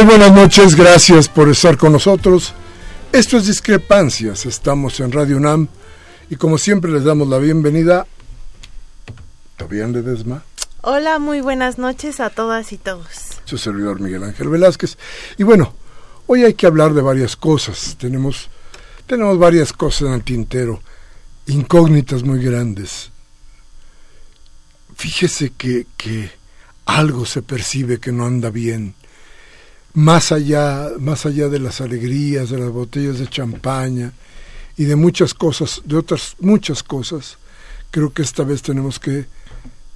Muy 0.00 0.08
buenas 0.08 0.32
noches, 0.32 0.76
gracias 0.76 1.28
por 1.28 1.50
estar 1.50 1.76
con 1.76 1.92
nosotros. 1.92 2.54
Esto 3.12 3.36
es 3.36 3.46
Discrepancias, 3.46 4.46
estamos 4.46 4.98
en 5.00 5.12
Radio 5.12 5.36
UNAM 5.36 5.68
y 6.30 6.36
como 6.36 6.56
siempre 6.56 6.90
les 6.90 7.04
damos 7.04 7.28
la 7.28 7.36
bienvenida. 7.36 8.06
¿Todavía 9.58 9.86
Desma? 9.88 10.42
Hola, 10.80 11.18
muy 11.18 11.42
buenas 11.42 11.76
noches 11.76 12.18
a 12.20 12.30
todas 12.30 12.72
y 12.72 12.78
todos. 12.78 13.08
Su 13.44 13.58
servidor 13.58 14.00
Miguel 14.00 14.24
Ángel 14.24 14.48
Velázquez. 14.48 14.96
Y 15.36 15.42
bueno, 15.42 15.74
hoy 16.26 16.44
hay 16.44 16.54
que 16.54 16.66
hablar 16.66 16.94
de 16.94 17.02
varias 17.02 17.36
cosas. 17.36 17.98
Tenemos, 18.00 18.48
tenemos 19.06 19.38
varias 19.38 19.70
cosas 19.74 20.08
en 20.08 20.14
el 20.14 20.24
tintero, 20.24 20.80
incógnitas 21.46 22.22
muy 22.22 22.42
grandes. 22.42 23.10
Fíjese 24.96 25.50
que, 25.50 25.86
que 25.98 26.30
algo 26.86 27.26
se 27.26 27.42
percibe 27.42 28.00
que 28.00 28.12
no 28.12 28.24
anda 28.24 28.48
bien 28.48 28.94
más 29.94 30.32
allá, 30.32 30.90
más 30.98 31.26
allá 31.26 31.48
de 31.48 31.58
las 31.58 31.80
alegrías, 31.80 32.50
de 32.50 32.58
las 32.58 32.70
botellas 32.70 33.18
de 33.18 33.28
champaña 33.28 34.12
y 34.76 34.84
de 34.84 34.96
muchas 34.96 35.34
cosas, 35.34 35.82
de 35.84 35.96
otras 35.96 36.36
muchas 36.40 36.82
cosas, 36.82 37.38
creo 37.90 38.12
que 38.12 38.22
esta 38.22 38.44
vez 38.44 38.62
tenemos 38.62 38.98
que 38.98 39.26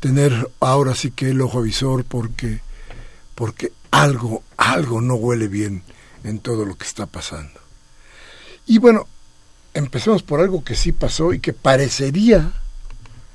tener 0.00 0.50
ahora 0.60 0.94
sí 0.94 1.10
que 1.12 1.30
el 1.30 1.40
ojo 1.40 1.60
avisor 1.60 2.04
porque, 2.04 2.60
porque 3.34 3.72
algo, 3.90 4.42
algo 4.56 5.00
no 5.00 5.14
huele 5.14 5.48
bien 5.48 5.82
en 6.24 6.40
todo 6.40 6.64
lo 6.64 6.76
que 6.76 6.86
está 6.86 7.06
pasando. 7.06 7.60
Y 8.66 8.78
bueno, 8.78 9.06
empecemos 9.74 10.22
por 10.22 10.40
algo 10.40 10.64
que 10.64 10.74
sí 10.74 10.92
pasó 10.92 11.32
y 11.32 11.38
que 11.38 11.52
parecería 11.52 12.52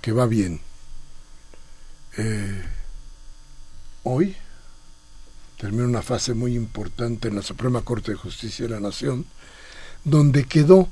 que 0.01 0.11
va 0.11 0.25
bien. 0.25 0.61
Eh, 2.17 2.63
hoy 4.03 4.35
terminó 5.59 5.83
una 5.83 6.01
fase 6.01 6.33
muy 6.33 6.55
importante 6.55 7.27
en 7.27 7.35
la 7.35 7.41
Suprema 7.41 7.81
Corte 7.81 8.11
de 8.11 8.17
Justicia 8.17 8.65
de 8.65 8.71
la 8.71 8.79
Nación, 8.79 9.25
donde 10.05 10.45
quedó 10.45 10.87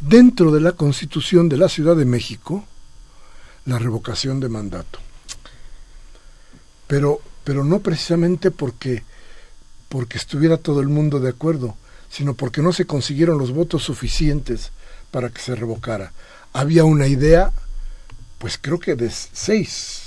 dentro 0.00 0.52
de 0.52 0.60
la 0.60 0.72
Constitución 0.72 1.48
de 1.48 1.56
la 1.56 1.68
Ciudad 1.68 1.96
de 1.96 2.04
México 2.04 2.64
la 3.64 3.80
revocación 3.80 4.38
de 4.38 4.48
mandato. 4.48 5.00
Pero, 6.86 7.20
pero 7.42 7.64
no 7.64 7.80
precisamente 7.80 8.52
porque, 8.52 9.02
porque 9.88 10.18
estuviera 10.18 10.56
todo 10.56 10.80
el 10.80 10.88
mundo 10.88 11.18
de 11.18 11.30
acuerdo, 11.30 11.76
sino 12.08 12.34
porque 12.34 12.62
no 12.62 12.72
se 12.72 12.86
consiguieron 12.86 13.38
los 13.38 13.50
votos 13.50 13.82
suficientes 13.82 14.70
para 15.10 15.30
que 15.30 15.40
se 15.40 15.56
revocara. 15.56 16.12
Había 16.52 16.84
una 16.84 17.08
idea, 17.08 17.52
pues 18.38 18.56
creo 18.56 18.78
que 18.78 18.94
de 18.94 19.10
seis 19.10 20.02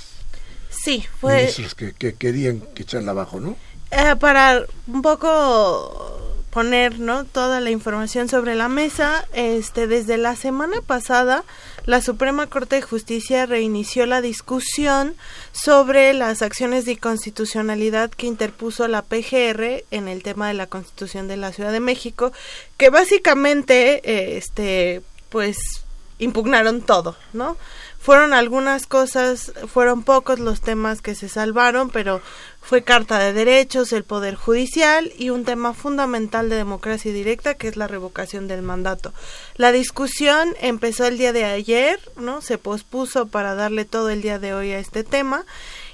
sí, 0.70 1.04
fue... 1.20 1.36
ministros 1.36 1.74
que, 1.74 1.92
que 1.92 2.14
querían 2.14 2.60
que 2.74 2.84
echarla 2.84 3.10
abajo, 3.10 3.40
¿no? 3.40 3.58
Eh, 3.90 4.16
para 4.18 4.64
un 4.86 5.02
poco 5.02 6.16
poner 6.50 6.98
¿no? 6.98 7.24
toda 7.24 7.60
la 7.60 7.70
información 7.70 8.28
sobre 8.28 8.54
la 8.54 8.68
mesa, 8.68 9.26
este, 9.34 9.86
desde 9.86 10.16
la 10.16 10.36
semana 10.36 10.80
pasada 10.80 11.44
la 11.84 12.00
Suprema 12.00 12.48
Corte 12.48 12.76
de 12.76 12.82
Justicia 12.82 13.46
reinició 13.46 14.06
la 14.06 14.20
discusión 14.20 15.14
sobre 15.52 16.14
las 16.14 16.42
acciones 16.42 16.84
de 16.84 16.92
inconstitucionalidad 16.92 18.10
que 18.10 18.26
interpuso 18.26 18.88
la 18.88 19.02
PGR 19.02 19.84
en 19.92 20.08
el 20.08 20.22
tema 20.24 20.48
de 20.48 20.54
la 20.54 20.66
Constitución 20.66 21.28
de 21.28 21.36
la 21.36 21.52
Ciudad 21.52 21.70
de 21.70 21.80
México, 21.80 22.32
que 22.76 22.90
básicamente 22.90 24.36
este 24.36 25.02
pues 25.28 25.58
impugnaron 26.18 26.82
todo, 26.82 27.16
¿no? 27.32 27.56
Fueron 28.06 28.34
algunas 28.34 28.86
cosas, 28.86 29.52
fueron 29.66 30.04
pocos 30.04 30.38
los 30.38 30.60
temas 30.60 31.02
que 31.02 31.16
se 31.16 31.28
salvaron, 31.28 31.90
pero 31.90 32.22
fue 32.60 32.84
Carta 32.84 33.18
de 33.18 33.32
Derechos, 33.32 33.92
el 33.92 34.04
Poder 34.04 34.36
Judicial 34.36 35.12
y 35.18 35.30
un 35.30 35.44
tema 35.44 35.74
fundamental 35.74 36.48
de 36.48 36.54
democracia 36.54 37.12
directa 37.12 37.54
que 37.54 37.66
es 37.66 37.76
la 37.76 37.88
revocación 37.88 38.46
del 38.46 38.62
mandato. 38.62 39.12
La 39.56 39.72
discusión 39.72 40.54
empezó 40.60 41.04
el 41.04 41.18
día 41.18 41.32
de 41.32 41.46
ayer, 41.46 41.98
¿no? 42.14 42.42
Se 42.42 42.58
pospuso 42.58 43.26
para 43.26 43.56
darle 43.56 43.84
todo 43.84 44.08
el 44.10 44.22
día 44.22 44.38
de 44.38 44.54
hoy 44.54 44.70
a 44.70 44.78
este 44.78 45.02
tema 45.02 45.44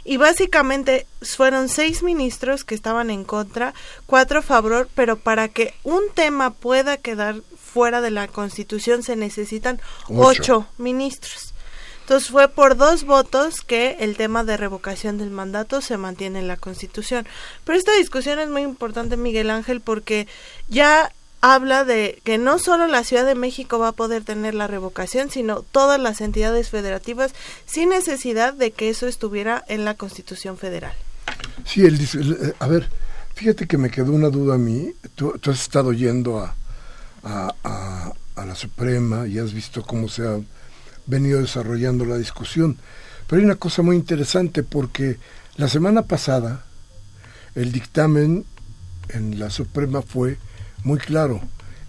y 0.04 0.18
básicamente 0.18 1.06
fueron 1.22 1.70
seis 1.70 2.02
ministros 2.02 2.64
que 2.64 2.74
estaban 2.74 3.08
en 3.08 3.24
contra, 3.24 3.72
cuatro 4.04 4.40
a 4.40 4.42
favor, 4.42 4.86
pero 4.94 5.16
para 5.16 5.48
que 5.48 5.72
un 5.82 6.02
tema 6.14 6.50
pueda 6.52 6.98
quedar 6.98 7.36
fuera 7.56 8.02
de 8.02 8.10
la 8.10 8.28
Constitución 8.28 9.02
se 9.02 9.16
necesitan 9.16 9.80
ocho 10.10 10.66
ministros. 10.76 11.51
Entonces 12.02 12.30
fue 12.30 12.48
por 12.48 12.76
dos 12.76 13.04
votos 13.04 13.60
que 13.60 13.96
el 14.00 14.16
tema 14.16 14.42
de 14.44 14.56
revocación 14.56 15.18
del 15.18 15.30
mandato 15.30 15.80
se 15.80 15.96
mantiene 15.96 16.40
en 16.40 16.48
la 16.48 16.56
Constitución. 16.56 17.26
Pero 17.64 17.78
esta 17.78 17.94
discusión 17.94 18.40
es 18.40 18.48
muy 18.48 18.62
importante, 18.62 19.16
Miguel 19.16 19.50
Ángel, 19.50 19.80
porque 19.80 20.26
ya 20.68 21.12
habla 21.40 21.84
de 21.84 22.20
que 22.24 22.38
no 22.38 22.58
solo 22.58 22.88
la 22.88 23.04
Ciudad 23.04 23.24
de 23.24 23.36
México 23.36 23.78
va 23.78 23.88
a 23.88 23.92
poder 23.92 24.24
tener 24.24 24.54
la 24.54 24.66
revocación, 24.66 25.30
sino 25.30 25.62
todas 25.62 26.00
las 26.00 26.20
entidades 26.20 26.70
federativas 26.70 27.34
sin 27.66 27.90
necesidad 27.90 28.52
de 28.52 28.72
que 28.72 28.90
eso 28.90 29.06
estuviera 29.06 29.64
en 29.68 29.84
la 29.84 29.94
Constitución 29.94 30.58
Federal. 30.58 30.94
Sí, 31.64 31.84
eh, 31.84 32.54
a 32.58 32.66
ver, 32.66 32.88
fíjate 33.34 33.68
que 33.68 33.78
me 33.78 33.90
quedó 33.90 34.12
una 34.12 34.28
duda 34.28 34.56
a 34.56 34.58
mí. 34.58 34.92
Tú, 35.14 35.34
has 35.46 35.60
estado 35.60 35.92
yendo 35.92 36.40
a, 36.40 36.54
a, 37.22 38.12
a 38.34 38.44
la 38.44 38.54
Suprema 38.56 39.28
y 39.28 39.38
has 39.38 39.52
visto 39.52 39.82
cómo 39.82 40.08
se 40.08 40.26
ha 40.26 40.40
venido 41.06 41.40
desarrollando 41.40 42.04
la 42.04 42.16
discusión. 42.16 42.78
Pero 43.26 43.40
hay 43.40 43.46
una 43.46 43.56
cosa 43.56 43.82
muy 43.82 43.96
interesante 43.96 44.62
porque 44.62 45.18
la 45.56 45.68
semana 45.68 46.02
pasada 46.02 46.64
el 47.54 47.72
dictamen 47.72 48.44
en 49.08 49.38
la 49.38 49.50
Suprema 49.50 50.02
fue 50.02 50.38
muy 50.84 50.98
claro. 50.98 51.40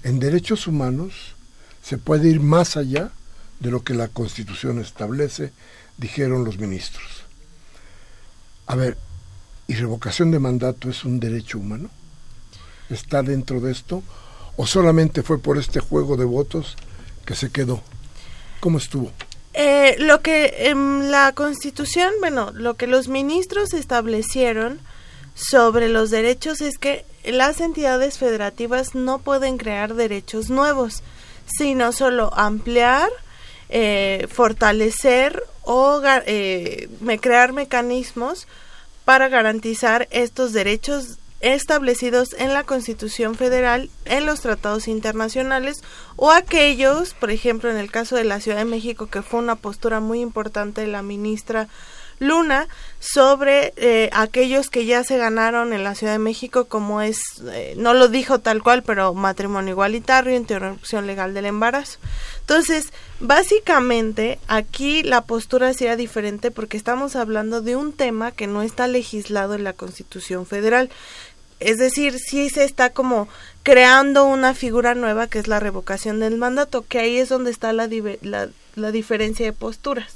En 0.04 0.20
derechos 0.20 0.68
humanos 0.68 1.36
se 1.82 1.98
puede 1.98 2.30
ir 2.30 2.40
más 2.40 2.78
allá 2.78 3.12
de 3.60 3.72
lo 3.72 3.84
que 3.84 3.94
la 3.94 4.10
Constitución 4.10 4.80
establece, 4.80 5.54
dijeron 5.98 6.44
los 6.44 6.60
ministros. 6.60 7.24
A 8.66 8.76
ver, 8.76 8.98
¿y 9.68 9.76
revocación 9.76 10.32
de 10.32 10.40
mandato 10.40 10.90
es 10.90 11.06
un 11.06 11.20
derecho 11.20 11.60
humano? 11.60 11.90
¿Está 12.90 13.24
dentro 13.24 13.62
de 13.62 13.72
esto? 13.72 14.04
¿O 14.58 14.68
solamente 14.68 15.24
fue 15.24 15.40
por 15.40 15.58
este 15.58 15.80
juego 15.80 16.18
de 16.18 16.26
votos 16.26 16.76
que 17.26 17.36
se 17.36 17.50
quedó? 17.50 17.82
¿Cómo 18.64 18.78
estuvo? 18.78 19.12
Eh, 19.54 19.98
lo 20.00 20.22
que 20.22 20.70
en 20.70 21.12
la 21.12 21.34
Constitución, 21.34 22.14
bueno, 22.22 22.52
lo 22.54 22.76
que 22.76 22.88
los 22.88 23.10
ministros 23.10 23.74
establecieron 23.74 24.80
sobre 25.36 25.90
los 25.90 26.12
derechos 26.12 26.62
es 26.62 26.78
que 26.78 27.04
las 27.26 27.60
entidades 27.60 28.18
federativas 28.18 28.96
no 28.96 29.20
pueden 29.20 29.58
crear 29.58 29.96
derechos 29.96 30.50
nuevos, 30.50 31.04
sino 31.46 31.92
solo 31.92 32.34
ampliar, 32.36 33.10
eh, 33.68 34.30
fortalecer 34.32 35.44
o 35.64 36.02
eh, 36.26 36.88
crear 37.20 37.52
mecanismos 37.52 38.48
para 39.04 39.28
garantizar 39.28 40.08
estos 40.10 40.54
derechos 40.54 41.18
establecidos 41.44 42.34
en 42.40 42.54
la 42.54 42.64
Constitución 42.64 43.36
Federal, 43.36 43.90
en 44.06 44.26
los 44.26 44.42
tratados 44.42 44.88
internacionales 44.88 45.84
o 46.16 46.32
aquellos, 46.32 47.14
por 47.14 47.32
ejemplo, 47.32 47.70
en 47.70 47.78
el 47.78 47.92
caso 47.92 48.16
de 48.16 48.24
la 48.24 48.40
Ciudad 48.40 48.58
de 48.58 48.66
México, 48.66 49.08
que 49.08 49.22
fue 49.22 49.40
una 49.40 49.56
postura 49.56 50.00
muy 50.00 50.22
importante 50.22 50.82
de 50.82 50.88
la 50.88 51.04
ministra 51.04 51.68
Luna 52.20 52.68
sobre 53.00 53.74
eh, 53.76 54.10
aquellos 54.14 54.70
que 54.70 54.86
ya 54.86 55.04
se 55.04 55.18
ganaron 55.18 55.74
en 55.74 55.84
la 55.84 55.96
Ciudad 55.96 56.14
de 56.14 56.20
México, 56.20 56.66
como 56.66 57.02
es, 57.02 57.20
eh, 57.52 57.74
no 57.78 57.94
lo 57.94 58.08
dijo 58.08 58.40
tal 58.40 58.64
cual, 58.64 58.84
pero 58.84 59.14
matrimonio 59.14 59.72
igualitario, 59.72 60.36
interrupción 60.36 61.06
legal 61.06 61.34
del 61.34 61.46
embarazo. 61.46 62.00
Entonces, 62.40 62.94
básicamente, 63.20 64.40
aquí 64.48 65.04
la 65.04 65.22
postura 65.22 65.74
sería 65.74 65.96
diferente 65.96 66.52
porque 66.52 66.78
estamos 66.78 67.16
hablando 67.16 67.62
de 67.62 67.76
un 67.76 67.92
tema 67.92 68.32
que 68.32 68.48
no 68.48 68.62
está 68.62 68.88
legislado 68.88 69.54
en 69.56 69.64
la 69.64 69.74
Constitución 69.74 70.46
Federal. 70.46 70.90
Es 71.64 71.78
decir, 71.78 72.20
sí 72.20 72.50
se 72.50 72.64
está 72.64 72.92
como 72.92 73.28
creando 73.64 74.26
una 74.26 74.54
figura 74.54 74.96
nueva 74.96 75.28
que 75.28 75.40
es 75.40 75.48
la 75.48 75.60
revocación 75.60 76.20
del 76.20 76.38
mandato, 76.38 76.86
que 76.88 77.00
ahí 77.00 77.18
es 77.18 77.30
donde 77.30 77.52
está 77.52 77.74
la, 77.74 77.90
la, 78.22 78.50
la 78.76 78.92
diferencia 78.92 79.46
de 79.46 79.54
posturas. 79.54 80.16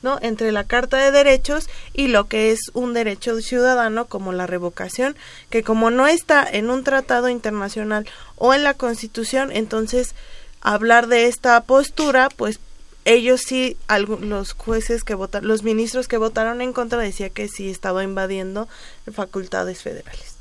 ¿no? 0.00 0.18
entre 0.22 0.52
la 0.52 0.62
Carta 0.62 0.96
de 0.96 1.10
Derechos 1.10 1.68
y 1.92 2.06
lo 2.06 2.28
que 2.28 2.52
es 2.52 2.60
un 2.72 2.94
derecho 2.94 3.40
ciudadano 3.40 4.06
como 4.06 4.32
la 4.32 4.46
revocación, 4.46 5.16
que 5.50 5.64
como 5.64 5.90
no 5.90 6.06
está 6.06 6.46
en 6.48 6.70
un 6.70 6.84
tratado 6.84 7.28
internacional 7.28 8.06
o 8.36 8.54
en 8.54 8.62
la 8.62 8.74
Constitución, 8.74 9.50
entonces 9.52 10.14
hablar 10.60 11.08
de 11.08 11.26
esta 11.26 11.60
postura, 11.64 12.28
pues 12.28 12.60
ellos 13.04 13.40
sí, 13.40 13.76
los 14.20 14.52
jueces 14.52 15.02
que 15.02 15.14
votaron, 15.14 15.48
los 15.48 15.62
ministros 15.62 16.08
que 16.08 16.18
votaron 16.18 16.60
en 16.60 16.72
contra 16.72 16.98
decía 16.98 17.30
que 17.30 17.48
sí 17.48 17.70
estaba 17.70 18.04
invadiendo 18.04 18.68
facultades 19.12 19.82
federales. 19.82 20.37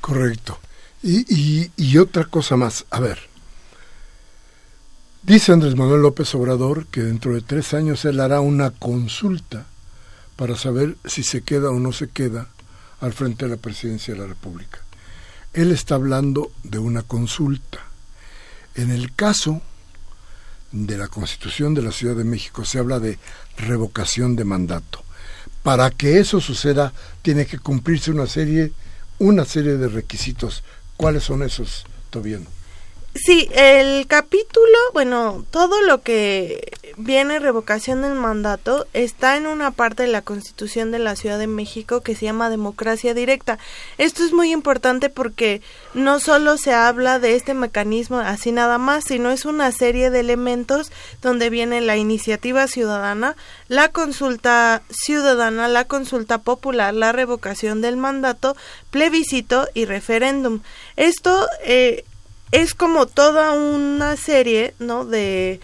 Correcto. 0.00 0.58
Y, 1.02 1.70
y, 1.76 1.98
otra 1.98 2.24
cosa 2.24 2.56
más, 2.56 2.84
a 2.90 3.00
ver, 3.00 3.18
dice 5.22 5.52
Andrés 5.52 5.74
Manuel 5.74 6.02
López 6.02 6.34
Obrador 6.34 6.86
que 6.86 7.00
dentro 7.00 7.32
de 7.32 7.40
tres 7.40 7.72
años 7.72 8.04
él 8.04 8.20
hará 8.20 8.40
una 8.40 8.70
consulta 8.70 9.66
para 10.36 10.56
saber 10.56 10.96
si 11.06 11.22
se 11.22 11.42
queda 11.42 11.70
o 11.70 11.78
no 11.78 11.92
se 11.92 12.08
queda 12.08 12.48
al 13.00 13.14
frente 13.14 13.46
de 13.46 13.52
la 13.52 13.56
presidencia 13.56 14.12
de 14.12 14.20
la 14.20 14.26
República. 14.26 14.80
Él 15.54 15.72
está 15.72 15.94
hablando 15.94 16.52
de 16.62 16.78
una 16.78 17.02
consulta. 17.02 17.78
En 18.74 18.90
el 18.90 19.14
caso 19.14 19.62
de 20.72 20.96
la 20.96 21.08
Constitución 21.08 21.74
de 21.74 21.82
la 21.82 21.92
Ciudad 21.92 22.14
de 22.14 22.24
México 22.24 22.64
se 22.64 22.78
habla 22.78 23.00
de 23.00 23.18
revocación 23.56 24.36
de 24.36 24.44
mandato. 24.44 25.02
Para 25.62 25.90
que 25.90 26.20
eso 26.20 26.40
suceda 26.40 26.92
tiene 27.22 27.46
que 27.46 27.58
cumplirse 27.58 28.10
una 28.10 28.26
serie 28.26 28.72
una 29.20 29.44
serie 29.44 29.76
de 29.76 29.88
requisitos. 29.88 30.64
¿Cuáles 30.96 31.22
son 31.22 31.44
esos, 31.44 31.84
Tobiano? 32.10 32.46
Sí, 33.14 33.48
el 33.52 34.06
capítulo, 34.06 34.78
bueno, 34.92 35.44
todo 35.50 35.82
lo 35.82 36.02
que 36.02 36.72
viene 36.96 37.38
revocación 37.38 38.02
del 38.02 38.14
mandato 38.14 38.86
está 38.92 39.36
en 39.36 39.46
una 39.46 39.70
parte 39.70 40.04
de 40.04 40.08
la 40.08 40.22
Constitución 40.22 40.90
de 40.90 40.98
la 40.98 41.16
Ciudad 41.16 41.38
de 41.38 41.46
México 41.46 42.00
que 42.00 42.14
se 42.14 42.26
llama 42.26 42.50
democracia 42.50 43.14
directa. 43.14 43.58
Esto 43.98 44.24
es 44.24 44.32
muy 44.32 44.52
importante 44.52 45.08
porque 45.08 45.62
no 45.94 46.20
solo 46.20 46.56
se 46.56 46.72
habla 46.72 47.18
de 47.18 47.34
este 47.34 47.54
mecanismo 47.54 48.18
así 48.18 48.52
nada 48.52 48.78
más, 48.78 49.04
sino 49.04 49.30
es 49.30 49.44
una 49.44 49.72
serie 49.72 50.10
de 50.10 50.20
elementos 50.20 50.92
donde 51.22 51.50
viene 51.50 51.80
la 51.80 51.96
iniciativa 51.96 52.66
ciudadana, 52.66 53.36
la 53.68 53.88
consulta 53.88 54.82
ciudadana, 54.90 55.68
la 55.68 55.84
consulta 55.84 56.38
popular, 56.38 56.94
la 56.94 57.12
revocación 57.12 57.80
del 57.80 57.96
mandato, 57.96 58.56
plebiscito 58.90 59.68
y 59.74 59.84
referéndum. 59.84 60.60
Esto 60.96 61.46
eh, 61.64 62.04
es 62.52 62.74
como 62.74 63.06
toda 63.06 63.52
una 63.52 64.16
serie, 64.16 64.74
¿no? 64.78 65.04
De 65.04 65.60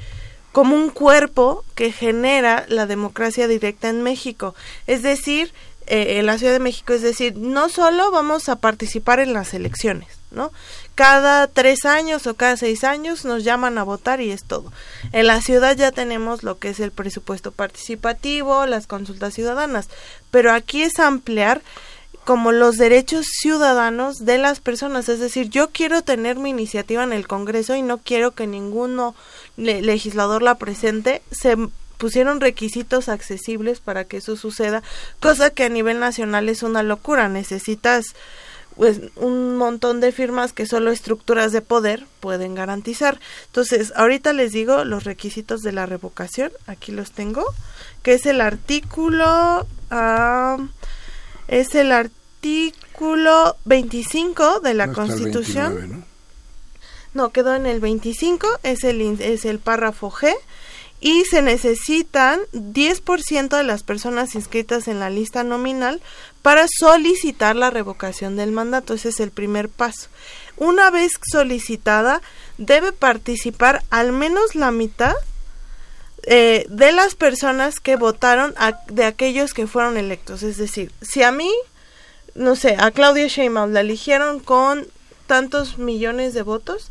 como 0.57 0.75
un 0.75 0.89
cuerpo 0.89 1.67
que 1.75 1.93
genera 1.93 2.65
la 2.69 2.87
democracia 2.87 3.47
directa 3.47 3.91
en 3.91 4.03
México. 4.03 4.55
Es 4.87 5.03
decir, 5.03 5.53
eh, 5.87 6.19
en 6.19 6.25
la 6.25 6.39
Ciudad 6.39 6.55
de 6.55 6.61
México, 6.61 6.95
es 6.95 7.03
decir, 7.03 7.37
no 7.37 7.69
solo 7.69 8.11
vamos 8.11 8.49
a 8.49 8.57
participar 8.57 9.21
en 9.21 9.35
las 9.35 9.53
elecciones, 9.53 10.09
¿no? 10.31 10.53
Cada 10.95 11.47
tres 11.47 11.85
años 11.85 12.27
o 12.27 12.37
cada 12.37 12.57
seis 12.57 12.85
años 12.85 13.27
nos 13.27 13.45
llaman 13.45 13.77
a 13.77 13.83
votar 13.83 14.23
y 14.23 14.31
es 14.31 14.45
todo. 14.45 14.73
En 15.13 15.27
la 15.27 15.43
ciudad 15.43 15.77
ya 15.77 15.93
tenemos 15.93 16.43
lo 16.43 16.59
que 16.59 16.71
es 16.71 16.81
el 16.81 16.91
presupuesto 16.91 17.53
participativo, 17.53 18.65
las 18.65 18.87
consultas 18.87 19.35
ciudadanas, 19.35 19.91
pero 20.31 20.55
aquí 20.55 20.85
es 20.85 20.99
ampliar 20.99 21.61
como 22.27 22.51
los 22.51 22.77
derechos 22.77 23.25
ciudadanos 23.25 24.25
de 24.25 24.37
las 24.39 24.59
personas. 24.59 25.09
Es 25.09 25.21
decir, 25.21 25.49
yo 25.49 25.71
quiero 25.71 26.03
tener 26.03 26.39
mi 26.41 26.51
iniciativa 26.51 27.05
en 27.05 27.13
el 27.13 27.29
Congreso 27.29 27.77
y 27.77 27.83
no 27.83 27.99
quiero 27.99 28.33
que 28.33 28.49
ninguno 28.49 29.15
legislador 29.57 30.43
la 30.43 30.57
presente. 30.57 31.23
Se 31.31 31.57
pusieron 31.99 32.41
requisitos 32.41 33.09
accesibles 33.09 33.79
para 33.79 34.07
que 34.07 34.17
eso 34.17 34.35
suceda, 34.35 34.83
cosa 35.21 35.51
que 35.51 35.63
a 35.63 35.69
nivel 35.69 36.01
nacional 36.01 36.49
es 36.49 36.65
una 36.65 36.83
locura. 36.83 37.29
Necesitas 37.29 38.17
pues 38.75 39.01
un 39.15 39.57
montón 39.57 40.01
de 40.01 40.11
firmas 40.11 40.53
que 40.53 40.67
solo 40.67 40.91
estructuras 40.91 41.53
de 41.53 41.63
poder 41.63 42.09
pueden 42.19 42.57
garantizar. 42.57 43.21
Entonces, 43.47 43.93
ahorita 43.95 44.33
les 44.33 44.51
digo 44.51 44.85
los 44.85 45.05
requisitos 45.05 45.63
de 45.63 45.71
la 45.71 45.87
revocación, 45.87 46.51
aquí 46.67 46.91
los 46.91 47.13
tengo, 47.13 47.45
que 48.03 48.15
es 48.15 48.27
el 48.27 48.41
artículo 48.41 49.65
ah, 49.93 50.59
es 51.49 51.75
el 51.75 51.93
artículo 51.93 53.57
25 53.65 54.61
de 54.61 54.75
la 54.75 54.93
Constitución. 54.93 56.05
¿no? 57.15 57.31
quedó 57.31 57.55
en 57.55 57.67
el 57.67 57.81
25, 57.81 58.47
es 58.63 58.85
el, 58.85 59.01
es 59.21 59.45
el 59.45 59.59
párrafo 59.59 60.11
G 60.11 60.35
y 61.01 61.25
se 61.25 61.43
necesitan 61.43 62.41
10% 62.53 63.57
de 63.57 63.63
las 63.63 63.83
personas 63.83 64.35
inscritas 64.35 64.89
en 64.89 64.99
la 64.99 65.11
lista 65.11 65.45
nominal 65.45 66.01
para 66.43 66.67
solicitar 66.69 67.55
la 67.57 67.71
revocación 67.71 68.37
del 68.37 68.53
mandato. 68.53 68.95
Ese 68.95 69.11
es 69.11 69.21
el 69.21 69.31
primer 69.31 69.69
paso. 69.69 70.09
Una 70.57 70.91
vez 70.91 71.13
solicitada, 71.31 72.23
debe 72.57 72.93
participar 72.93 73.83
al 73.91 74.13
menos 74.13 74.55
la 74.55 74.71
mitad 74.71 75.15
eh, 76.27 76.67
de 76.69 76.93
las 76.93 77.15
personas 77.15 77.79
que 77.79 77.97
votaron 77.97 78.55
de 78.89 79.05
aquellos 79.05 79.55
que 79.55 79.67
fueron 79.67 79.97
electos. 79.97 80.43
Es 80.43 80.57
decir, 80.57 80.91
si 81.01 81.23
a 81.23 81.31
mí, 81.31 81.51
no 82.35 82.57
sé, 82.57 82.77
a 82.79 82.91
Claudia 82.91 83.29
Sheinbaum 83.29 83.73
la 83.73 83.81
eligieron 83.81 84.41
con 84.41 84.87
tantos 85.27 85.79
millones 85.79 86.35
de 86.35 86.43
votos, 86.43 86.91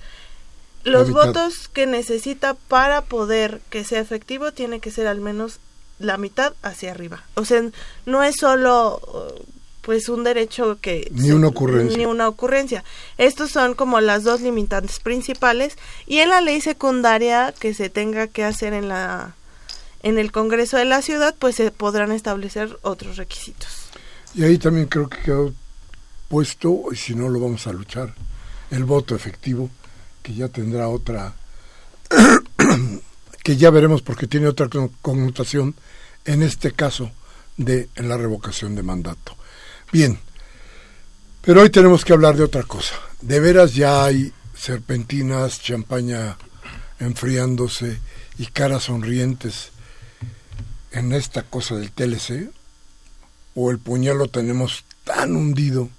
los 0.84 1.12
votos 1.12 1.68
que 1.68 1.88
necesita 1.88 2.54
para 2.54 3.02
poder 3.02 3.60
que 3.70 3.84
sea 3.84 4.00
efectivo 4.00 4.52
tiene 4.52 4.80
que 4.80 4.92
ser 4.92 5.08
al 5.08 5.20
menos 5.20 5.60
la 6.00 6.18
mitad 6.18 6.54
hacia 6.62 6.92
arriba. 6.92 7.24
O 7.34 7.44
sea, 7.44 7.64
no 8.06 8.24
es 8.24 8.36
solo 8.38 9.02
pues 9.86 10.10
un 10.10 10.24
derecho 10.24 10.80
que 10.82 11.08
ni 11.12 11.30
una 11.30 11.48
ocurrencia. 11.50 11.96
ni 11.96 12.06
una 12.08 12.28
ocurrencia. 12.28 12.84
Estos 13.20 13.52
son 13.52 13.76
como 13.76 14.02
las 14.02 14.24
dos 14.24 14.42
limitantes 14.42 15.00
principales 15.00 15.78
y 16.08 16.18
en 16.18 16.30
la 16.30 16.42
ley 16.42 16.60
secundaria 16.60 17.54
que 17.58 17.76
se 17.76 17.92
tenga 17.92 18.28
que 18.28 18.44
hacer 18.44 18.74
en 18.74 18.88
la 18.88 19.36
en 20.02 20.18
el 20.18 20.32
Congreso 20.32 20.78
de 20.78 20.86
la 20.86 21.04
ciudad 21.04 21.36
pues 21.38 21.56
se 21.56 21.70
podrán 21.70 22.12
establecer 22.12 22.80
otros 22.82 23.18
requisitos. 23.18 23.70
Y 24.34 24.44
ahí 24.44 24.58
también 24.58 24.88
creo 24.88 25.08
que 25.08 25.20
quedó 25.20 25.54
puesto 26.30 26.86
y 26.92 26.96
si 26.96 27.14
no 27.14 27.30
lo 27.30 27.40
vamos 27.40 27.68
a 27.68 27.72
luchar 27.72 28.16
el 28.72 28.86
voto 28.86 29.14
efectivo 29.14 29.70
que 30.24 30.34
ya 30.34 30.48
tendrá 30.48 30.90
otra 30.90 31.36
que 33.44 33.56
ya 33.56 33.70
veremos 33.70 34.02
porque 34.02 34.26
tiene 34.26 34.48
otra 34.48 34.68
connotación 35.04 35.76
en 36.26 36.42
este 36.42 36.72
caso 36.72 37.12
de 37.56 37.88
la 37.98 38.18
revocación 38.18 38.74
de 38.74 38.82
mandato. 38.82 39.38
Bien, 39.96 40.20
pero 41.42 41.62
hoy 41.62 41.70
tenemos 41.70 42.04
que 42.04 42.12
hablar 42.12 42.36
de 42.36 42.44
otra 42.44 42.64
cosa. 42.64 42.96
De 43.22 43.40
veras 43.40 43.76
ya 43.76 44.04
hay 44.04 44.34
serpentinas, 44.54 45.62
champaña 45.62 46.36
enfriándose 47.00 48.02
y 48.38 48.48
caras 48.48 48.84
sonrientes 48.84 49.70
en 50.92 51.14
esta 51.14 51.44
cosa 51.44 51.78
del 51.78 51.94
TLC, 51.94 52.52
o 53.54 53.72
el 53.72 53.80
puñal 53.80 54.18
lo 54.18 54.28
tenemos 54.28 54.84
tan 55.06 55.34
hundido 55.34 55.90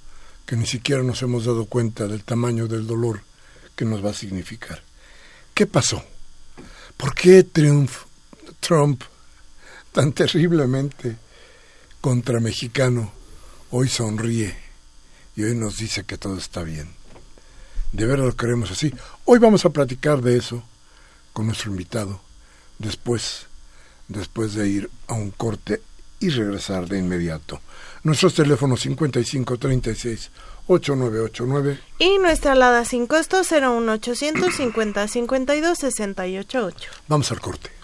que 0.45 0.57
ni 0.57 0.67
siquiera 0.67 1.03
nos 1.03 1.23
hemos 1.23 1.47
dado 1.47 1.65
cuenta 1.65 2.07
del 2.07 2.23
tamaño 2.23 2.67
del 2.67 2.87
dolor 2.87 3.23
que 3.77 3.87
nos 3.87 4.05
va 4.05 4.11
a 4.11 4.13
significar. 4.13 4.83
¿Qué 5.55 5.67
pasó? 5.67 6.05
¿Por 6.99 7.15
qué 7.15 7.45
triunf 7.45 8.03
Trump 8.61 9.01
tan 9.93 10.13
terriblemente 10.13 11.17
contra 12.03 12.41
mexicano 12.41 13.17
hoy 13.71 13.89
sonríe 13.89 14.57
y 15.35 15.45
hoy 15.45 15.55
nos 15.55 15.79
dice 15.79 16.05
que 16.05 16.19
todo 16.19 16.39
está 16.39 16.63
bien? 16.63 16.89
De 17.93 18.07
verdad 18.07 18.27
lo 18.27 18.37
queremos 18.37 18.71
así. 18.71 18.93
Hoy 19.25 19.39
vamos 19.39 19.65
a 19.65 19.71
platicar 19.71 20.21
de 20.21 20.37
eso 20.37 20.63
con 21.33 21.47
nuestro 21.47 21.71
invitado 21.71 22.21
después, 22.79 23.47
después 24.09 24.55
de 24.55 24.69
ir 24.69 24.91
a 25.09 25.15
un 25.15 25.31
corte 25.31 25.83
y 26.21 26.31
regresar 26.31 26.89
de 26.89 26.99
inmediato. 26.99 27.61
Nuestros 28.03 28.35
teléfonos 28.35 28.81
5536 28.81 30.31
8989 30.69 31.79
y 31.99 32.19
nuestra 32.19 32.53
alada 32.53 32.85
sin 32.85 33.07
costo 33.07 33.43
01800 33.43 34.55
50 34.55 35.09
52 35.09 35.79
688. 35.79 36.91
Vamos 37.09 37.31
al 37.31 37.41
corte. 37.41 37.76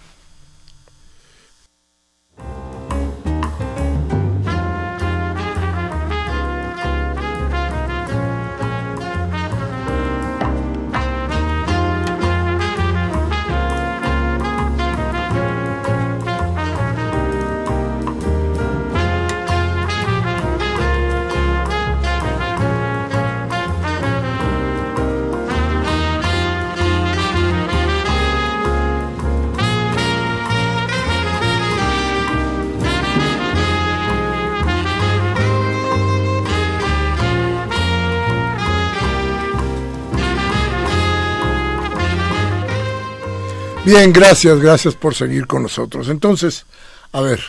Bien, 43.94 44.10
gracias, 44.10 44.58
gracias 44.58 44.94
por 44.94 45.14
seguir 45.14 45.46
con 45.46 45.64
nosotros. 45.64 46.08
Entonces, 46.08 46.64
a 47.12 47.20
ver, 47.20 47.42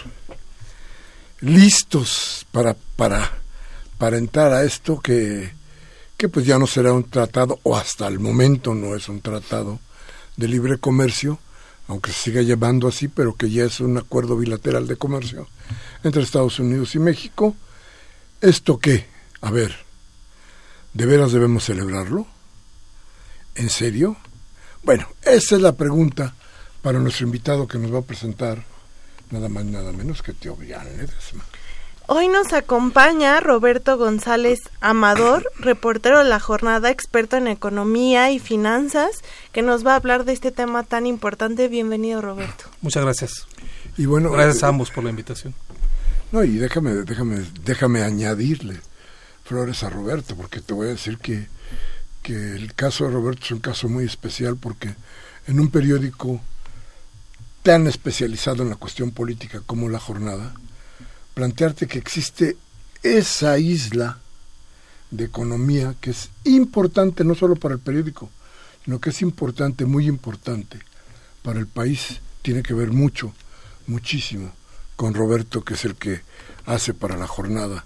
listos 1.39 2.45
para, 2.51 2.75
para, 2.97 3.31
para 3.97 4.17
entrar 4.17 4.51
a 4.51 4.65
esto 4.65 4.99
que, 4.99 5.53
que 6.17 6.27
pues 6.27 6.45
ya 6.45 6.59
no 6.59 6.67
será 6.67 6.91
un 6.91 7.09
tratado, 7.09 7.61
o 7.63 7.77
hasta 7.77 8.09
el 8.09 8.19
momento 8.19 8.73
no 8.75 8.93
es 8.93 9.07
un 9.07 9.21
tratado 9.21 9.79
de 10.35 10.49
libre 10.49 10.79
comercio, 10.79 11.39
aunque 11.87 12.11
se 12.11 12.23
siga 12.23 12.41
llevando 12.41 12.89
así, 12.89 13.07
pero 13.07 13.35
que 13.37 13.49
ya 13.49 13.63
es 13.63 13.79
un 13.79 13.97
acuerdo 13.97 14.35
bilateral 14.35 14.85
de 14.85 14.97
comercio 14.97 15.47
entre 16.03 16.23
Estados 16.23 16.59
Unidos 16.59 16.93
y 16.95 16.99
México. 16.99 17.55
¿Esto 18.41 18.79
qué? 18.79 19.05
A 19.39 19.49
ver, 19.49 19.73
¿de 20.93 21.05
veras 21.05 21.31
debemos 21.31 21.63
celebrarlo? 21.63 22.27
¿En 23.55 23.69
serio? 23.69 24.17
Bueno, 24.83 25.07
esa 25.21 25.55
es 25.55 25.61
la 25.61 25.71
pregunta 25.71 26.35
para 26.81 26.99
nuestro 26.99 27.25
invitado 27.25 27.67
que 27.69 27.77
nos 27.77 27.93
va 27.93 27.99
a 27.99 28.03
presentar 28.03 28.63
nada 29.31 29.47
más 29.47 29.63
nada 29.63 29.93
menos 29.93 30.21
que 30.21 30.33
Tío 30.33 30.57
Ledesma. 30.59 31.45
Hoy 32.07 32.27
nos 32.27 32.51
acompaña 32.51 33.39
Roberto 33.39 33.97
González 33.97 34.59
Amador, 34.81 35.49
reportero 35.57 36.17
de 36.17 36.25
la 36.25 36.41
jornada, 36.41 36.91
experto 36.91 37.37
en 37.37 37.47
economía 37.47 38.29
y 38.31 38.39
finanzas, 38.39 39.21
que 39.53 39.61
nos 39.61 39.87
va 39.87 39.93
a 39.93 39.95
hablar 39.95 40.25
de 40.25 40.33
este 40.33 40.51
tema 40.51 40.83
tan 40.83 41.07
importante. 41.07 41.69
Bienvenido, 41.69 42.21
Roberto. 42.21 42.65
Muchas 42.81 43.03
gracias. 43.03 43.47
Y 43.95 44.05
bueno, 44.05 44.31
gracias 44.31 44.63
a 44.63 44.67
ambos 44.67 44.91
por 44.91 45.05
la 45.05 45.11
invitación. 45.11 45.55
No, 46.33 46.43
y 46.43 46.57
déjame, 46.57 46.91
déjame, 47.03 47.45
déjame 47.63 48.03
añadirle 48.03 48.81
flores 49.45 49.81
a 49.83 49.89
Roberto, 49.89 50.35
porque 50.35 50.59
te 50.59 50.73
voy 50.73 50.87
a 50.87 50.91
decir 50.91 51.19
que 51.19 51.47
que 52.23 52.55
el 52.55 52.73
caso 52.73 53.05
de 53.05 53.11
Roberto 53.11 53.43
es 53.43 53.51
un 53.51 53.59
caso 53.59 53.89
muy 53.89 54.05
especial 54.05 54.57
porque 54.57 54.95
en 55.45 55.59
un 55.59 55.69
periódico 55.69 56.41
tan 57.61 57.87
especializado 57.87 58.63
en 58.63 58.69
la 58.69 58.75
cuestión 58.77 59.11
política 59.11 59.61
como 59.65 59.89
La 59.89 59.99
Jornada, 59.99 60.53
plantearte 61.33 61.87
que 61.87 61.99
existe 61.99 62.57
esa 63.03 63.57
isla 63.59 64.19
de 65.11 65.25
economía 65.25 65.95
que 66.01 66.11
es 66.11 66.29
importante 66.45 67.23
no 67.23 67.35
solo 67.35 67.55
para 67.55 67.75
el 67.75 67.79
periódico, 67.79 68.29
sino 68.83 68.99
que 68.99 69.11
es 69.11 69.21
importante, 69.21 69.85
muy 69.85 70.07
importante 70.07 70.79
para 71.41 71.59
el 71.59 71.67
país, 71.67 72.19
tiene 72.41 72.63
que 72.63 72.73
ver 72.73 72.91
mucho, 72.91 73.33
muchísimo 73.87 74.51
con 74.95 75.13
Roberto, 75.13 75.63
que 75.63 75.75
es 75.75 75.85
el 75.85 75.95
que 75.95 76.21
hace 76.65 76.93
para 76.93 77.17
la 77.17 77.27
jornada 77.27 77.85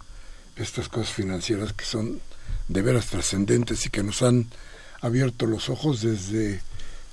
estas 0.56 0.89
cosas 0.89 1.10
financieras 1.10 1.74
que 1.74 1.86
son 1.86 2.20
de 2.67 2.81
veras 2.81 3.07
trascendentes 3.07 3.86
y 3.86 3.89
que 3.89 4.03
nos 4.03 4.21
han 4.21 4.47
abierto 5.01 5.45
los 5.45 5.69
ojos 5.69 6.01
desde 6.01 6.62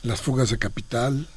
las 0.02 0.20
fugas 0.20 0.50
de 0.50 0.58
capital, 0.58 1.28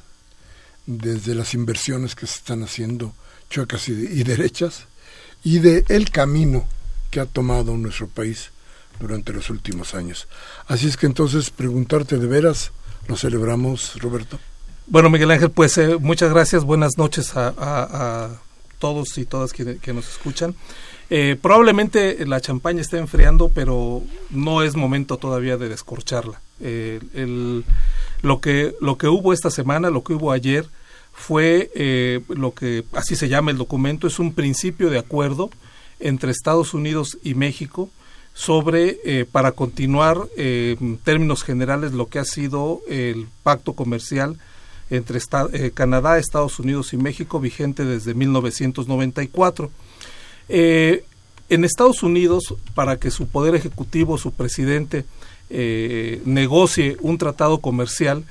desde 0.86 1.34
las 1.34 1.54
inversiones 1.54 2.14
que 2.14 2.26
se 2.26 2.38
están 2.38 2.62
haciendo 2.62 3.12
chuecas 3.50 3.88
y, 3.88 4.22
derechas, 4.24 4.84
y 5.42 5.58
de 5.58 5.84
el 5.88 6.10
camino 6.10 6.66
que 7.10 7.20
ha 7.20 7.26
tomado 7.26 7.76
nuestro 7.76 8.08
país 8.08 8.50
durante 9.00 9.32
los 9.32 9.50
últimos 9.50 9.94
años. 9.94 10.28
Así 10.66 10.88
es 10.88 10.96
que 10.96 11.06
entonces 11.06 11.50
preguntarte 11.50 12.18
de 12.18 12.26
veras, 12.26 12.72
¿lo 13.06 13.16
celebramos, 13.16 14.00
Roberto? 14.00 14.38
Bueno, 14.86 15.10
Miguel 15.10 15.30
Ángel, 15.30 15.50
pues 15.50 15.76
eh, 15.78 15.96
muchas 15.98 16.30
gracias, 16.30 16.64
buenas 16.64 16.98
noches 16.98 17.32
a, 17.34 18.40
todos 18.78 19.18
y 19.18 19.24
todas 19.24 19.52
que, 19.52 19.78
que 19.78 19.92
nos 19.92 20.08
escuchan. 20.08 20.54
Eh, 21.10 21.36
probablemente 21.40 22.26
la 22.26 22.40
champaña 22.40 22.82
esté 22.82 22.98
enfriando, 22.98 23.48
pero 23.48 24.02
no 24.30 24.62
es 24.62 24.76
momento 24.76 25.16
todavía 25.16 25.56
de 25.56 25.68
descorcharla. 25.68 26.40
Eh, 26.60 27.00
lo, 28.22 28.40
que, 28.40 28.74
lo 28.80 28.98
que 28.98 29.08
hubo 29.08 29.32
esta 29.32 29.50
semana, 29.50 29.90
lo 29.90 30.04
que 30.04 30.12
hubo 30.12 30.32
ayer, 30.32 30.66
fue 31.12 31.70
eh, 31.74 32.20
lo 32.28 32.52
que 32.52 32.84
así 32.92 33.16
se 33.16 33.28
llama 33.28 33.50
el 33.50 33.56
documento, 33.56 34.06
es 34.06 34.18
un 34.18 34.34
principio 34.34 34.90
de 34.90 34.98
acuerdo 34.98 35.50
entre 35.98 36.30
Estados 36.30 36.74
Unidos 36.74 37.18
y 37.24 37.34
México 37.34 37.88
sobre, 38.34 39.26
para 39.32 39.50
continuar 39.50 40.28
en 40.36 40.98
términos 40.98 41.42
generales, 41.42 41.90
lo 41.90 42.06
que 42.06 42.20
ha 42.20 42.24
sido 42.24 42.82
el 42.88 43.26
pacto 43.42 43.72
comercial 43.72 44.36
entre 44.90 45.18
Canadá, 45.74 46.18
Estados 46.18 46.60
Unidos 46.60 46.92
y 46.92 46.98
México, 46.98 47.40
vigente 47.40 47.84
desde 47.84 48.14
1994. 48.14 49.72
Eh, 50.48 51.04
en 51.48 51.64
Estados 51.64 52.02
Unidos, 52.02 52.54
para 52.74 52.98
que 52.98 53.10
su 53.10 53.28
poder 53.28 53.54
ejecutivo, 53.54 54.18
su 54.18 54.32
presidente, 54.32 55.04
eh, 55.50 56.20
negocie 56.24 56.96
un 57.00 57.16
tratado 57.16 57.58
comercial, 57.58 58.24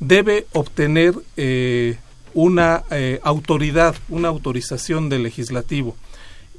debe 0.00 0.46
obtener 0.52 1.14
eh, 1.36 1.98
una 2.34 2.82
autoridad, 3.22 3.94
una 4.08 4.28
autorización 4.28 5.08
del 5.08 5.22
legislativo. 5.22 5.96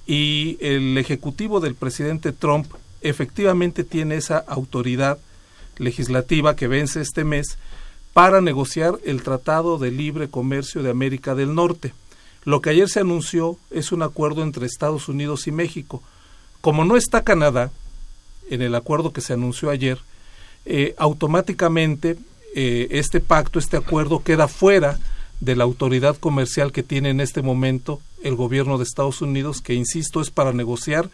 Y 0.08 0.58
el 0.62 0.98
ejecutivo 0.98 1.60
del 1.60 1.76
presidente 1.76 2.32
Trump 2.32 2.68
efectivamente 3.02 3.84
tiene 3.84 4.16
esa 4.16 4.38
autoridad 4.38 5.18
legislativa 5.78 6.56
que 6.56 6.68
vence 6.68 7.02
este 7.02 7.26
mes 7.26 7.58
para 8.14 8.40
negociar 8.40 8.98
el 9.04 9.22
Tratado 9.24 9.78
de 9.78 9.92
Libre 9.92 10.30
Comercio 10.30 10.82
de 10.82 10.90
América 10.90 11.36
del 11.36 11.54
Norte. 11.54 11.94
Lo 12.46 12.62
que 12.62 12.70
ayer 12.70 12.88
se 12.88 13.00
anunció 13.00 13.58
es 13.72 13.92
un 13.92 14.04
acuerdo 14.04 14.44
entre 14.44 14.68
Estados 14.68 15.10
Unidos 15.10 15.48
y 15.48 15.52
México. 15.52 16.02
Como 16.62 16.86
no 16.86 16.96
está 16.96 17.24
Canadá 17.24 17.72
en 18.50 18.62
el 18.62 18.76
acuerdo 18.76 19.12
que 19.12 19.22
se 19.22 19.34
anunció 19.34 19.72
ayer, 19.72 19.98
eh, 20.66 20.94
automáticamente 20.98 22.18
eh, 22.56 22.88
este 22.92 23.20
pacto, 23.20 23.60
este 23.60 23.78
acuerdo 23.78 24.24
queda 24.24 24.48
fuera 24.48 25.00
de 25.40 25.56
la 25.56 25.64
autoridad 25.64 26.16
comercial 26.18 26.72
que 26.72 26.84
tiene 26.84 27.10
en 27.10 27.20
este 27.20 27.42
momento 27.42 28.00
el 28.24 28.36
gobierno 28.36 28.78
de 28.78 28.84
Estados 28.84 29.22
Unidos, 29.22 29.62
que 29.62 29.74
insisto 29.74 30.22
es 30.22 30.30
para 30.30 30.54
negociar 30.54 31.10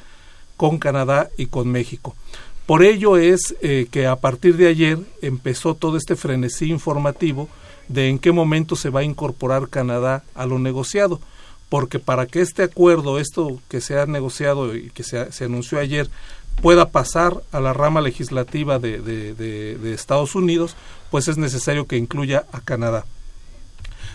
con 0.57 0.77
Canadá 0.77 1.29
y 1.37 1.47
con 1.47 1.69
México. 1.69 2.15
Por 2.65 2.83
ello 2.83 3.17
es 3.17 3.55
eh, 3.61 3.87
que 3.89 4.05
a 4.05 4.17
partir 4.17 4.55
de 4.57 4.67
ayer 4.67 4.99
empezó 5.21 5.75
todo 5.75 5.97
este 5.97 6.15
frenesí 6.15 6.69
informativo 6.69 7.49
de 7.87 8.09
en 8.09 8.19
qué 8.19 8.31
momento 8.31 8.75
se 8.75 8.89
va 8.89 9.01
a 9.01 9.03
incorporar 9.03 9.69
Canadá 9.69 10.23
a 10.35 10.45
lo 10.45 10.59
negociado, 10.59 11.19
porque 11.69 11.99
para 11.99 12.25
que 12.25 12.41
este 12.41 12.63
acuerdo, 12.63 13.19
esto 13.19 13.59
que 13.69 13.81
se 13.81 13.99
ha 13.99 14.05
negociado 14.05 14.75
y 14.75 14.89
que 14.89 15.03
se, 15.03 15.31
se 15.31 15.45
anunció 15.45 15.79
ayer, 15.79 16.09
pueda 16.61 16.89
pasar 16.89 17.41
a 17.51 17.59
la 17.59 17.73
rama 17.73 18.01
legislativa 18.01 18.79
de, 18.79 19.01
de, 19.01 19.93
Estados 19.93 20.35
Unidos, 20.35 20.75
pues 21.09 21.27
es 21.27 21.37
necesario 21.37 21.87
que 21.87 21.97
incluya 21.97 22.45
a 22.51 22.61
Canadá. 22.61 23.05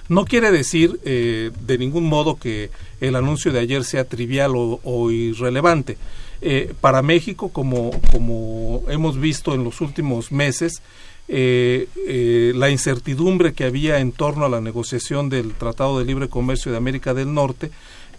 No 0.09 0.25
quiere 0.25 0.53
decir 0.53 1.01
eh, 1.05 1.51
de 1.61 1.79
ningún 1.79 2.05
modo 2.05 2.37
que 2.37 2.71
el 3.01 3.17
anuncio 3.17 3.53
de 3.53 3.61
ayer 3.61 3.85
sea 3.85 4.05
trivial 4.05 4.53
o, 4.55 5.11
irrelevante. 5.11 5.99
Eh, 6.41 6.75
para 6.81 7.03
México, 7.03 7.49
como, 7.49 7.91
como 8.13 8.83
hemos 8.89 9.19
visto 9.19 9.55
en 9.55 9.65
los 9.65 9.81
últimos 9.81 10.31
meses, 10.31 10.83
eh, 11.29 12.53
la 12.55 12.71
incertidumbre 12.71 13.53
que 13.53 13.65
había 13.65 13.99
en 13.99 14.13
torno 14.13 14.45
a 14.45 14.49
la 14.49 14.61
negociación 14.61 15.29
del 15.29 15.55
Tratado 15.55 15.99
de 15.99 16.05
Libre 16.05 16.29
Comercio 16.29 16.71
de 16.71 16.79
América 16.79 17.15
del 17.15 17.35
Norte 17.35 17.71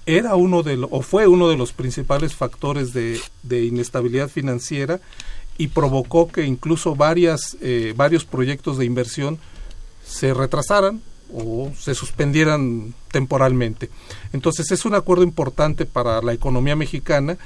era 0.05 0.35
uno 0.35 0.63
de 0.63 0.77
o 0.89 1.01
fue 1.01 1.27
uno 1.27 1.49
de 1.49 1.57
los 1.57 1.73
principales 1.73 2.33
factores 2.33 2.93
de, 2.93 3.19
inestabilidad 3.49 4.29
financiera 4.29 5.01
y 5.57 5.67
provocó 5.67 6.29
que 6.29 6.45
incluso 6.45 6.95
varias, 6.95 7.57
eh, 7.61 7.93
varios 7.95 8.23
proyectos 8.23 8.77
de 8.77 8.85
inversión 8.85 9.37
se 10.05 10.33
retrasaran 10.33 11.01
o 11.33 11.71
se 11.77 11.93
suspendieran 11.93 12.93
temporalmente. 13.11 13.89
Entonces 14.31 14.71
es 14.71 14.85
un 14.85 14.95
acuerdo 14.95 15.23
importante 15.23 15.85
para 15.85 16.21
la 16.21 16.31
economía 16.31 16.77
mexicana, 16.77 17.37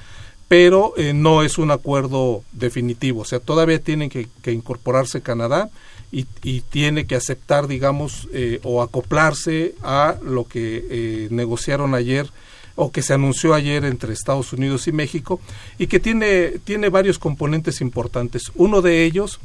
pero 0.52 0.94
eh, 0.98 1.14
no 1.14 1.44
es 1.44 1.58
un 1.58 1.72
acuerdo 1.72 2.44
definitivo. 2.52 3.22
O 3.22 3.26
sea, 3.26 3.40
todavía 3.40 3.80
tiene 3.80 4.10
que, 4.10 4.28
incorporarse 4.52 5.22
Canadá 5.22 5.70
y, 6.12 6.26
tiene 6.60 7.08
que 7.08 7.16
aceptar, 7.16 7.68
digamos, 7.68 8.28
eh, 8.34 8.60
o 8.64 8.82
acoplarse 8.82 9.76
a 9.82 10.18
lo 10.22 10.44
que 10.44 11.30
negociaron 11.32 11.96
ayer 11.96 12.30
o 12.76 12.92
que 12.92 13.02
se 13.02 13.14
anunció 13.14 13.54
ayer 13.54 13.86
entre 13.86 14.12
Estados 14.12 14.52
Unidos 14.52 14.90
y 14.90 14.92
México 14.92 15.40
y 15.78 15.88
que 15.88 16.02
tiene, 16.02 16.60
tiene 16.66 16.90
varios 16.90 17.18
componentes 17.18 17.80
importantes. 17.80 18.52
Uno 18.56 18.82
de 18.82 19.06
ellos, 19.06 19.40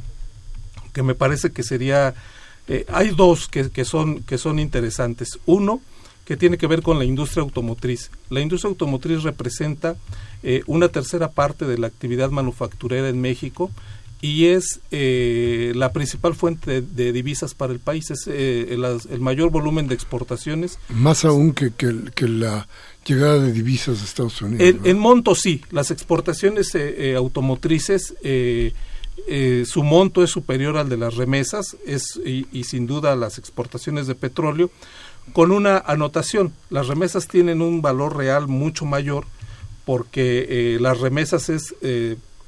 que 0.92 1.04
me 1.04 1.14
parece 1.14 1.52
que 1.52 1.62
sería, 1.62 2.14
eh, 2.66 2.84
hay 2.88 3.10
dos 3.10 3.46
que, 3.46 3.70
que, 3.70 3.84
son, 3.84 4.24
que 4.24 4.38
son 4.38 4.58
interesantes. 4.58 5.38
Uno, 5.46 5.80
que 6.26 6.36
tiene 6.36 6.58
que 6.58 6.66
ver 6.66 6.82
con 6.82 6.98
la 6.98 7.06
industria 7.06 7.42
automotriz. 7.42 8.10
La 8.28 8.40
industria 8.40 8.68
automotriz 8.68 9.22
representa 9.22 9.96
eh, 10.42 10.62
una 10.66 10.88
tercera 10.88 11.30
parte 11.30 11.64
de 11.64 11.78
la 11.78 11.86
actividad 11.86 12.30
manufacturera 12.30 13.08
en 13.08 13.20
México 13.20 13.70
y 14.20 14.46
es 14.46 14.80
eh, 14.90 15.72
la 15.74 15.92
principal 15.92 16.34
fuente 16.34 16.82
de, 16.82 17.12
divisas 17.12 17.54
para 17.54 17.72
el 17.72 17.78
país, 17.78 18.10
es 18.10 18.26
el, 18.26 18.84
el, 18.84 19.20
mayor 19.20 19.50
volumen 19.50 19.88
de 19.88 19.94
exportaciones. 19.94 20.78
Más 20.88 21.24
aún 21.24 21.52
que, 21.52 21.70
que, 21.70 21.94
que 22.14 22.26
la 22.26 22.66
llegada 23.06 23.38
de 23.38 23.52
divisas 23.52 23.98
de 23.98 24.04
Estados 24.04 24.42
Unidos. 24.42 24.80
En, 24.84 24.98
monto 24.98 25.34
sí, 25.34 25.62
las 25.70 25.90
exportaciones 25.90 26.74
eh, 26.74 27.10
eh, 27.10 27.14
automotrices, 27.14 28.14
eh, 28.22 28.72
su 29.66 29.82
monto 29.82 30.22
es 30.22 30.30
superior 30.30 30.76
al 30.76 30.88
de 30.88 30.98
las 30.98 31.14
remesas 31.14 31.76
es, 31.86 32.20
y, 32.24 32.64
sin 32.64 32.86
duda 32.86 33.16
las 33.16 33.38
exportaciones 33.38 34.06
de 34.06 34.14
petróleo, 34.14 34.70
con 35.32 35.52
una 35.52 35.78
anotación, 35.78 36.52
las 36.70 36.88
remesas 36.88 37.28
tienen 37.28 37.62
un 37.62 37.82
valor 37.82 38.16
real 38.16 38.48
mucho 38.48 38.84
mayor 38.84 39.26
porque 39.84 40.78
las 40.80 40.98
remesas 40.98 41.48
es, 41.48 41.74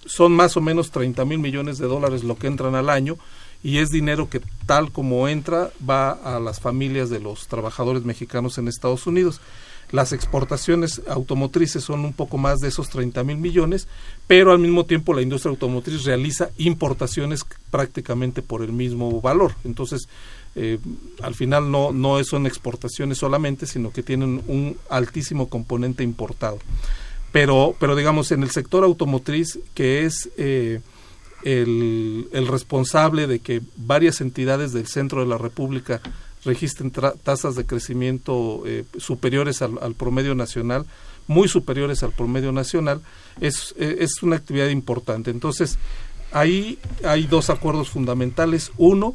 son 0.06 0.32
más 0.32 0.56
o 0.56 0.60
menos 0.60 0.90
30 0.90 1.24
mil 1.24 1.38
millones 1.38 1.78
de 1.78 1.86
dólares 1.86 2.24
lo 2.24 2.36
que 2.36 2.48
entran 2.48 2.74
al 2.74 2.90
año 2.90 3.16
y 3.62 3.78
es 3.78 3.90
dinero 3.90 4.28
que 4.28 4.40
tal 4.66 4.92
como 4.92 5.28
entra 5.28 5.70
va 5.88 6.10
a 6.10 6.38
las 6.40 6.60
familias 6.60 7.10
de 7.10 7.20
los 7.20 7.48
trabajadores 7.48 8.04
mexicanos 8.04 8.58
en 8.58 8.68
Estados 8.68 9.06
Unidos. 9.06 9.40
Las 9.90 10.12
exportaciones 10.12 11.00
automotrices 11.08 11.82
son 11.82 12.04
un 12.04 12.12
poco 12.12 12.36
más 12.36 12.60
de 12.60 12.68
esos 12.68 12.90
30 12.90 13.24
mil 13.24 13.38
millones, 13.38 13.88
pero 14.26 14.52
al 14.52 14.58
mismo 14.58 14.84
tiempo 14.84 15.14
la 15.14 15.22
industria 15.22 15.50
automotriz 15.50 16.04
realiza 16.04 16.50
importaciones 16.58 17.44
prácticamente 17.70 18.42
por 18.42 18.62
el 18.62 18.72
mismo 18.72 19.20
valor. 19.22 19.54
Entonces, 19.64 20.08
eh, 20.54 20.78
al 21.22 21.34
final 21.34 21.70
no, 21.70 21.92
no 21.92 22.22
son 22.24 22.46
exportaciones 22.46 23.18
solamente, 23.18 23.66
sino 23.66 23.90
que 23.92 24.02
tienen 24.02 24.42
un 24.48 24.76
altísimo 24.90 25.48
componente 25.48 26.02
importado. 26.02 26.58
Pero, 27.32 27.76
pero 27.78 27.94
digamos, 27.94 28.32
en 28.32 28.42
el 28.42 28.50
sector 28.50 28.84
automotriz, 28.84 29.58
que 29.74 30.04
es 30.04 30.30
eh, 30.36 30.80
el, 31.44 32.46
responsable 32.48 33.26
de 33.26 33.40
que 33.40 33.62
varias 33.76 34.20
entidades 34.20 34.72
del 34.72 34.86
centro 34.86 35.20
de 35.20 35.26
la 35.26 35.38
República 35.38 36.00
registren 36.44 36.90
tasas 36.90 37.54
de 37.54 37.66
crecimiento 37.66 38.62
eh, 38.64 38.84
superiores 38.96 39.60
al, 39.60 39.94
promedio 39.94 40.34
nacional, 40.34 40.86
muy 41.26 41.46
superiores 41.48 42.02
al 42.02 42.12
promedio 42.12 42.52
nacional, 42.52 43.02
es, 43.40 43.74
es 43.78 44.22
una 44.22 44.36
actividad 44.36 44.68
importante. 44.68 45.30
Entonces, 45.30 45.78
ahí 46.32 46.78
hay 47.04 47.26
dos 47.26 47.50
acuerdos 47.50 47.90
fundamentales. 47.90 48.72
Uno, 48.78 49.12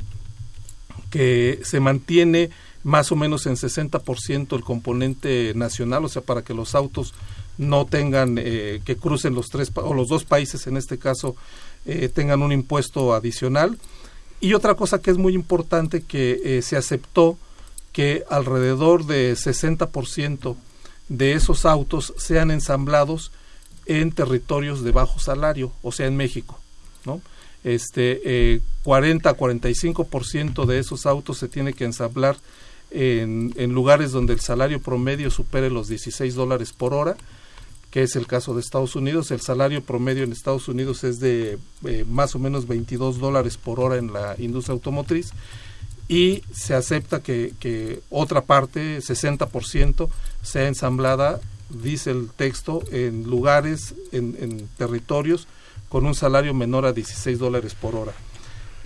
que 1.10 1.60
se 1.64 1.80
mantiene 1.80 2.50
más 2.84 3.12
o 3.12 3.16
menos 3.16 3.46
en 3.46 3.56
60% 3.56 4.56
el 4.56 4.64
componente 4.64 5.54
nacional, 5.56 6.06
o 6.06 6.10
sea, 6.10 6.22
para 6.22 6.42
que 6.42 6.54
los 6.54 6.76
autos 6.76 7.14
no 7.58 7.86
tengan 7.86 8.38
eh, 8.40 8.82
que 8.84 8.98
crucen 8.98 9.36
los 9.36 9.50
tres 9.50 9.72
o 9.76 9.94
los 9.94 10.10
dos 10.10 10.26
países 10.26 10.66
en 10.68 10.78
este 10.78 10.98
caso 10.98 11.36
tengan 12.14 12.42
un 12.42 12.54
impuesto 12.54 13.14
adicional 13.14 13.78
y 14.44 14.56
otra 14.56 14.76
cosa 14.76 15.02
que 15.02 15.10
es 15.10 15.18
muy 15.18 15.36
importante 15.36 16.04
que 16.04 16.42
eh, 16.44 16.62
se 16.64 16.76
aceptó 16.76 17.38
que 17.94 18.26
alrededor 18.30 19.06
de 19.06 19.32
60% 19.32 20.58
de 21.08 21.32
esos 21.32 21.66
autos 21.66 22.14
sean 22.18 22.52
ensamblados 22.52 23.32
en 23.86 24.12
territorios 24.12 24.84
de 24.84 24.92
bajo 24.92 25.18
salario, 25.18 25.72
o 25.82 25.94
sea, 25.94 26.08
en 26.08 26.18
México, 26.18 26.60
¿no? 27.06 27.22
Este, 27.64 28.22
eh, 28.26 28.62
40 28.84 29.38
45% 29.38 30.66
de 30.66 30.80
esos 30.80 31.06
autos 31.06 31.38
se 31.38 31.48
tiene 31.48 31.74
que 31.74 31.86
ensamblar 31.86 32.36
en, 32.92 33.54
en 33.56 33.74
lugares 33.74 34.12
donde 34.12 34.34
el 34.34 34.42
salario 34.42 34.82
promedio 34.82 35.32
supere 35.32 35.70
los 35.70 35.88
16 35.88 36.36
dólares 36.36 36.74
por 36.74 36.94
hora 36.94 37.16
que 37.94 38.02
es 38.02 38.16
el 38.16 38.26
caso 38.26 38.56
de 38.56 38.62
Estados 38.62 38.96
Unidos. 38.96 39.30
El 39.30 39.40
salario 39.40 39.84
promedio 39.84 40.24
en 40.24 40.32
Estados 40.32 40.68
Unidos 40.68 41.04
es 41.04 41.20
de 41.20 41.60
eh, 41.86 42.06
más 42.10 42.34
o 42.34 42.40
menos 42.40 42.68
22 42.68 43.20
dólares 43.20 43.56
por 43.58 43.80
hora 43.80 43.98
en 43.98 44.12
la 44.12 44.36
industria 44.40 44.74
automotriz 44.74 45.30
y 46.08 46.42
se 46.52 46.74
acepta 46.74 47.22
que, 47.22 48.02
otra 48.10 48.42
parte, 48.42 48.98
60%, 48.98 50.10
sea 50.42 50.68
ensamblada, 50.68 51.40
dice 51.70 52.10
el 52.10 52.32
texto, 52.32 52.82
en 52.92 53.30
lugares, 53.30 53.94
en, 54.12 54.68
territorios 54.76 55.48
con 55.94 56.08
un 56.08 56.16
salario 56.16 56.56
menor 56.56 56.88
a 56.88 56.92
16 56.92 57.38
dólares 57.38 57.76
por 57.76 57.94
hora. 57.94 58.14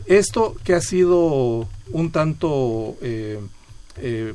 Esto 0.08 0.58
que 0.66 0.74
ha 0.74 0.82
sido 0.82 1.66
un 1.94 2.12
tanto 2.12 2.98
eh, 3.02 3.40
eh, 3.96 4.34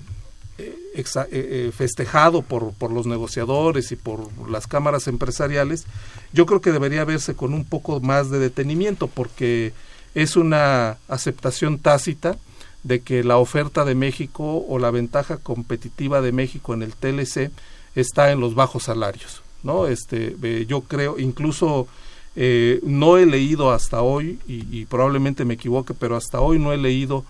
eh, 0.57 1.73
festejado 1.77 2.41
por, 2.41 2.73
por 2.73 2.91
los 2.91 3.05
negociadores 3.05 3.93
y 3.93 3.97
por 3.97 4.49
las 4.49 4.67
cámaras 4.67 5.07
empresariales, 5.07 5.85
yo 6.33 6.47
creo 6.47 6.63
que 6.63 6.73
debería 6.73 7.05
verse 7.05 7.35
con 7.35 7.53
un 7.53 7.67
poco 7.67 8.01
más 8.01 8.31
de 8.31 8.39
detenimiento 8.39 9.07
porque 9.07 9.75
es 10.15 10.37
una 10.37 10.97
aceptación 11.09 11.79
tácita 11.79 12.39
de 12.85 13.03
que 13.03 13.23
la 13.23 13.37
oferta 13.37 13.85
de 13.85 13.95
México 13.95 14.65
o 14.67 14.79
la 14.79 14.91
ventaja 14.91 15.37
competitiva 15.37 16.23
de 16.23 16.33
México 16.33 16.73
en 16.73 16.83
el 16.83 16.95
TLC 16.95 17.51
está 17.95 18.33
en 18.33 18.41
los 18.41 18.55
bajos 18.55 18.85
salarios, 18.85 19.43
¿no? 19.63 19.89
Este, 19.89 20.65
yo 20.67 20.81
creo, 20.81 21.19
incluso 21.19 21.87
no 22.35 23.19
he 23.19 23.27
leído 23.27 23.73
hasta 23.73 24.01
hoy 24.03 24.39
y, 24.49 24.67
y, 24.71 24.87
probablemente 24.87 25.45
me 25.45 25.55
equivoque, 25.55 25.93
pero 25.93 26.17
hasta 26.17 26.41
hoy 26.41 26.59
no 26.59 26.73
he 26.73 26.79
leído 26.79 27.25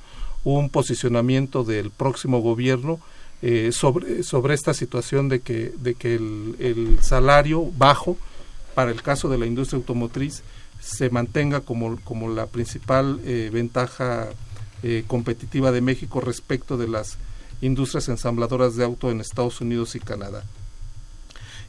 un 0.44 0.70
posicionamiento 0.70 1.64
del 1.64 1.90
próximo 1.90 2.40
gobierno 2.40 3.00
eh, 3.44 3.72
sobre, 3.72 4.22
sobre 4.22 4.54
esta 4.54 4.72
situación 4.72 5.28
de 5.28 5.40
que, 5.40 5.72
de 5.76 5.94
que 5.94 6.14
el, 6.14 6.98
salario 7.00 7.68
bajo 7.76 8.16
para 8.76 8.92
el 8.92 9.02
caso 9.02 9.28
de 9.28 9.36
la 9.36 9.46
industria 9.46 9.78
automotriz 9.78 10.44
se 10.80 11.10
mantenga 11.10 11.60
como, 11.60 12.00
como 12.02 12.28
la 12.28 12.46
principal 12.46 13.20
eh, 13.24 13.50
ventaja 13.52 14.28
eh, 14.84 15.02
competitiva 15.08 15.72
de 15.72 15.80
México 15.80 16.20
respecto 16.20 16.76
de 16.76 16.86
las 16.86 17.18
industrias 17.60 18.08
ensambladoras 18.08 18.76
de 18.76 18.84
auto 18.84 19.10
en 19.10 19.20
Estados 19.20 19.60
Unidos 19.60 19.96
y 19.96 20.00
Canadá. 20.00 20.44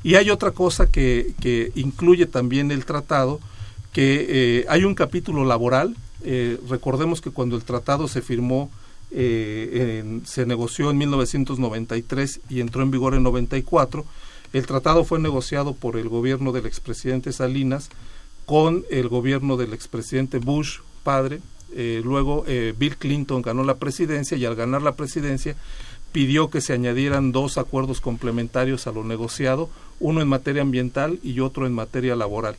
Y 0.03 0.15
hay 0.15 0.29
otra 0.29 0.51
cosa 0.51 0.87
que, 0.87 1.33
que 1.39 1.71
incluye 1.75 2.25
también 2.25 2.71
el 2.71 2.85
tratado, 2.85 3.39
que 3.93 4.65
hay 4.67 4.83
un 4.83 4.95
capítulo 4.95 5.45
laboral. 5.45 5.95
recordemos 6.69 7.21
que 7.21 7.31
cuando 7.31 7.55
el 7.55 7.63
tratado 7.63 8.07
se 8.07 8.21
firmó 8.21 8.69
eh, 9.15 10.21
se 10.25 10.47
negoció 10.47 10.89
en 10.89 10.97
1993 10.97 12.41
y 12.49 12.61
entró 12.61 12.81
en 12.81 12.89
vigor 12.89 13.13
en 13.13 13.21
94. 13.21 14.03
El 14.53 14.65
tratado 14.65 15.03
fue 15.03 15.19
negociado 15.19 15.75
por 15.75 15.97
el 15.97 16.09
gobierno 16.09 16.51
del 16.51 16.65
expresidente 16.65 17.31
Salinas 17.31 17.89
con 18.45 18.85
el 18.89 19.09
gobierno 19.09 19.55
del 19.55 19.73
expresidente 19.73 20.39
Bush, 20.39 20.79
padre. 21.03 21.41
Eh, 21.75 22.01
luego 22.03 22.43
eh, 22.47 22.73
Bill 22.77 22.97
Clinton 22.97 23.41
ganó 23.41 23.63
la 23.63 23.77
presidencia 23.77 24.35
y 24.35 24.45
al 24.45 24.55
ganar 24.55 24.81
la 24.81 24.95
presidencia 24.95 25.55
pidió 26.13 26.49
que 26.49 26.61
se 26.61 26.71
añadieran 26.71 27.33
dos 27.33 27.57
acuerdos 27.57 27.99
complementarios 27.99 28.87
a 28.87 28.93
lo 28.93 29.03
negociado, 29.03 29.69
uno 29.99 30.21
en 30.21 30.29
materia 30.29 30.61
ambiental 30.61 31.19
y 31.23 31.41
otro 31.41 31.67
en 31.67 31.73
materia 31.73 32.15
laboral. 32.15 32.55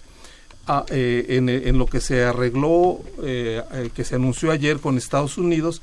Ah, 0.67 0.85
eh, 0.91 1.27
en, 1.29 1.79
lo 1.79 1.87
que 1.87 2.01
se 2.01 2.25
arregló, 2.25 3.01
eh, 3.23 3.63
eh, 3.73 3.91
que 3.95 4.05
se 4.05 4.17
anunció 4.17 4.51
ayer 4.51 4.79
con 4.79 4.99
Estados 4.99 5.39
Unidos, 5.39 5.81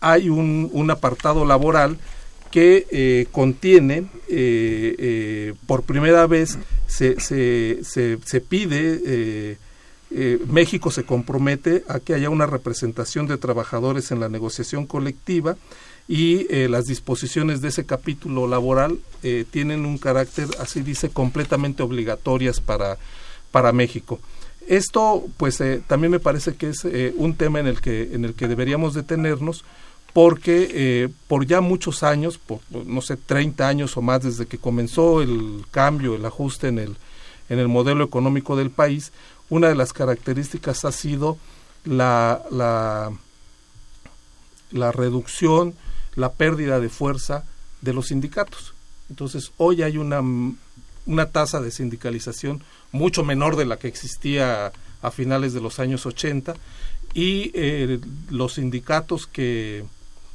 hay 0.00 0.28
un, 0.28 0.90
apartado 0.90 1.44
laboral 1.46 1.96
que 2.50 3.28
contiene, 3.30 4.08
por 5.66 5.84
primera 5.84 6.26
vez, 6.26 6.58
se, 6.86 7.20
se, 7.20 8.40
pide 8.40 9.56
eh, 10.14 10.38
México 10.46 10.90
se 10.90 11.04
compromete 11.04 11.84
a 11.88 11.98
que 11.98 12.12
haya 12.12 12.28
una 12.28 12.44
representación 12.44 13.26
de 13.26 13.38
trabajadores 13.38 14.10
en 14.10 14.20
la 14.20 14.28
negociación 14.28 14.86
colectiva 14.86 15.56
y 16.08 16.46
eh, 16.50 16.68
las 16.68 16.86
disposiciones 16.86 17.60
de 17.60 17.68
ese 17.68 17.86
capítulo 17.86 18.46
laboral 18.46 18.98
eh, 19.22 19.44
tienen 19.50 19.86
un 19.86 19.98
carácter, 19.98 20.48
así 20.58 20.82
dice, 20.82 21.10
completamente 21.10 21.82
obligatorias 21.82 22.60
para, 22.60 22.98
para 23.50 23.72
México. 23.72 24.20
Esto, 24.68 25.24
pues, 25.36 25.62
también 25.86 26.10
me 26.10 26.20
parece 26.20 26.54
que 26.54 26.68
es 26.68 26.86
un 27.16 27.34
tema 27.34 27.58
en 27.58 27.66
el 27.66 27.80
que, 27.80 28.14
en 28.14 28.24
el 28.24 28.34
que 28.34 28.46
deberíamos 28.46 28.94
detenernos 28.94 29.64
porque 30.12 31.10
por 31.26 31.46
ya 31.46 31.60
muchos 31.60 32.04
años, 32.04 32.38
por, 32.38 32.60
no 32.70 33.00
sé, 33.00 33.16
30 33.16 33.66
años 33.66 33.96
o 33.96 34.02
más 34.02 34.22
desde 34.22 34.46
que 34.46 34.58
comenzó 34.58 35.20
el 35.20 35.64
cambio, 35.72 36.14
el 36.14 36.24
ajuste 36.24 36.68
en 36.68 36.78
el, 36.78 36.96
en 37.48 37.58
el 37.58 37.66
modelo 37.66 38.04
económico 38.04 38.54
del 38.54 38.70
país, 38.70 39.12
una 39.50 39.68
de 39.68 39.74
las 39.74 39.92
características 39.92 40.84
ha 40.84 40.92
sido 40.92 41.36
la, 41.84 42.42
la, 42.50 43.12
la 44.70 44.92
reducción, 44.92 45.74
la 46.14 46.32
pérdida 46.32 46.80
de 46.80 46.88
fuerza 46.88 47.44
de 47.80 47.92
los 47.92 48.08
sindicatos. 48.08 48.74
Entonces, 49.10 49.52
hoy 49.56 49.82
hay 49.82 49.98
una, 49.98 50.22
una 51.06 51.26
tasa 51.30 51.60
de 51.60 51.70
sindicalización 51.70 52.62
mucho 52.92 53.24
menor 53.24 53.56
de 53.56 53.66
la 53.66 53.78
que 53.78 53.88
existía 53.88 54.72
a 55.02 55.10
finales 55.10 55.52
de 55.52 55.60
los 55.60 55.78
años 55.78 56.06
80 56.06 56.54
y 57.14 57.50
eh, 57.54 58.00
los 58.30 58.54
sindicatos 58.54 59.26
que, 59.26 59.84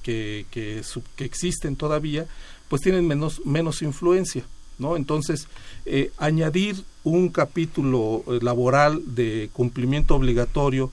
que, 0.03 0.45
que, 0.51 0.81
existen 1.19 1.75
todavía 1.75 2.27
pues 2.69 2.81
tienen 2.81 3.07
menos, 3.07 3.45
menos 3.45 3.81
influencia. 3.81 4.43
¿no? 4.77 4.95
Entonces, 4.95 5.47
eh, 5.85 6.11
añadir 6.17 6.83
un 7.03 7.29
capítulo 7.29 8.23
eh, 8.27 8.39
laboral 8.41 9.01
de 9.15 9.49
cumplimiento 9.53 10.15
obligatorio 10.15 10.91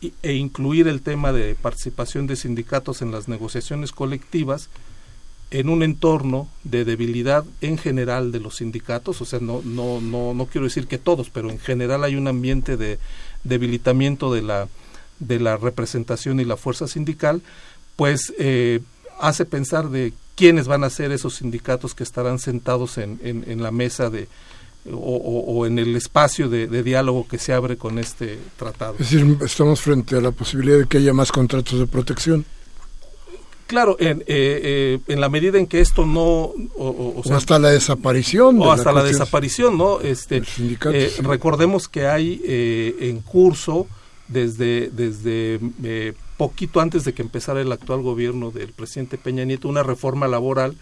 e 0.00 0.34
incluir 0.34 0.86
el 0.88 1.02
tema 1.02 1.32
de 1.32 1.54
participación 1.54 2.26
de 2.26 2.36
sindicatos 2.36 3.02
en 3.02 3.10
las 3.10 3.28
negociaciones 3.28 3.92
colectivas 3.92 4.68
en 5.50 5.68
un 5.68 5.82
entorno 5.82 6.48
de 6.64 6.84
debilidad 6.84 7.44
en 7.60 7.78
general 7.78 8.32
de 8.32 8.40
los 8.40 8.56
sindicatos, 8.56 9.20
o 9.22 9.24
sea, 9.24 9.40
no, 9.40 9.62
no, 9.64 10.00
no, 10.00 10.34
no 10.34 10.46
quiero 10.46 10.66
decir 10.66 10.86
que 10.86 10.98
todos, 10.98 11.30
pero 11.30 11.50
en 11.50 11.58
general 11.58 12.04
hay 12.04 12.16
un 12.16 12.28
ambiente 12.28 12.76
de 12.76 12.98
debilitamiento 13.44 14.32
de 14.32 14.42
la, 14.42 14.68
de 15.20 15.40
la 15.40 15.56
representación 15.56 16.38
y 16.38 16.44
la 16.44 16.58
fuerza 16.58 16.86
sindical, 16.86 17.40
pues 17.96 18.34
eh, 18.38 18.80
hace 19.18 19.46
pensar 19.46 19.88
de 19.88 20.12
quiénes 20.36 20.68
van 20.68 20.84
a 20.84 20.90
ser 20.90 21.12
esos 21.12 21.36
sindicatos 21.36 21.94
que 21.94 22.04
estarán 22.04 22.38
sentados 22.38 22.98
en, 22.98 23.18
en, 23.22 23.62
la 23.62 23.72
mesa 23.72 24.10
de 24.10 24.28
o, 24.92 25.66
en 25.66 25.78
el 25.78 25.96
espacio 25.96 26.48
de, 26.48 26.82
diálogo 26.82 27.26
que 27.28 27.38
se 27.38 27.52
abre 27.52 27.76
con 27.76 27.98
este 27.98 28.38
tratado. 28.56 28.94
Es 28.98 29.10
decir, 29.10 29.36
estamos 29.44 29.80
frente 29.80 30.16
a 30.16 30.20
la 30.20 30.30
posibilidad 30.30 30.78
de 30.78 30.86
que 30.86 30.98
haya 30.98 31.12
más 31.12 31.32
contratos 31.32 31.78
de 31.78 31.86
protección. 31.86 32.44
Claro, 33.66 33.96
en, 34.00 34.20
eh, 34.20 34.26
eh, 34.28 34.98
en 35.08 35.20
la 35.20 35.28
medida 35.28 35.58
en 35.58 35.66
que 35.66 35.80
esto 35.80 36.06
no... 36.06 36.52
O, 36.76 37.22
hasta 37.32 37.58
la 37.58 37.68
desaparición. 37.68 38.60
o 38.62 38.72
hasta 38.72 38.92
la, 38.92 39.02
desaparición, 39.02 39.76
¿no? 39.76 40.00
Este, 40.00 40.42
eh, 40.58 41.12
recordemos 41.22 41.86
que 41.86 42.06
hay 42.06 42.40
en 42.44 43.20
curso 43.20 43.86
desde, 44.28 44.88
desde 44.90 45.60
poquito 46.38 46.80
antes 46.80 47.04
de 47.04 47.12
que 47.12 47.20
empezara 47.20 47.60
el 47.60 47.70
actual 47.70 48.00
gobierno 48.00 48.50
del 48.50 48.72
presidente 48.72 49.18
Peña 49.18 49.44
Nieto, 49.44 49.68
una 49.68 49.82
reforma 49.82 50.28
laboral 50.28 50.76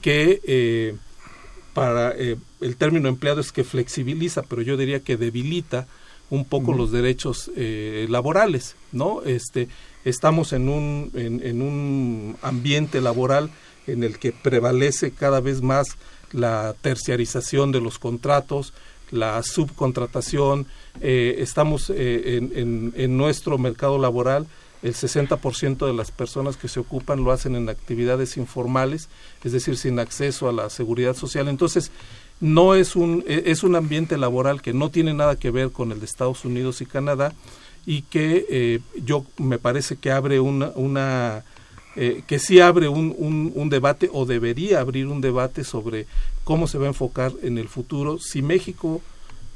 que 0.00 0.40
eh, 0.44 0.94
para 1.80 2.12
eh, 2.14 2.36
el 2.60 2.76
término 2.76 3.08
empleado 3.08 3.40
es 3.40 3.52
que 3.52 3.64
flexibiliza, 3.64 4.42
pero 4.42 4.60
yo 4.60 4.76
diría 4.76 5.00
que 5.00 5.16
debilita 5.16 5.86
un 6.28 6.44
poco 6.44 6.74
los 6.74 6.92
derechos 6.92 7.50
eh, 7.56 8.06
laborales, 8.10 8.76
¿no? 8.92 9.22
Este, 9.22 9.66
estamos 10.04 10.52
en 10.52 10.68
un, 10.68 11.10
en, 11.14 11.40
en, 11.42 11.62
un 11.62 12.36
ambiente 12.42 13.00
laboral 13.00 13.48
en 13.86 14.04
el 14.04 14.18
que 14.18 14.30
prevalece 14.30 15.12
cada 15.12 15.40
vez 15.40 15.62
más 15.62 15.96
la 16.32 16.74
terciarización 16.82 17.72
de 17.72 17.80
los 17.80 17.98
contratos, 17.98 18.74
la 19.10 19.42
subcontratación, 19.42 20.66
estamos 21.00 21.88
en, 21.88 22.52
en, 22.54 22.92
en 22.94 23.16
nuestro 23.16 23.56
mercado 23.56 23.98
laboral 23.98 24.46
el 24.82 24.94
60% 24.94 25.86
de 25.86 25.92
las 25.92 26.10
personas 26.10 26.56
que 26.56 26.68
se 26.68 26.80
ocupan 26.80 27.22
lo 27.22 27.32
hacen 27.32 27.54
en 27.54 27.68
actividades 27.68 28.36
informales, 28.36 29.08
es 29.44 29.52
decir, 29.52 29.76
sin 29.76 29.98
acceso 29.98 30.48
a 30.48 30.52
la 30.52 30.70
seguridad 30.70 31.14
social. 31.14 31.48
Entonces, 31.48 31.90
no 32.40 32.74
es 32.74 32.96
un, 32.96 33.22
e, 33.26 33.44
es 33.46 33.62
un 33.62 33.76
ambiente 33.76 34.16
laboral 34.16 34.62
que 34.62 34.72
no 34.72 34.90
tiene 34.90 35.12
nada 35.12 35.36
que 35.36 35.50
ver 35.50 35.70
con 35.70 35.92
el 35.92 36.00
de 36.00 36.06
Estados 36.06 36.44
Unidos 36.44 36.80
y 36.80 36.86
Canadá 36.86 37.34
y 37.86 38.02
que 38.02 38.46
eh, 38.48 38.80
yo 39.04 39.24
me 39.38 39.58
parece 39.58 39.96
que 39.96 40.10
abre 40.10 40.40
una, 40.40 40.72
una 40.74 41.44
eh, 41.96 42.22
que 42.26 42.38
sí 42.38 42.60
abre 42.60 42.88
un, 42.88 43.14
un, 43.18 43.52
un, 43.54 43.68
debate 43.68 44.08
o 44.12 44.24
debería 44.24 44.80
abrir 44.80 45.06
un 45.06 45.20
debate 45.20 45.64
sobre 45.64 46.06
cómo 46.44 46.66
se 46.66 46.78
va 46.78 46.84
a 46.84 46.88
enfocar 46.88 47.32
en 47.42 47.58
el 47.58 47.68
futuro 47.68 48.18
si 48.18 48.42
México 48.42 49.02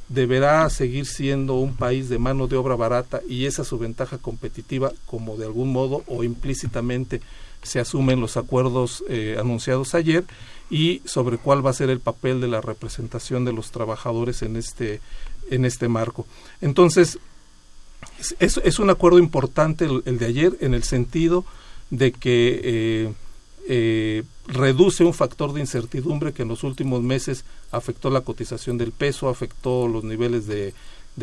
deberá 0.09 0.69
seguir 0.71 1.07
siendo 1.07 1.55
un 1.55 1.75
país 1.75 2.09
de 2.09 2.19
mano 2.19 2.47
de 2.47 2.57
obra 2.57 2.77
barata 2.77 3.21
y 3.29 3.47
esa 3.47 3.65
su 3.65 3.79
ventaja 3.79 4.19
competitiva 4.19 4.93
como 5.07 5.37
de 5.37 5.47
algún 5.47 5.73
modo 5.73 6.05
o 6.07 6.25
implícitamente 6.25 7.21
se 7.63 7.81
asumen 7.81 8.21
los 8.21 8.37
acuerdos 8.37 9.03
eh, 9.09 9.37
anunciados 9.39 9.95
ayer 9.95 10.25
y 10.71 11.01
sobre 11.07 11.39
cuál 11.39 11.65
va 11.65 11.71
a 11.71 11.75
ser 11.75 11.89
el 11.89 12.01
papel 12.01 12.41
de 12.41 12.49
la 12.49 12.61
representación 12.61 13.45
de 13.45 13.53
los 13.53 13.71
trabajadores 13.71 14.43
en 14.43 14.57
este 14.57 15.01
en 15.51 15.65
este 15.65 15.89
marco. 15.89 16.27
Entonces 16.61 17.19
es, 18.39 18.59
es 18.59 18.79
un 18.79 18.91
acuerdo 18.91 19.19
importante 19.19 19.87
el, 19.87 20.19
de 20.19 20.27
ayer 20.27 20.57
en 20.61 20.75
el 20.75 20.83
sentido 20.85 21.45
de 21.91 22.13
que 22.13 22.61
eh, 22.63 23.13
eh, 23.69 24.25
reduce 24.47 25.05
un 25.05 25.15
factor 25.15 25.53
de 25.53 25.61
incertidumbre 25.61 26.33
que 26.33 26.43
en 26.43 26.49
los 26.49 26.65
últimos 26.65 27.03
meses 27.03 27.45
afectó 27.71 28.11
la 28.11 28.21
cotización 28.23 28.79
del 28.79 28.93
peso, 28.93 29.29
afectó 29.29 29.89
los 29.89 30.05
niveles 30.05 30.47
de, 30.47 30.75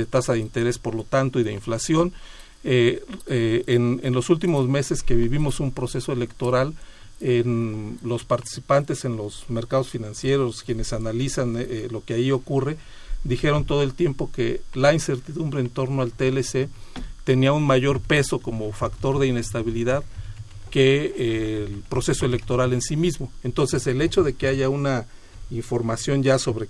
tasa 0.10 0.34
de 0.34 0.40
interés, 0.40 0.78
por 0.80 0.96
lo 0.96 1.04
tanto, 1.04 1.40
y 1.40 1.44
de 1.44 1.54
inflación. 1.54 2.14
Eh, 2.64 3.04
eh, 3.28 3.64
en, 3.68 4.00
en, 4.04 4.14
los 4.14 4.30
últimos 4.30 4.68
meses 4.68 5.02
que 5.02 5.16
vivimos 5.16 5.60
un 5.60 5.72
proceso 5.72 6.12
electoral, 6.12 6.76
en 7.22 8.00
los 8.04 8.26
participantes 8.26 9.06
en 9.06 9.16
los 9.16 9.50
mercados 9.50 9.90
financieros, 9.90 10.64
quienes 10.64 10.92
analizan 10.92 11.56
eh, 11.58 11.88
lo 11.90 12.04
que 12.04 12.16
ahí 12.16 12.32
ocurre, 12.32 12.78
dijeron 13.24 13.66
todo 13.66 13.84
el 13.84 13.94
tiempo 13.94 14.32
que 14.32 14.62
la 14.74 14.94
incertidumbre 14.94 15.62
en 15.62 15.70
torno 15.70 16.02
al 16.02 16.12
TLC 16.12 16.68
tenía 17.24 17.54
un 17.54 17.66
mayor 17.66 18.02
peso 18.02 18.40
como 18.40 18.72
factor 18.72 19.20
de 19.20 19.28
inestabilidad 19.28 20.04
que 20.72 21.14
eh, 21.16 21.68
el 21.70 21.84
proceso 21.88 22.26
electoral 22.26 22.74
en 22.74 22.82
sí 22.82 22.96
mismo. 22.96 23.32
Entonces, 23.44 23.86
el 23.86 24.02
hecho 24.02 24.24
de 24.24 24.34
que 24.34 24.48
haya 24.48 24.70
una 24.70 25.06
información 25.52 26.24
ya 26.24 26.40
sobre 26.40 26.68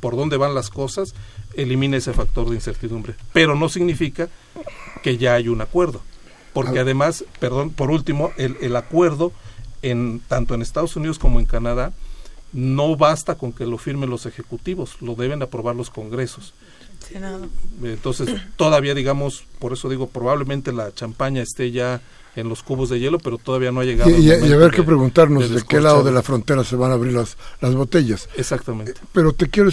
por 0.00 0.16
dónde 0.16 0.38
van 0.38 0.54
las 0.54 0.70
cosas, 0.70 1.14
elimina 1.54 1.98
ese 1.98 2.14
factor 2.14 2.48
de 2.48 2.54
incertidumbre. 2.54 3.14
Pero 3.34 3.54
no 3.54 3.68
significa 3.68 4.30
que 5.02 5.18
ya 5.18 5.34
hay 5.34 5.48
un 5.48 5.60
acuerdo. 5.60 6.00
Porque 6.54 6.78
además, 6.78 7.24
perdón, 7.38 7.70
por 7.70 7.90
último, 7.90 8.32
el, 8.38 8.56
el 8.60 8.74
acuerdo, 8.76 9.32
en, 9.82 10.20
tanto 10.26 10.54
en 10.54 10.62
Estados 10.62 10.96
Unidos 10.96 11.18
como 11.18 11.38
en 11.38 11.46
Canadá, 11.46 11.92
no 12.52 12.96
basta 12.96 13.36
con 13.36 13.52
que 13.52 13.66
lo 13.66 13.78
firmen 13.78 14.10
los 14.10 14.26
ejecutivos, 14.26 14.96
lo 15.00 15.14
deben 15.14 15.42
aprobar 15.42 15.76
los 15.76 15.90
congresos. 15.90 16.54
Entonces, 17.82 18.28
todavía, 18.56 18.94
digamos, 18.94 19.44
por 19.58 19.72
eso 19.72 19.88
digo, 19.88 20.08
probablemente 20.08 20.72
la 20.72 20.92
champaña 20.94 21.42
esté 21.42 21.70
ya 21.70 22.00
en 22.36 22.48
los 22.48 22.62
cubos 22.62 22.88
de 22.90 23.00
hielo, 23.00 23.18
pero 23.18 23.38
todavía 23.38 23.72
no 23.72 23.80
ha 23.80 23.84
llegado. 23.84 24.10
Y, 24.10 24.28
y 24.28 24.52
haber 24.52 24.70
que 24.70 24.82
preguntarnos 24.82 25.50
de, 25.50 25.62
qué 25.62 25.80
lado 25.80 26.04
de 26.04 26.12
la 26.12 26.22
frontera 26.22 26.62
se 26.62 26.76
van 26.76 26.92
a 26.92 26.94
abrir 26.94 27.12
las, 27.12 27.36
las 27.60 27.74
botellas. 27.74 28.28
Exactamente. 28.36 28.92
Eh, 28.92 29.04
pero 29.12 29.32
te 29.32 29.48
quiero 29.48 29.70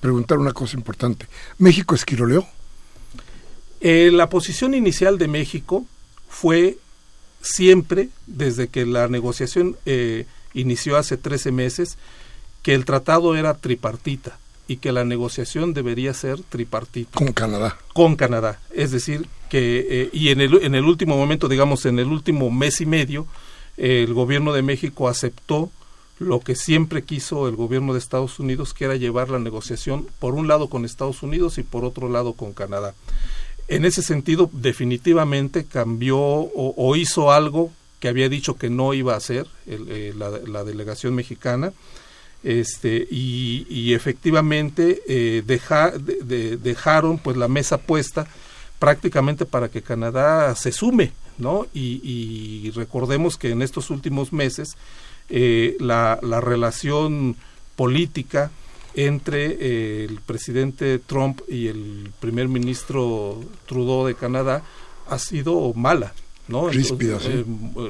preguntar 0.00 0.38
una 0.38 0.52
cosa 0.52 0.76
importante. 0.76 1.26
¿México 1.58 1.94
esquiroleó? 1.94 2.46
Eh, 3.80 4.10
la 4.12 4.28
posición 4.28 4.74
inicial 4.74 5.18
de 5.18 5.28
México 5.28 5.86
fue 6.28 6.78
siempre, 7.40 8.10
desde 8.26 8.68
que 8.68 8.86
la 8.86 9.08
negociación 9.08 9.76
eh, 9.86 10.26
inició 10.52 10.96
hace 10.96 11.16
13 11.16 11.52
meses, 11.52 11.98
que 12.62 12.74
el 12.74 12.84
tratado 12.84 13.36
era 13.36 13.54
tripartita 13.54 14.38
y 14.66 14.76
que 14.76 14.92
la 14.92 15.04
negociación 15.04 15.74
debería 15.74 16.14
ser 16.14 16.40
tripartita. 16.42 17.18
Con 17.18 17.32
Canadá. 17.32 17.76
Con 17.92 18.16
Canadá. 18.16 18.60
Es 18.70 18.90
decir, 18.90 19.26
que, 19.50 19.86
eh, 19.88 20.10
y 20.12 20.30
en 20.30 20.40
el, 20.40 20.62
en 20.62 20.74
el 20.74 20.84
último 20.84 21.16
momento, 21.16 21.48
digamos, 21.48 21.84
en 21.86 21.98
el 21.98 22.06
último 22.06 22.50
mes 22.50 22.80
y 22.80 22.86
medio, 22.86 23.26
el 23.76 24.14
gobierno 24.14 24.52
de 24.52 24.62
México 24.62 25.08
aceptó 25.08 25.70
lo 26.18 26.40
que 26.40 26.54
siempre 26.54 27.02
quiso 27.02 27.48
el 27.48 27.56
gobierno 27.56 27.92
de 27.92 27.98
Estados 27.98 28.38
Unidos, 28.38 28.72
que 28.72 28.84
era 28.84 28.96
llevar 28.96 29.30
la 29.30 29.38
negociación 29.38 30.06
por 30.18 30.34
un 30.34 30.46
lado 30.48 30.68
con 30.68 30.84
Estados 30.84 31.22
Unidos 31.22 31.58
y 31.58 31.62
por 31.62 31.84
otro 31.84 32.08
lado 32.08 32.34
con 32.34 32.52
Canadá. 32.52 32.94
En 33.66 33.84
ese 33.84 34.02
sentido, 34.02 34.48
definitivamente 34.52 35.64
cambió 35.64 36.18
o, 36.18 36.96
hizo 36.96 37.32
algo 37.32 37.72
que 37.98 38.08
había 38.08 38.28
dicho 38.28 38.56
que 38.56 38.68
no 38.68 38.92
iba 38.92 39.14
a 39.14 39.16
hacer 39.16 39.46
eh, 39.66 40.14
la, 40.16 40.64
delegación 40.64 41.14
mexicana, 41.14 41.72
este, 42.44 43.08
y, 43.10 43.92
efectivamente 43.94 45.02
eh, 45.08 45.42
dejaron 46.62 47.18
pues 47.18 47.36
la 47.36 47.48
mesa 47.48 47.78
puesta 47.78 48.26
prácticamente 48.78 49.46
para 49.46 49.68
que 49.68 49.82
Canadá 49.82 50.54
se 50.54 50.70
sume, 50.70 51.12
¿no? 51.38 51.66
y 51.72 52.70
recordemos 52.74 53.36
que 53.36 53.50
en 53.50 53.62
estos 53.62 53.90
últimos 53.90 54.32
meses 54.32 54.76
eh, 55.30 55.76
la, 55.80 56.18
la, 56.20 56.42
relación 56.42 57.34
política 57.76 58.50
entre 58.94 59.56
eh, 59.58 60.06
el 60.06 60.20
presidente 60.20 60.98
Trump 60.98 61.40
y 61.48 61.68
el 61.68 62.10
primer 62.20 62.48
ministro 62.48 63.42
Trudeau 63.66 64.06
de 64.06 64.14
Canadá 64.16 64.62
ha 65.08 65.18
sido 65.18 65.72
mala, 65.72 66.12
¿no? 66.46 66.68
Ríspida, 66.68 67.18
eh, 67.24 67.44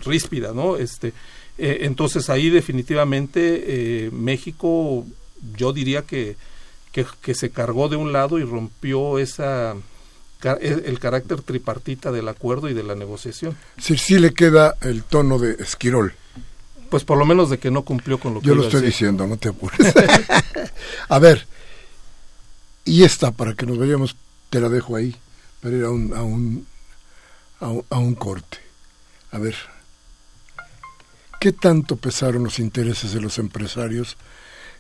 ríspida, 0.05 0.53
¿no? 0.53 0.77
Este, 0.77 1.13
entonces 1.57 2.31
ahí 2.31 2.51
definitivamente 2.51 4.11
México, 4.13 5.07
yo 5.57 5.73
diría 5.73 6.03
que, 6.03 6.37
que, 6.93 7.35
se 7.35 7.51
cargó 7.51 7.89
de 7.89 7.97
un 7.97 8.13
lado 8.13 8.39
y 8.39 8.45
rompió 8.45 9.19
esa 9.19 9.77
el 10.61 10.99
carácter 10.99 11.41
tripartita 11.41 12.13
del 12.13 12.29
acuerdo 12.29 12.69
y 12.69 12.75
de 12.75 12.83
la 12.83 12.95
negociación. 12.95 13.57
Sí, 13.79 13.97
sí 13.97 14.19
le 14.19 14.35
queda 14.35 14.77
el 14.83 15.03
tono 15.03 15.39
de 15.39 15.53
Esquirol. 15.55 16.15
Pues 16.91 17.03
por 17.03 17.19
lo 17.19 17.25
menos 17.25 17.51
de 17.51 17.59
que 17.59 17.71
no 17.71 17.83
cumplió 17.83 18.19
con 18.19 18.35
lo 18.35 18.41
que 18.41 18.47
Yo 18.49 18.55
lo 18.55 18.65
estoy 18.65 18.83
diciendo, 18.83 19.27
no 19.27 19.37
te 19.37 19.49
apures. 19.49 19.95
a 21.09 21.19
ver, 21.19 21.47
y 22.85 23.03
esta, 23.03 23.33
para 23.33 23.55
que 23.55 23.67
nos 23.67 23.79
vayamos, 23.79 24.17
te 24.51 24.61
la 24.61 24.69
dejo 24.69 24.97
ahí, 24.97 25.17
para 25.63 25.77
ir 25.77 25.85
a 25.85 25.91
un, 25.91 26.15
a 26.15 26.23
un, 26.23 26.67
a 27.61 27.99
un, 27.99 28.15
corte. 28.15 28.59
A 29.31 29.39
ver, 29.39 29.57
¿qué 31.45 31.53
tanto 31.53 31.97
pesaron 31.97 32.43
los 32.43 32.59
intereses 32.59 33.13
de 33.13 33.21
los 33.21 33.39
empresarios 33.39 34.17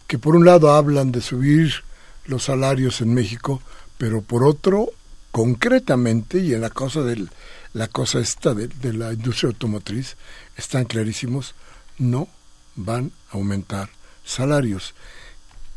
que 0.07 0.18
por 0.18 0.35
un 0.35 0.46
lado 0.46 0.72
hablan 0.72 1.12
de 1.12 1.20
subir 1.20 1.85
los 2.24 2.44
salarios 2.44 3.03
en 3.03 3.12
México, 3.12 3.61
pero 3.98 4.22
por 4.22 4.44
otro, 4.44 4.88
concretamente, 5.31 6.38
y 6.38 6.55
en 6.55 6.62
la 6.62 6.70
cosa 6.70 7.03
del, 7.03 7.29
la 7.74 7.88
cosa 7.88 8.18
esta 8.18 8.55
de, 8.55 8.94
la 8.94 9.12
industria 9.12 9.48
automotriz, 9.48 10.16
están 10.57 10.87
clarísimos, 10.87 11.55
no 11.98 12.29
van 12.77 13.12
a 13.31 13.35
aumentar 13.37 13.90
salarios. 14.24 14.94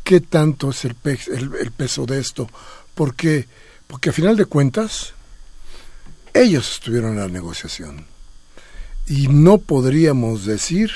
¿Qué 0.02 0.22
tanto 0.22 0.70
es 0.70 0.86
el, 0.86 0.96
el, 1.04 1.70
peso 1.70 2.06
de 2.06 2.18
esto? 2.18 2.48
Porque, 2.94 3.46
porque 3.86 4.08
a 4.08 4.14
final 4.14 4.38
de 4.38 4.46
cuentas, 4.46 5.12
ellos 6.32 6.76
estuvieron 6.76 7.10
en 7.10 7.18
la 7.18 7.28
negociación. 7.28 8.06
Y 9.08 9.28
no 9.28 9.58
podríamos 9.58 10.44
decir, 10.44 10.90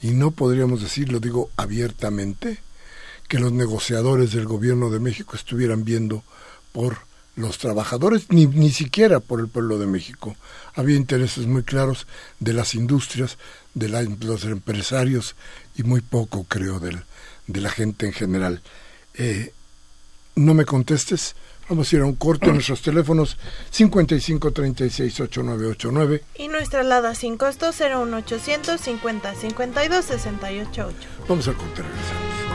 y 0.00 0.10
no 0.10 0.32
podríamos 0.32 0.82
decir, 0.82 1.12
lo 1.12 1.20
digo 1.20 1.50
abiertamente, 1.56 2.58
que 3.28 3.38
los 3.38 3.52
negociadores 3.52 4.32
del 4.32 4.46
gobierno 4.46 4.90
de 4.90 4.98
México 4.98 5.36
estuvieran 5.36 5.84
viendo 5.84 6.24
por 6.72 6.98
los 7.36 7.58
trabajadores, 7.58 8.26
ni, 8.30 8.46
ni 8.46 8.70
siquiera 8.70 9.20
por 9.20 9.40
el 9.40 9.48
pueblo 9.48 9.78
de 9.78 9.86
México. 9.86 10.36
Había 10.74 10.96
intereses 10.96 11.46
muy 11.46 11.62
claros 11.62 12.06
de 12.40 12.52
las 12.52 12.74
industrias, 12.74 13.38
de 13.74 13.88
los 13.88 14.44
empresarios 14.44 15.34
y 15.76 15.82
muy 15.84 16.00
poco, 16.00 16.44
creo, 16.44 16.80
de 16.80 17.60
la 17.60 17.70
gente 17.70 18.06
en 18.06 18.12
general. 18.12 18.62
Eh, 19.14 19.52
no 20.34 20.54
me 20.54 20.64
contestes. 20.64 21.34
Vamos 21.72 21.90
a 21.90 21.96
ir 21.96 22.02
a 22.02 22.04
un 22.04 22.16
corte 22.16 22.48
en 22.48 22.52
nuestros 22.52 22.82
teléfonos 22.82 23.38
55368989 23.72 26.20
y 26.36 26.48
nuestra 26.48 26.80
alada 26.80 27.14
sin 27.14 27.38
costo 27.38 27.72
01800 27.72 28.78
50 28.78 29.34
52 29.34 30.04
688. 30.04 31.08
Vamos 31.26 31.48
a 31.48 31.54
corte, 31.54 31.80
regresamos. 31.80 32.51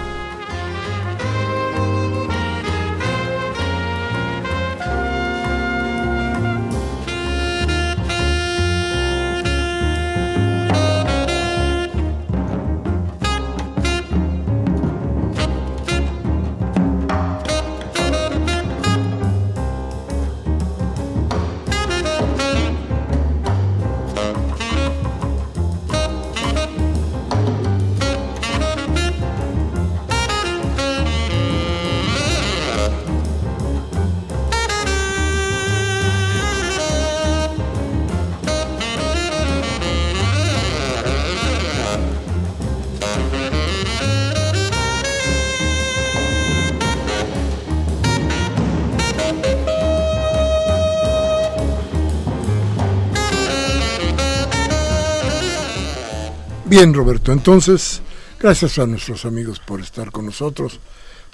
Bien, 56.69 56.93
Roberto, 56.93 57.32
entonces, 57.32 58.01
gracias 58.41 58.77
a 58.77 58.86
nuestros 58.86 59.23
amigos 59.23 59.58
por 59.58 59.80
estar 59.80 60.12
con 60.12 60.25
nosotros, 60.25 60.82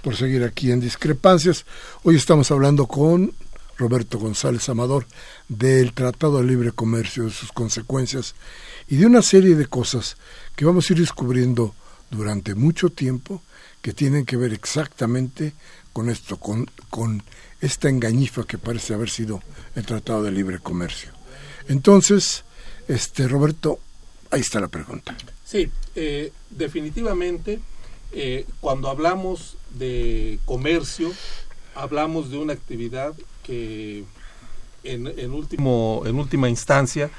por 0.04 0.16
seguir 0.16 0.44
aquí 0.44 0.72
en 0.72 0.80
Discrepancias. 0.80 1.66
Hoy 2.04 2.18
estamos 2.18 2.52
hablando 2.52 2.86
con 2.86 3.34
Roberto 3.80 4.20
González 4.20 4.70
Amador 4.70 5.08
del 5.50 5.94
Tratado 5.94 6.38
de 6.38 6.44
Libre 6.44 6.72
Comercio, 6.72 7.24
de 7.24 7.32
sus 7.32 7.52
consecuencias 7.52 8.36
y 8.88 8.98
de 8.98 9.08
una 9.08 9.24
serie 9.24 9.56
de 9.56 9.66
cosas 9.66 10.18
que 10.56 10.66
vamos 10.66 10.88
a 10.88 10.94
ir 10.94 11.00
descubriendo 11.00 11.74
durante 12.12 12.54
mucho 12.54 12.92
tiempo 12.92 13.42
que 13.82 13.92
tienen 13.92 14.26
que 14.26 14.38
ver 14.38 14.54
exactamente 14.54 15.54
con 15.94 16.12
esto, 16.12 16.38
con, 16.38 16.70
con 16.92 17.24
esta 17.60 17.90
engañifa 17.90 18.44
que 18.44 18.60
parece 18.60 18.94
haber 18.94 19.10
sido 19.10 19.42
el 19.76 19.84
Tratado 19.84 20.22
de 20.22 20.32
Libre 20.32 20.60
Comercio. 20.60 21.10
Entonces, 21.68 22.44
este 22.88 23.28
Roberto, 23.28 23.80
ahí 24.34 24.42
está 24.42 24.60
la 24.60 24.68
pregunta. 24.68 25.16
Sí, 25.46 25.70
eh, 25.96 26.32
definitivamente 26.50 27.60
eh, 28.12 28.46
cuando 28.60 28.90
hablamos 28.90 29.58
de 29.78 30.40
comercio, 30.46 31.12
hablamos 31.76 32.32
de 32.32 32.38
una 32.40 32.54
actividad 32.54 33.14
que 33.44 34.04
en, 34.84 35.08
en 35.08 35.32
último, 35.32 36.04
en 36.06 36.16
última 36.16 36.50
instancia 36.50 37.12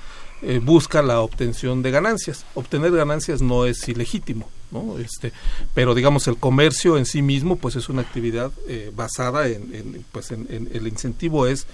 eh, 0.42 0.60
busca 0.62 1.02
la 1.02 1.20
obtención 1.20 1.82
de 1.82 1.92
ganancias. 1.92 2.44
Obtener 2.54 2.90
ganancias 2.90 3.40
no 3.40 3.64
es 3.64 3.88
ilegítimo, 3.88 4.50
¿no? 4.72 4.98
Este, 4.98 5.32
pero 5.72 5.94
digamos 5.94 6.26
el 6.26 6.36
comercio 6.36 6.98
en 6.98 7.06
sí 7.06 7.22
mismo 7.22 7.56
pues 7.56 7.76
es 7.76 7.88
una 7.88 8.02
actividad 8.02 8.50
basada 8.94 9.46
en, 9.46 10.04
pues 10.10 10.32
en, 10.32 10.48
el 10.50 10.88
incentivo 10.88 11.46
es 11.46 11.66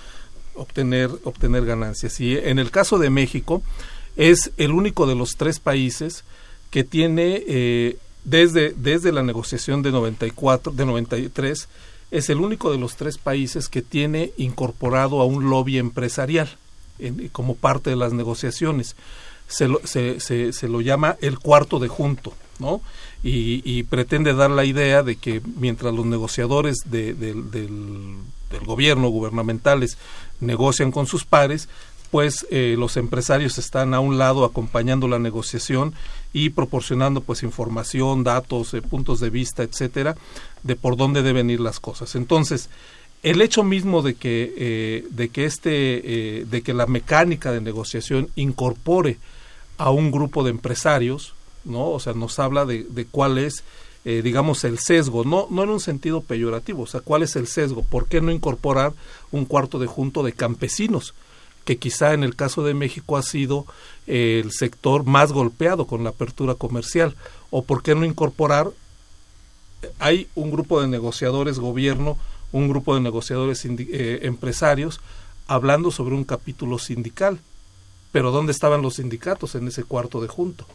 obtener 0.54 1.10
obtener 1.24 1.64
ganancias 1.64 2.20
y 2.20 2.36
en 2.36 2.58
el 2.58 2.70
caso 2.70 2.98
de 2.98 3.08
México 3.08 3.62
es 4.16 4.52
el 4.56 4.72
único 4.72 5.06
de 5.06 5.14
los 5.14 5.36
tres 5.36 5.60
países 5.60 6.24
que 6.70 6.84
tiene 6.84 7.42
eh, 7.46 7.96
desde, 8.24 8.72
desde 8.76 9.12
la 9.12 9.22
negociación 9.22 9.82
de 9.82 9.92
94, 9.92 10.72
de 10.72 10.86
93, 10.86 11.68
es 12.10 12.30
el 12.30 12.38
único 12.38 12.70
de 12.70 12.78
los 12.78 12.96
tres 12.96 13.18
países 13.18 13.68
que 13.68 13.82
tiene 13.82 14.32
incorporado 14.36 15.20
a 15.20 15.24
un 15.24 15.48
lobby 15.48 15.78
empresarial 15.78 16.48
como 17.32 17.54
parte 17.54 17.90
de 17.90 17.96
las 17.96 18.12
negociaciones. 18.12 18.96
Se 19.48 19.68
lo, 19.68 19.80
se, 19.84 20.20
se, 20.20 20.68
lo 20.68 20.80
llama 20.80 21.16
el 21.20 21.38
cuarto 21.38 21.78
de 21.78 21.88
junto, 21.88 22.34
¿no? 22.58 22.82
Y, 23.22 23.82
pretende 23.84 24.32
dar 24.32 24.50
la 24.50 24.64
idea 24.64 25.02
de 25.02 25.16
que 25.16 25.40
mientras 25.56 25.92
los 25.92 26.06
negociadores 26.06 26.78
del, 26.84 27.18
del 27.50 28.64
gobierno, 28.64 29.08
gubernamentales, 29.08 29.98
negocian 30.40 30.90
con 30.90 31.06
sus 31.06 31.24
pares, 31.24 31.68
pues 32.10 32.46
eh, 32.50 32.74
los 32.78 32.96
empresarios 32.96 33.58
están 33.58 33.94
a 33.94 34.00
un 34.00 34.18
lado 34.18 34.44
acompañando 34.44 35.08
la 35.08 35.18
negociación 35.18 35.94
y 36.32 36.50
proporcionando 36.50 37.20
pues 37.20 37.42
información, 37.42 38.24
datos, 38.24 38.74
eh, 38.74 38.82
puntos 38.82 39.20
de 39.20 39.30
vista, 39.30 39.62
etcétera, 39.62 40.16
de 40.62 40.76
por 40.76 40.96
dónde 40.96 41.22
deben 41.22 41.50
ir 41.50 41.60
las 41.60 41.80
cosas. 41.80 42.14
Entonces, 42.14 42.68
el 43.22 43.40
hecho 43.42 43.62
mismo 43.62 44.02
de 44.02 44.14
que 44.14 44.54
eh, 44.56 45.06
de 45.10 45.28
que 45.28 45.44
este 45.44 46.46
de 46.48 46.62
que 46.62 46.72
la 46.72 46.86
mecánica 46.86 47.52
de 47.52 47.60
negociación 47.60 48.28
incorpore 48.34 49.18
a 49.80 49.90
un 49.90 50.10
grupo 50.10 50.44
de 50.44 50.50
empresarios, 50.50 51.32
¿no? 51.64 51.88
O 51.90 52.00
sea, 52.00 52.12
nos 52.12 52.38
habla 52.38 52.66
de, 52.66 52.84
de 52.84 53.06
cuál 53.06 53.38
es, 53.38 53.64
eh, 54.04 54.20
digamos, 54.22 54.62
el 54.64 54.78
sesgo, 54.78 55.24
no, 55.24 55.46
no 55.50 55.64
en 55.64 55.70
un 55.70 55.80
sentido 55.80 56.20
peyorativo, 56.20 56.82
o 56.82 56.86
sea, 56.86 57.00
cuál 57.00 57.22
es 57.22 57.34
el 57.34 57.46
sesgo, 57.46 57.82
¿por 57.82 58.06
qué 58.06 58.20
no 58.20 58.30
incorporar 58.30 58.92
un 59.30 59.46
cuarto 59.46 59.78
de 59.78 59.86
junto 59.86 60.22
de 60.22 60.34
campesinos? 60.34 61.14
Que 61.64 61.78
quizá 61.78 62.14
en 62.14 62.24
el 62.24 62.36
caso 62.36 62.64
de 62.64 62.74
México 62.74 63.16
ha 63.16 63.22
sido 63.22 63.66
eh, 64.06 64.40
el 64.42 64.52
sector 64.52 65.04
más 65.04 65.32
golpeado 65.32 65.86
con 65.86 66.04
la 66.04 66.10
apertura 66.10 66.54
comercial, 66.54 67.14
o 67.50 67.62
por 67.62 67.82
qué 67.82 67.94
no 67.94 68.04
incorporar, 68.04 68.70
hay 69.98 70.28
un 70.34 70.50
grupo 70.50 70.80
de 70.80 70.88
negociadores 70.88 71.58
gobierno, 71.58 72.18
un 72.52 72.68
grupo 72.68 72.94
de 72.94 73.00
negociadores 73.00 73.64
eh, 73.64 74.20
empresarios, 74.22 75.00
hablando 75.46 75.90
sobre 75.90 76.14
un 76.14 76.24
capítulo 76.24 76.78
sindical, 76.78 77.40
pero 78.12 78.30
¿dónde 78.30 78.52
estaban 78.52 78.82
los 78.82 78.94
sindicatos 78.94 79.54
en 79.54 79.68
ese 79.68 79.84
cuarto 79.84 80.20
de 80.20 80.28
junto? 80.28 80.66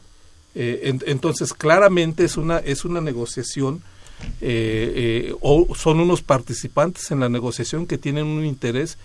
Eh, 0.54 0.98
entonces, 1.06 1.54
claramente 1.54 2.24
es 2.24 2.38
una, 2.38 2.60
es 2.60 2.86
una 2.86 3.02
negociación 3.02 3.84
o 5.42 5.76
son 5.76 6.00
unos 6.00 6.22
participantes 6.22 7.12
en 7.12 7.20
la 7.20 7.28
negociación 7.28 7.86
que 7.86 7.98
tienen 7.98 8.26
un 8.26 8.46
interés 8.46 8.98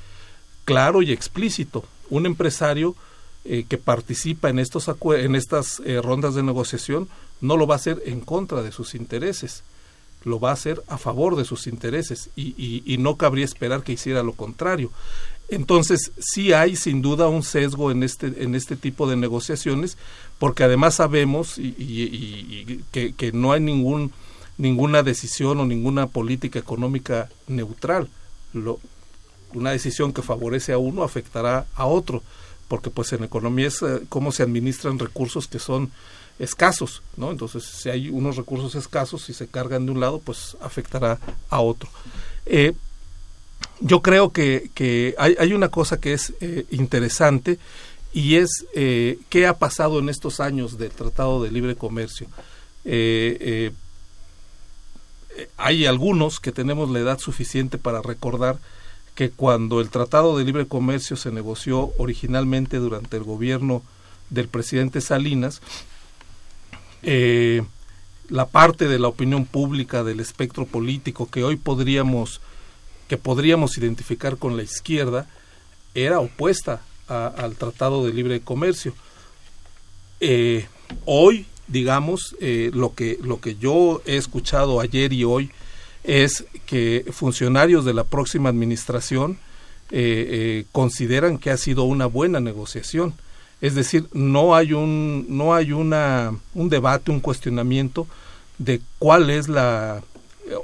claro 0.64 1.02
y 1.02 1.12
explícito. 1.12 1.84
Un 2.08 2.26
empresario 2.26 2.96
eh, 3.44 3.64
que 3.68 3.78
participa 3.78 4.50
en, 4.50 4.58
estos 4.58 4.90
en 5.16 5.34
estas 5.34 5.80
eh, 5.86 6.00
rondas 6.02 6.34
de 6.34 6.42
negociación 6.42 7.08
no 7.40 7.56
lo 7.56 7.66
va 7.66 7.76
a 7.76 7.76
hacer 7.76 8.02
en 8.04 8.20
contra 8.20 8.62
de 8.62 8.70
sus 8.70 8.94
intereses, 8.94 9.62
lo 10.24 10.38
va 10.38 10.50
a 10.50 10.52
hacer 10.52 10.82
a 10.88 10.98
favor 10.98 11.36
de 11.36 11.46
sus 11.46 11.66
intereses 11.66 12.28
y, 12.36 12.96
no 12.98 13.16
cabría 13.16 13.46
esperar 13.46 13.82
que 13.82 13.92
hiciera 13.92 14.22
lo 14.22 14.34
contrario. 14.34 14.90
Entonces, 15.48 16.12
sí 16.18 16.52
hay 16.52 16.76
sin 16.76 17.00
duda 17.00 17.28
un 17.28 17.42
sesgo 17.42 17.90
en 17.90 18.02
este, 18.02 18.44
en 18.44 18.54
este 18.54 18.76
tipo 18.76 19.08
de 19.08 19.16
negociaciones, 19.16 19.96
porque 20.38 20.64
además 20.64 20.96
sabemos 20.96 21.54
que, 21.54 23.14
que, 23.16 23.32
no 23.32 23.52
hay 23.52 23.60
ningún, 23.60 24.12
ninguna 24.58 25.02
decisión 25.02 25.58
o 25.60 25.64
ninguna 25.64 26.08
política 26.08 26.58
económica 26.58 27.30
neutral. 27.48 28.10
Una 29.54 29.70
decisión 29.70 30.12
que 30.12 30.22
favorece 30.22 30.72
a 30.72 30.78
uno 30.78 31.02
afectará 31.02 31.66
a 31.74 31.86
otro, 31.86 32.22
porque 32.68 32.90
pues 32.90 33.12
en 33.12 33.24
economía 33.24 33.68
es 33.68 33.82
eh, 33.82 34.02
cómo 34.08 34.32
se 34.32 34.42
administran 34.42 34.98
recursos 34.98 35.48
que 35.48 35.58
son 35.58 35.90
escasos, 36.38 37.02
¿no? 37.16 37.30
Entonces, 37.30 37.64
si 37.64 37.90
hay 37.90 38.08
unos 38.08 38.36
recursos 38.36 38.74
escasos 38.74 39.28
y 39.28 39.34
se 39.34 39.48
cargan 39.48 39.86
de 39.86 39.92
un 39.92 40.00
lado, 40.00 40.20
pues 40.20 40.56
afectará 40.60 41.18
a 41.50 41.60
otro. 41.60 41.90
Eh, 42.46 42.72
yo 43.80 44.00
creo 44.02 44.30
que, 44.30 44.70
que 44.74 45.14
hay, 45.18 45.36
hay, 45.38 45.52
una 45.52 45.68
cosa 45.68 46.00
que 46.00 46.12
es 46.12 46.32
eh, 46.40 46.66
interesante 46.70 47.58
y 48.12 48.36
es 48.36 48.66
qué 48.72 49.46
ha 49.46 49.58
pasado 49.58 50.00
en 50.00 50.08
estos 50.08 50.40
años 50.40 50.78
del 50.78 50.90
Tratado 50.90 51.42
de 51.42 51.50
Libre 51.50 51.76
Comercio. 51.76 52.26
hay 55.56 55.86
algunos 55.86 56.40
que 56.40 56.50
tenemos 56.50 56.90
la 56.90 56.98
edad 56.98 57.18
suficiente 57.20 57.78
para 57.78 58.02
recordar 58.02 58.58
que 59.14 59.30
cuando 59.30 59.80
el 59.80 59.90
Tratado 59.90 60.36
de 60.36 60.44
Libre 60.44 60.66
Comercio 60.66 61.16
se 61.16 61.30
negoció 61.30 61.92
originalmente 61.98 62.78
durante 62.78 63.16
el 63.16 63.24
gobierno 63.24 63.82
del 64.30 64.48
presidente 64.48 65.00
Salinas, 65.00 65.60
eh, 67.02 67.62
la 68.28 68.46
parte 68.46 68.88
de 68.88 68.98
la 68.98 69.08
opinión 69.08 69.44
pública 69.44 70.04
del 70.04 70.20
espectro 70.20 70.64
político 70.66 71.28
que 71.30 71.44
hoy 71.44 71.56
podríamos 71.56 72.40
que 73.08 73.16
podríamos 73.16 73.76
identificar 73.76 74.36
con 74.36 74.56
la 74.56 74.62
izquierda 74.62 75.26
era 75.94 76.20
opuesta 76.20 76.80
al 77.08 77.56
Tratado 77.56 78.06
de 78.06 78.12
Libre 78.12 78.40
Comercio. 78.40 78.94
Eh, 80.20 80.68
hoy, 81.06 81.46
digamos, 81.66 82.36
eh, 82.40 82.70
lo 82.72 82.94
que 82.94 83.18
lo 83.20 83.40
que 83.40 83.56
yo 83.56 84.00
he 84.06 84.16
escuchado 84.16 84.78
ayer 84.78 85.12
y 85.12 85.24
hoy 85.24 85.50
es 86.04 86.44
que 86.66 87.04
funcionarios 87.12 87.84
de 87.84 87.94
la 87.94 88.04
próxima 88.04 88.48
administración 88.48 89.38
eh, 89.90 90.26
eh, 90.30 90.64
consideran 90.72 91.38
que 91.38 91.50
ha 91.50 91.56
sido 91.56 91.84
una 91.84 92.06
buena 92.06 92.40
negociación. 92.40 93.14
Es 93.60 93.74
decir, 93.74 94.08
no 94.12 94.54
hay 94.54 94.72
un, 94.72 95.26
no 95.28 95.54
hay 95.54 95.72
una, 95.72 96.34
un 96.54 96.68
debate, 96.68 97.10
un 97.10 97.20
cuestionamiento 97.20 98.06
de 98.58 98.80
cuál 98.98 99.30
es 99.30 99.48
la 99.48 100.02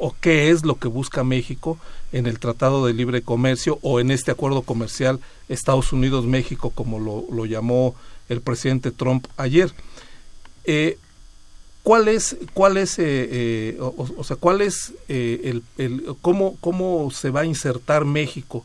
o 0.01 0.15
qué 0.21 0.51
es 0.51 0.65
lo 0.65 0.77
que 0.77 0.89
busca 0.89 1.23
México 1.23 1.79
en 2.13 2.27
el 2.27 2.39
Tratado 2.39 2.87
de 2.87 2.95
Libre 2.95 3.23
Comercio 3.23 3.79
o 3.83 4.01
en 4.01 4.11
este 4.11 4.31
acuerdo 4.31 4.63
comercial 4.63 5.21
Estados 5.49 5.93
Unidos-México, 5.93 6.71
como 6.71 6.99
lo, 6.99 7.25
lo, 7.31 7.47
llamó 7.47 7.95
el 8.29 8.41
presidente 8.41 8.91
Trump 8.91 9.27
ayer. 9.37 9.73
Eh, 10.65 10.99
¿Cuál 11.87 12.09
es, 12.09 12.37
cuál 12.53 12.79
es, 12.79 12.99
eh, 12.99 13.05
eh, 13.31 13.79
o, 13.79 14.25
sea, 14.25 14.35
cuál 14.35 14.61
es 14.61 14.93
eh, 15.09 15.43
el, 15.45 15.63
el, 15.79 16.17
cómo, 16.21 16.57
cómo 16.59 17.13
se 17.13 17.31
va 17.31 17.43
a 17.43 17.45
insertar 17.45 18.05
México 18.05 18.65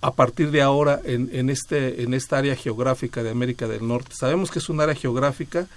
a 0.00 0.14
partir 0.14 0.50
de 0.50 0.60
ahora 0.60 1.00
en, 1.04 1.30
en, 1.32 1.48
este, 1.48 2.02
en 2.02 2.12
esta 2.12 2.38
área 2.38 2.56
geográfica 2.56 3.22
de 3.22 3.30
América 3.30 3.68
del 3.68 3.86
Norte? 3.86 4.16
Sabemos 4.16 4.50
que 4.50 4.58
es 4.58 4.68
un 4.68 4.80
área 4.80 4.96
geográfica 4.96 5.68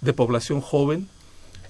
de 0.00 0.12
población 0.12 0.60
joven. 0.60 1.06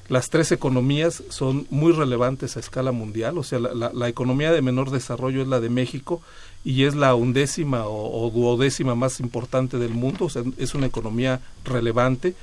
Las 0.09 0.31
tres 0.31 0.53
economías 0.53 1.23
son 1.29 1.67
muy 1.69 1.93
relevantes 1.93 2.57
a 2.57 2.61
escala 2.61 2.93
mundial, 2.93 3.37
o 3.37 3.43
sea, 3.43 3.59
la, 3.59 4.09
economía 4.09 4.53
de 4.53 4.63
menor 4.63 4.91
desarrollo 4.91 5.43
es 5.43 5.49
la 5.49 5.61
de 5.61 5.69
México 5.69 6.23
y 6.65 6.85
es 6.85 6.95
la 6.95 7.15
undécima 7.15 7.87
o 7.87 8.31
duodécima 8.35 8.95
más 8.95 9.21
importante 9.21 9.77
del 9.77 9.93
mundo, 9.93 10.25
o 10.25 10.31
sea, 10.31 10.45
es 10.57 10.75
una 10.75 10.87
economía 10.87 11.43
relevante 11.63 12.35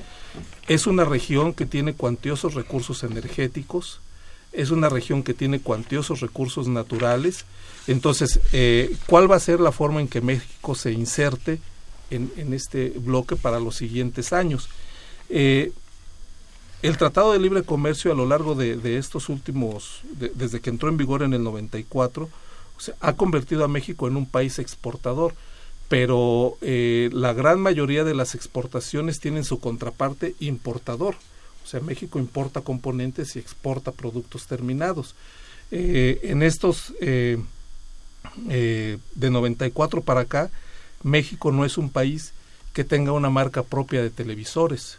es 0.67 0.87
una 0.87 1.05
región 1.05 1.53
que 1.53 1.65
tiene 1.65 1.93
cuantiosos 1.93 2.53
recursos 2.53 3.03
energéticos, 3.03 4.01
es 4.51 4.71
una 4.71 4.89
región 4.89 5.23
que 5.23 5.33
tiene 5.33 5.59
cuantiosos 5.59 6.19
recursos 6.21 6.67
naturales. 6.67 7.45
Entonces, 7.87 8.39
eh, 8.51 8.95
¿cuál 9.07 9.31
va 9.31 9.35
a 9.35 9.39
ser 9.39 9.59
la 9.59 9.71
forma 9.71 10.01
en 10.01 10.07
que 10.07 10.21
México 10.21 10.75
se 10.75 10.91
inserte 10.91 11.59
en, 12.09 12.53
este 12.53 12.89
bloque 12.89 13.35
para 13.35 13.59
los 13.59 13.75
siguientes 13.75 14.33
años? 14.33 14.69
Eh, 15.29 15.71
el 16.81 16.97
Tratado 16.97 17.33
de 17.33 17.39
Libre 17.39 17.63
Comercio 17.63 18.11
a 18.11 18.15
lo 18.15 18.25
largo 18.25 18.55
de, 18.55 18.97
estos 18.97 19.29
últimos, 19.29 20.01
desde 20.35 20.59
que 20.59 20.69
entró 20.69 20.89
en 20.89 20.97
vigor 20.97 21.23
en 21.23 21.33
el 21.33 21.43
94, 21.43 22.29
ha 22.99 23.13
convertido 23.13 23.63
a 23.63 23.67
México 23.67 24.07
en 24.07 24.15
un 24.15 24.25
país 24.25 24.59
exportador 24.59 25.33
pero 25.89 26.57
eh, 26.61 27.09
la 27.13 27.33
gran 27.33 27.59
mayoría 27.59 28.03
de 28.03 28.13
las 28.15 28.35
exportaciones 28.35 29.19
tienen 29.19 29.43
su 29.43 29.59
contraparte 29.59 30.35
importador. 30.39 31.15
O 31.63 31.67
sea, 31.67 31.79
México 31.79 32.19
importa 32.19 32.61
componentes 32.61 33.35
y 33.35 33.39
exporta 33.39 33.91
productos 33.91 34.47
terminados. 34.47 35.15
Eh, 35.71 36.19
en 36.23 36.43
estos 36.43 36.93
eh, 37.01 37.37
de 38.45 39.29
94 39.29 40.01
para 40.01 40.21
acá, 40.21 40.49
México 41.03 41.51
no 41.51 41.65
es 41.65 41.77
un 41.77 41.89
país 41.89 42.33
que 42.73 42.83
tenga 42.83 43.11
una 43.11 43.29
marca 43.29 43.63
propia 43.63 44.01
de 44.01 44.09
televisores 44.09 44.97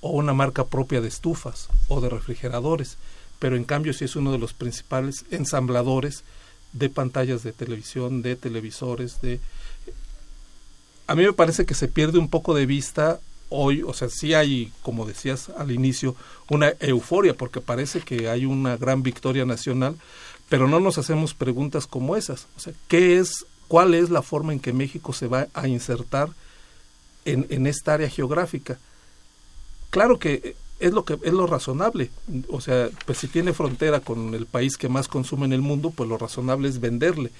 o 0.00 0.10
una 0.10 0.34
marca 0.34 0.64
propia 0.64 1.00
de 1.00 1.08
estufas 1.08 1.68
o 1.88 2.00
de 2.00 2.08
refrigeradores, 2.08 2.96
pero 3.38 3.56
en 3.56 3.64
cambio 3.64 3.92
sí 3.92 4.04
es 4.04 4.16
uno 4.16 4.32
de 4.32 4.38
los 4.38 4.52
principales 4.52 5.24
ensambladores 5.30 6.24
de 6.72 6.90
pantallas 6.90 7.42
de 7.42 7.52
televisión, 7.52 8.22
de 8.22 8.36
televisores, 8.36 9.20
de 9.20 9.40
a 11.08 11.14
mí 11.14 11.24
me 11.24 11.32
parece 11.32 11.64
que 11.64 11.74
se 11.74 11.88
pierde 11.88 12.18
un 12.18 12.28
poco 12.28 12.54
de 12.54 12.66
vista 12.66 13.18
hoy, 13.48 13.82
o 13.82 13.94
sea, 13.94 14.10
sí 14.10 14.34
hay, 14.34 14.70
como 14.82 15.06
decías 15.06 15.48
al 15.56 15.70
inicio, 15.70 16.14
una 16.50 16.74
euforia 16.80 17.34
porque 17.34 17.62
parece 17.62 18.02
que 18.02 18.28
hay 18.28 18.44
una 18.44 18.76
gran 18.76 19.02
victoria 19.02 19.46
nacional, 19.46 19.96
pero 20.50 20.68
no 20.68 20.80
nos 20.80 20.98
hacemos 20.98 21.32
preguntas 21.32 21.86
como 21.86 22.14
esas. 22.14 22.46
O 22.58 22.60
sea, 22.60 22.74
¿qué 22.88 23.18
es, 23.18 23.46
cuál 23.68 23.94
es 23.94 24.10
la 24.10 24.20
forma 24.20 24.52
en 24.52 24.60
que 24.60 24.74
México 24.74 25.14
se 25.14 25.28
va 25.28 25.48
a 25.54 25.66
insertar 25.66 26.28
en, 27.24 27.46
en 27.48 27.66
esta 27.66 27.94
área 27.94 28.10
geográfica? 28.10 28.78
Claro 29.88 30.18
que 30.18 30.56
es 30.78 30.92
lo 30.92 31.06
que 31.06 31.18
es 31.22 31.32
lo 31.32 31.46
razonable, 31.46 32.10
o 32.50 32.60
sea, 32.60 32.90
pues 33.06 33.16
si 33.16 33.28
tiene 33.28 33.54
frontera 33.54 34.00
con 34.00 34.34
el 34.34 34.44
país 34.44 34.76
que 34.76 34.90
más 34.90 35.08
consume 35.08 35.46
en 35.46 35.54
el 35.54 35.62
mundo, 35.62 35.90
pues 35.90 36.06
lo 36.06 36.18
razonable 36.18 36.68
es 36.68 36.80
venderle, 36.80 37.30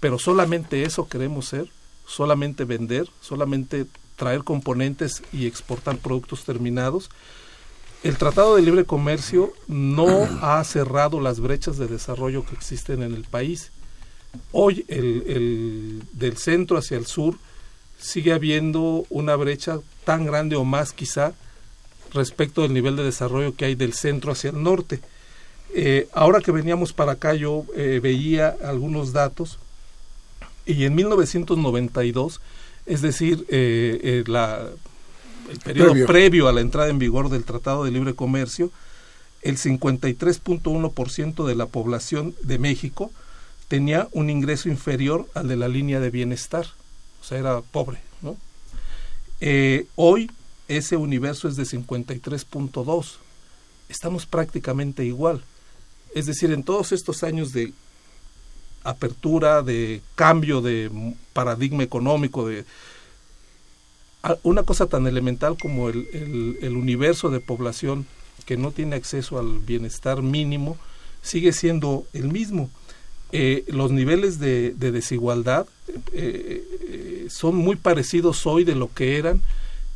pero 0.00 0.18
solamente 0.18 0.82
eso 0.82 1.08
queremos 1.08 1.46
ser 1.46 1.70
solamente 2.12 2.64
vender, 2.64 3.08
solamente 3.20 3.86
traer 4.16 4.44
componentes 4.44 5.22
y 5.32 5.46
exportar 5.46 5.96
productos 5.96 6.44
terminados. 6.44 7.10
El 8.02 8.18
Tratado 8.18 8.56
de 8.56 8.62
Libre 8.62 8.84
Comercio 8.84 9.52
no 9.66 10.08
ha 10.42 10.62
cerrado 10.64 11.20
las 11.20 11.40
brechas 11.40 11.78
de 11.78 11.86
desarrollo 11.86 12.44
que 12.44 12.54
existen 12.54 13.02
en 13.02 13.14
el 13.14 13.24
país. 13.24 13.72
Hoy, 14.50 14.84
el, 14.88 15.24
el, 15.26 16.02
del 16.12 16.36
centro 16.36 16.76
hacia 16.76 16.98
el 16.98 17.06
sur, 17.06 17.36
sigue 17.98 18.32
habiendo 18.32 19.06
una 19.08 19.36
brecha 19.36 19.78
tan 20.04 20.26
grande 20.26 20.56
o 20.56 20.64
más 20.64 20.92
quizá 20.92 21.32
respecto 22.12 22.62
del 22.62 22.74
nivel 22.74 22.96
de 22.96 23.04
desarrollo 23.04 23.54
que 23.54 23.64
hay 23.64 23.74
del 23.74 23.94
centro 23.94 24.32
hacia 24.32 24.50
el 24.50 24.62
norte. 24.62 25.00
Eh, 25.74 26.08
ahora 26.12 26.40
que 26.40 26.52
veníamos 26.52 26.92
para 26.92 27.12
acá 27.12 27.32
yo 27.32 27.64
eh, 27.74 28.00
veía 28.02 28.54
algunos 28.62 29.14
datos 29.14 29.58
y 30.66 30.84
en 30.84 30.94
1992, 30.94 32.40
es 32.86 33.02
decir, 33.02 33.46
eh, 33.48 34.00
eh, 34.02 34.24
la, 34.26 34.68
el 35.50 35.58
periodo 35.58 36.06
previo. 36.06 36.48
a 36.48 36.52
la 36.52 36.60
entrada 36.60 36.88
en 36.88 36.98
vigor 36.98 37.28
del 37.28 37.44
Tratado 37.44 37.84
de 37.84 37.90
Libre 37.90 38.14
Comercio, 38.14 38.70
el 39.42 39.58
53.1% 39.58 41.46
de 41.46 41.54
la 41.54 41.66
población 41.66 42.34
de 42.42 42.58
México 42.58 43.10
tenía 43.68 44.08
un 44.12 44.30
ingreso 44.30 44.68
inferior 44.68 45.28
al 45.34 45.48
de 45.48 45.56
la 45.56 45.68
línea 45.68 45.98
de 45.98 46.10
bienestar, 46.10 46.66
o 47.20 47.24
sea, 47.24 47.38
era 47.38 47.60
pobre. 47.60 47.98
¿no? 48.20 48.36
Eh, 49.40 49.86
hoy 49.96 50.30
ese 50.68 50.96
universo 50.96 51.48
es 51.48 51.56
de 51.56 51.64
53.2, 51.64 53.16
estamos 53.88 54.26
prácticamente 54.26 55.04
igual. 55.04 55.42
Es 56.14 56.26
decir, 56.26 56.52
en 56.52 56.62
todos 56.62 56.92
estos 56.92 57.22
años 57.22 57.52
de 57.52 57.72
apertura, 58.84 59.62
de 59.62 60.02
cambio 60.14 60.60
de 60.60 60.90
paradigma 61.32 61.82
económico, 61.82 62.46
de 62.46 62.64
una 64.42 64.62
cosa 64.62 64.86
tan 64.86 65.06
elemental 65.06 65.56
como 65.60 65.88
el, 65.88 66.58
el, 66.62 66.76
universo 66.76 67.28
de 67.30 67.40
población 67.40 68.06
que 68.46 68.56
no 68.56 68.70
tiene 68.70 68.96
acceso 68.96 69.38
al 69.38 69.58
bienestar 69.58 70.22
mínimo 70.22 70.78
sigue 71.22 71.52
siendo 71.52 72.06
el 72.12 72.28
mismo. 72.28 72.70
Eh, 73.30 73.64
los 73.68 73.90
niveles 73.92 74.38
de, 74.38 74.74
desigualdad 74.74 75.66
eh, 76.12 76.64
eh, 76.82 77.26
son 77.30 77.56
muy 77.56 77.76
parecidos 77.76 78.46
hoy 78.46 78.64
de 78.64 78.74
lo 78.74 78.92
que 78.92 79.16
eran 79.16 79.40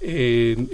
en, 0.00 0.68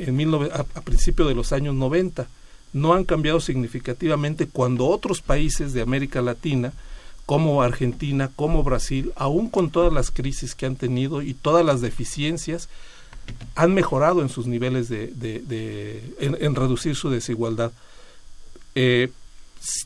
a, 0.52 0.60
a 0.60 0.80
principios 0.82 1.28
de 1.28 1.34
los 1.34 1.52
años 1.52 1.74
90. 1.74 2.28
No 2.72 2.94
han 2.94 3.04
cambiado 3.04 3.40
significativamente 3.40 4.46
cuando 4.46 4.86
otros 4.86 5.20
países 5.20 5.72
de 5.72 5.82
América 5.82 6.22
Latina 6.22 6.72
como 7.26 7.62
Argentina, 7.62 8.30
como 8.34 8.62
Brasil, 8.62 9.12
aún 9.16 9.48
con 9.48 9.70
todas 9.70 9.92
las 9.92 10.10
crisis 10.10 10.54
que 10.54 10.66
han 10.66 10.76
tenido 10.76 11.22
y 11.22 11.34
todas 11.34 11.64
las 11.64 11.80
deficiencias, 11.80 12.68
han 13.54 13.74
mejorado 13.74 14.22
en 14.22 14.28
sus 14.28 14.46
niveles 14.46 14.88
de, 14.88 15.08
de, 15.08 16.02
en, 16.18 16.54
reducir 16.54 16.96
su 16.96 17.10
desigualdad. 17.10 17.72
Eh, 18.74 19.10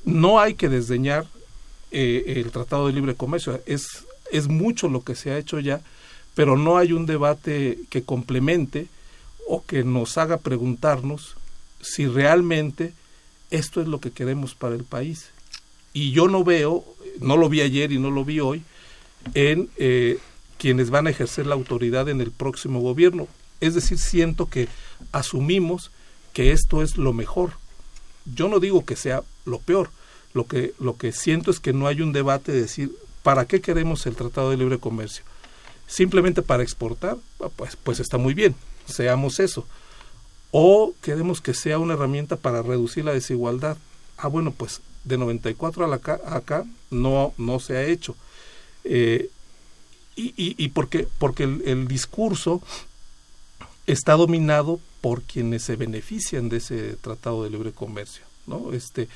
no 0.04 0.40
hay 0.40 0.54
que 0.54 0.68
desdeñar 0.68 1.26
eh, 1.90 2.42
el 2.44 2.50
Tratado 2.50 2.86
de 2.86 2.94
Libre 2.94 3.14
Comercio, 3.14 3.60
es, 3.66 4.04
es 4.32 4.48
mucho 4.48 4.88
lo 4.88 5.02
que 5.02 5.14
se 5.14 5.30
ha 5.30 5.38
hecho 5.38 5.60
ya, 5.60 5.80
pero 6.34 6.56
no 6.56 6.78
hay 6.78 6.92
un 6.92 7.06
debate 7.06 7.80
que 7.90 8.02
complemente 8.02 8.88
o 9.46 9.64
que 9.64 9.84
nos 9.84 10.18
haga 10.18 10.38
preguntarnos 10.38 11.36
si 11.80 12.06
realmente 12.06 12.92
esto 13.50 13.80
es 13.80 13.88
lo 13.88 14.00
que 14.00 14.10
queremos 14.10 14.54
para 14.54 14.74
el 14.74 14.84
país. 14.84 15.30
Y 15.92 16.10
yo 16.10 16.28
no 16.28 16.44
veo 16.44 16.84
no 17.20 17.36
lo 17.36 17.48
vi 17.48 17.60
ayer 17.60 17.92
y 17.92 17.98
no 17.98 18.10
lo 18.10 18.24
vi 18.24 18.40
hoy, 18.40 18.62
en 19.34 19.68
eh, 19.76 20.18
quienes 20.58 20.90
van 20.90 21.06
a 21.06 21.10
ejercer 21.10 21.46
la 21.46 21.54
autoridad 21.54 22.08
en 22.08 22.20
el 22.20 22.30
próximo 22.30 22.80
gobierno. 22.80 23.28
Es 23.60 23.74
decir, 23.74 23.98
siento 23.98 24.48
que 24.48 24.68
asumimos 25.12 25.90
que 26.32 26.52
esto 26.52 26.82
es 26.82 26.96
lo 26.96 27.12
mejor. 27.12 27.52
Yo 28.24 28.48
no 28.48 28.60
digo 28.60 28.84
que 28.84 28.96
sea 28.96 29.22
lo 29.44 29.58
peor. 29.58 29.90
Lo 30.34 30.46
que, 30.46 30.74
lo 30.78 30.96
que 30.96 31.12
siento 31.12 31.50
es 31.50 31.60
que 31.60 31.72
no 31.72 31.86
hay 31.86 32.02
un 32.02 32.12
debate 32.12 32.52
de 32.52 32.62
decir, 32.62 32.92
¿para 33.22 33.46
qué 33.46 33.60
queremos 33.60 34.04
el 34.06 34.16
Tratado 34.16 34.50
de 34.50 34.58
Libre 34.58 34.78
Comercio? 34.78 35.24
Simplemente 35.86 36.42
para 36.42 36.62
exportar, 36.62 37.16
ah, 37.40 37.48
pues, 37.56 37.76
pues 37.76 38.00
está 38.00 38.18
muy 38.18 38.34
bien, 38.34 38.54
seamos 38.86 39.40
eso. 39.40 39.66
O 40.50 40.94
queremos 41.00 41.40
que 41.40 41.54
sea 41.54 41.78
una 41.78 41.94
herramienta 41.94 42.36
para 42.36 42.62
reducir 42.62 43.04
la 43.04 43.12
desigualdad. 43.12 43.78
Ah, 44.18 44.28
bueno, 44.28 44.52
pues 44.52 44.80
de 45.06 45.16
94 45.16 45.90
a 45.90 45.94
acá, 45.94 46.20
acá 46.26 46.66
no, 46.90 47.32
no 47.38 47.60
se 47.60 47.76
ha 47.76 47.84
hecho. 47.84 48.14
Eh, 48.84 49.30
y, 50.16 50.32
y, 50.36 50.68
porque, 50.70 51.06
porque 51.18 51.44
el, 51.44 51.88
discurso 51.88 52.62
está 53.86 54.14
dominado 54.14 54.80
por 55.00 55.22
quienes 55.22 55.62
se 55.62 55.76
benefician 55.76 56.48
de 56.48 56.56
ese 56.56 56.96
tratado 56.96 57.44
de 57.44 57.50
libre 57.50 57.72
comercio. 57.72 58.24
¿no? 58.46 58.72
Este, 58.72 59.08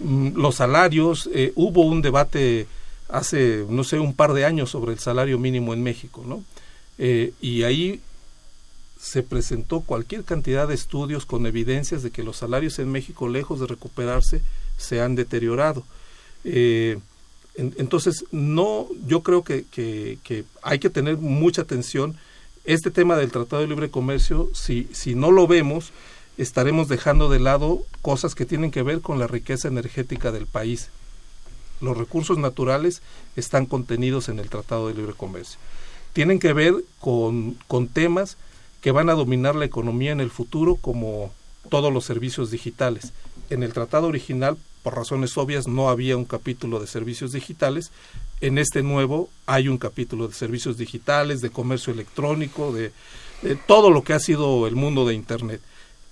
mm, 0.00 0.36
los 0.36 0.56
salarios, 0.56 1.28
eh, 1.34 1.52
hubo 1.54 1.82
un 1.82 2.00
debate 2.00 2.66
hace, 3.08 3.66
no 3.68 3.84
sé, 3.84 3.98
un 3.98 4.14
par 4.14 4.32
de 4.32 4.46
años 4.46 4.70
sobre 4.70 4.92
el 4.92 4.98
salario 4.98 5.38
mínimo 5.38 5.74
en 5.74 5.82
México, 5.82 6.24
¿no? 6.26 6.42
Eh, 6.96 7.34
y 7.42 7.64
ahí 7.64 8.00
se 8.98 9.22
presentó 9.22 9.80
cualquier 9.80 10.24
cantidad 10.24 10.66
de 10.66 10.74
estudios 10.74 11.26
con 11.26 11.44
evidencias 11.44 12.02
de 12.02 12.10
que 12.10 12.22
los 12.22 12.38
salarios 12.38 12.78
en 12.78 12.90
México, 12.90 13.28
lejos 13.28 13.60
de 13.60 13.66
recuperarse, 13.66 14.40
se 14.82 15.00
han 15.00 15.14
deteriorado. 15.14 15.84
Eh, 16.44 16.98
entonces, 17.54 18.24
no, 18.30 18.88
yo 19.06 19.22
creo 19.22 19.44
que, 19.44 19.64
que, 19.70 20.44
hay 20.62 20.78
que 20.78 20.90
tener 20.90 21.18
mucha 21.18 21.62
atención. 21.62 22.16
Este 22.64 22.90
tema 22.90 23.16
del 23.16 23.30
Tratado 23.30 23.62
de 23.62 23.68
Libre 23.68 23.90
Comercio, 23.90 24.50
si, 24.54 24.88
si 24.92 25.14
no 25.14 25.30
lo 25.30 25.46
vemos, 25.46 25.92
estaremos 26.38 26.88
dejando 26.88 27.28
de 27.28 27.40
lado 27.40 27.84
cosas 28.00 28.34
que 28.34 28.46
tienen 28.46 28.70
que 28.70 28.82
ver 28.82 29.00
con 29.00 29.18
la 29.18 29.26
riqueza 29.26 29.68
energética 29.68 30.32
del 30.32 30.46
país. 30.46 30.88
Los 31.80 31.96
recursos 31.96 32.38
naturales 32.38 33.02
están 33.36 33.66
contenidos 33.66 34.28
en 34.28 34.38
el 34.38 34.48
Tratado 34.48 34.88
de 34.88 34.94
Libre 34.94 35.14
Comercio. 35.14 35.58
Tienen 36.12 36.38
que 36.38 36.52
ver 36.52 36.74
con, 37.00 37.58
con 37.66 37.88
temas 37.88 38.36
que 38.80 38.92
van 38.92 39.10
a 39.10 39.14
dominar 39.14 39.56
la 39.56 39.64
economía 39.64 40.12
en 40.12 40.20
el 40.20 40.30
futuro, 40.30 40.76
como 40.76 41.32
todos 41.68 41.92
los 41.92 42.04
servicios 42.04 42.50
digitales. 42.50 43.12
En 43.50 43.62
el 43.62 43.72
tratado 43.72 44.08
original 44.08 44.56
por 44.82 44.96
razones 44.96 45.36
obvias 45.38 45.68
no 45.68 45.88
había 45.88 46.16
un 46.16 46.24
capítulo 46.24 46.80
de 46.80 46.86
servicios 46.86 47.32
digitales. 47.32 47.90
En 48.40 48.58
este 48.58 48.82
nuevo 48.82 49.30
hay 49.46 49.68
un 49.68 49.78
capítulo 49.78 50.26
de 50.28 50.34
servicios 50.34 50.76
digitales, 50.76 51.40
de 51.40 51.50
comercio 51.50 51.92
electrónico, 51.92 52.72
de, 52.72 52.92
todo 53.66 53.90
lo 53.90 54.02
que 54.02 54.12
ha 54.12 54.20
sido 54.20 54.66
el 54.66 54.74
mundo 54.74 55.06
de 55.06 55.14
Internet. 55.14 55.60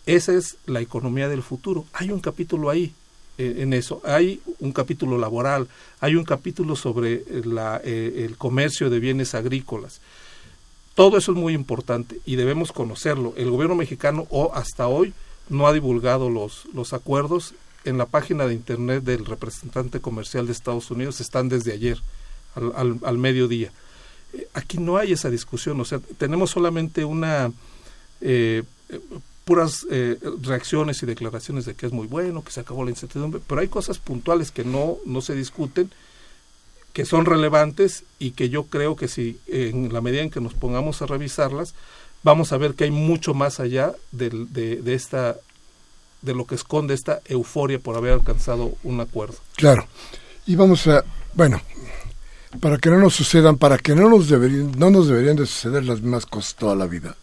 Esa 0.07 0.35
es 0.35 0.57
la 0.67 0.81
economía 0.81 1.29
del 1.29 1.43
futuro. 1.43 1.85
Hay 1.93 2.11
un 2.11 2.21
capítulo 2.21 2.71
ahí 2.71 2.93
eh, 3.39 3.57
en 3.59 3.73
eso. 3.73 4.01
Hay 4.05 4.41
un 4.61 4.73
capítulo 4.73 5.19
laboral, 5.19 5.69
hay 6.01 6.15
un 6.15 6.25
capítulo 6.25 6.77
sobre 6.77 7.25
la, 7.45 7.81
eh, 7.85 8.25
el 8.27 8.37
comercio 8.37 8.91
de 8.91 9.01
bienes 9.01 9.35
agrícolas. 9.35 10.01
Todo 10.95 11.19
eso 11.19 11.33
es 11.33 11.39
muy 11.39 11.55
importante 11.55 12.21
y 12.25 12.37
debemos 12.37 12.73
conocerlo. 12.73 13.35
El 13.37 13.51
gobierno 13.51 13.75
mexicano 13.75 14.27
o 14.31 14.53
hasta 14.55 14.87
hoy 14.87 15.13
no 15.49 15.67
ha 15.67 15.73
divulgado 15.73 16.31
los, 16.31 16.67
los 16.73 16.93
acuerdos 16.93 17.55
en 17.85 17.99
la 17.99 18.07
página 18.07 18.47
de 18.47 18.55
internet 18.55 19.05
del 19.05 19.25
representante 19.25 20.01
comercial 20.01 20.47
de 20.47 20.53
Estados 20.53 20.91
Unidos 20.91 21.21
están 21.21 21.49
desde 21.49 21.73
ayer 21.73 21.99
al, 22.55 22.99
al, 23.03 23.19
mediodía. 23.19 23.73
Eh, 24.33 24.49
aquí 24.55 24.79
no 24.79 24.97
hay 24.97 25.13
esa 25.13 25.31
discusión, 25.31 25.81
o 25.81 25.85
sea, 25.85 26.01
tenemos 26.19 26.51
solamente 26.51 27.05
una 27.05 27.53
eh, 28.21 28.63
puras 29.45 29.87
eh, 29.91 30.19
reacciones 30.43 31.03
y 31.03 31.07
declaraciones 31.07 31.65
de 31.65 31.75
que 31.75 31.87
es 31.87 31.93
muy 31.93 32.07
bueno, 32.07 32.45
que 32.45 32.53
se 32.53 32.61
acabó 32.61 32.85
la 32.85 32.91
incertidumbre, 32.91 33.41
pero 33.47 33.61
hay 33.61 33.69
cosas 33.69 33.99
puntuales 33.99 34.51
que 34.51 34.65
no, 34.65 34.99
no 35.07 35.23
se 35.23 35.35
discuten, 35.35 35.91
que 36.93 37.05
son 37.05 37.25
relevantes 37.25 38.05
y 38.19 38.33
que 38.33 38.49
yo 38.49 38.65
creo 38.65 38.97
que 38.97 39.07
si 39.07 39.39
en 39.47 39.93
la 39.93 40.01
medida 40.01 40.23
en 40.23 40.31
que 40.31 40.41
nos 40.41 40.55
pongamos 40.55 41.03
a 41.03 41.07
revisarlas, 41.07 41.75
vamos 42.25 42.53
a 42.53 42.59
ver 42.59 42.75
que 42.75 42.85
hay 42.85 42.91
mucho 42.91 43.33
más 43.33 43.61
allá 43.61 43.95
de, 44.11 44.31
de, 44.31 44.83
de 44.83 44.95
esta 44.95 45.37
de 46.23 46.35
lo 46.35 46.47
que 46.47 46.55
esconde 46.55 46.95
esta 46.95 47.21
euforia 47.27 47.79
por 47.79 47.97
haber 47.97 48.13
alcanzado 48.13 48.73
un 48.83 49.01
acuerdo. 49.01 49.37
Claro. 49.57 49.87
Y 50.47 50.57
vamos 50.57 50.87
a, 50.87 51.05
bueno, 51.35 51.61
para 52.61 52.79
que 52.79 52.91
no 52.91 52.99
nos 52.99 53.15
sucedan, 53.15 53.57
para 53.57 53.79
que 53.79 53.95
no 53.95 54.09
nos 54.09 54.29
deberían, 54.29 54.73
no 54.73 54.91
nos 54.91 55.09
deberían 55.09 55.37
de 55.37 55.47
suceder 55.47 55.85
las 55.85 56.01
mismas 56.01 56.27
cosas 56.27 56.57
toda 56.57 56.75
la 56.75 56.87
vida. 56.87 57.17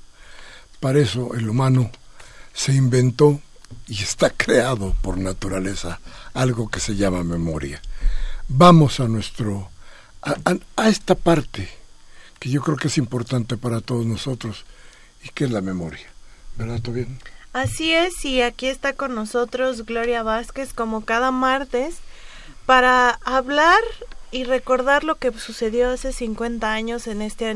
Para 0.80 1.00
eso 1.00 1.34
el 1.34 1.50
humano 1.50 1.91
se 2.54 2.74
inventó 2.74 3.41
y 3.88 4.02
está 4.02 4.30
creado 4.30 4.95
por 5.02 5.18
naturaleza 5.18 6.00
algo 6.34 6.70
que 6.70 6.80
se 6.80 6.95
llama 6.95 7.24
memoria. 7.24 7.82
Vamos 8.48 9.00
a 9.00 9.08
nuestro 9.08 9.70
a, 10.22 10.88
esta 10.88 11.16
parte 11.16 11.70
que 12.39 12.50
yo 12.50 12.62
creo 12.62 12.78
que 12.78 12.88
es 12.88 12.98
importante 12.98 13.58
para 13.58 13.82
todos 13.82 14.06
nosotros 14.06 14.66
y 15.24 15.30
que 15.30 15.45
es 15.45 15.52
la 15.52 15.62
memoria. 15.62 16.08
¿Verdad, 16.56 16.82
bien? 16.91 17.20
Así 17.58 17.91
es, 17.91 18.24
y 18.24 18.43
aquí 18.43 18.68
está 18.68 18.93
con 18.93 19.16
nosotros 19.16 19.84
Gloria 19.84 20.22
Vázquez 20.22 20.74
como 20.74 21.03
cada 21.03 21.32
martes 21.32 21.95
para 22.68 23.20
hablar 23.26 23.80
y 24.30 24.43
recordar 24.43 25.03
lo 25.03 25.16
que 25.16 25.32
sucedió 25.32 25.89
hace 25.89 26.14
50 26.14 26.72
años 26.72 27.08
en 27.08 27.24
este 27.24 27.55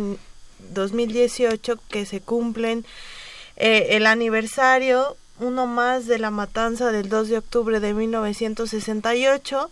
2018 0.74 1.78
que 1.88 2.08
se 2.08 2.20
cumplen 2.20 2.84
eh, 3.58 3.90
el 3.92 4.08
aniversario, 4.08 5.18
uno 5.40 5.68
más 5.68 6.08
de 6.08 6.18
la 6.18 6.32
matanza 6.32 6.92
del 6.92 7.08
2 7.08 7.30
de 7.30 7.38
octubre 7.38 7.80
de 7.80 7.94
1968. 7.94 9.70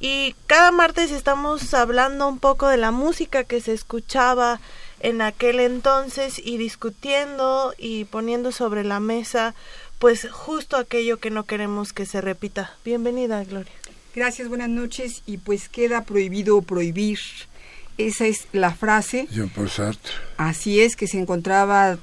Y 0.00 0.34
cada 0.48 0.72
martes 0.72 1.12
estamos 1.12 1.74
hablando 1.74 2.26
un 2.26 2.40
poco 2.40 2.66
de 2.66 2.76
la 2.76 2.90
música 2.90 3.44
que 3.44 3.60
se 3.60 3.74
escuchaba 3.74 4.58
en 5.00 5.22
aquel 5.22 5.60
entonces 5.60 6.40
y 6.42 6.56
discutiendo 6.58 7.74
y 7.78 8.04
poniendo 8.04 8.52
sobre 8.52 8.84
la 8.84 9.00
mesa 9.00 9.54
pues 9.98 10.28
justo 10.30 10.78
aquello 10.78 11.18
que 11.18 11.30
no 11.30 11.44
queremos 11.44 11.92
que 11.92 12.06
se 12.06 12.22
repita. 12.22 12.74
Bienvenida, 12.86 13.44
Gloria. 13.44 13.72
Gracias, 14.14 14.48
buenas 14.48 14.70
noches 14.70 15.22
y 15.26 15.36
pues 15.36 15.68
queda 15.68 16.04
prohibido 16.04 16.62
prohibir. 16.62 17.18
Esa 17.98 18.26
es 18.26 18.46
la 18.52 18.72
frase. 18.74 19.28
Jean 19.30 19.50
Paul 19.50 19.68
Sartre. 19.68 20.12
Así 20.38 20.80
es 20.80 20.96
que 20.96 21.06
se 21.06 21.18
encontraba 21.18 21.98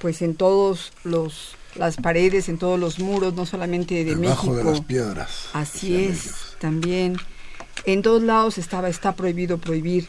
pues 0.00 0.22
en 0.22 0.34
todos 0.34 0.92
los 1.04 1.56
las 1.74 1.96
paredes, 1.96 2.48
en 2.48 2.58
todos 2.58 2.78
los 2.78 2.98
muros, 2.98 3.34
no 3.34 3.46
solamente 3.46 3.94
de 4.04 4.14
Debajo 4.14 4.46
México. 4.46 4.54
de 4.56 4.64
las 4.64 4.80
piedras. 4.82 5.48
Así 5.52 5.94
es, 6.04 6.26
ellos. 6.26 6.56
también. 6.58 7.16
En 7.84 8.02
todos 8.02 8.22
lados 8.22 8.58
estaba, 8.58 8.88
está 8.88 9.14
prohibido 9.14 9.58
prohibir. 9.58 10.08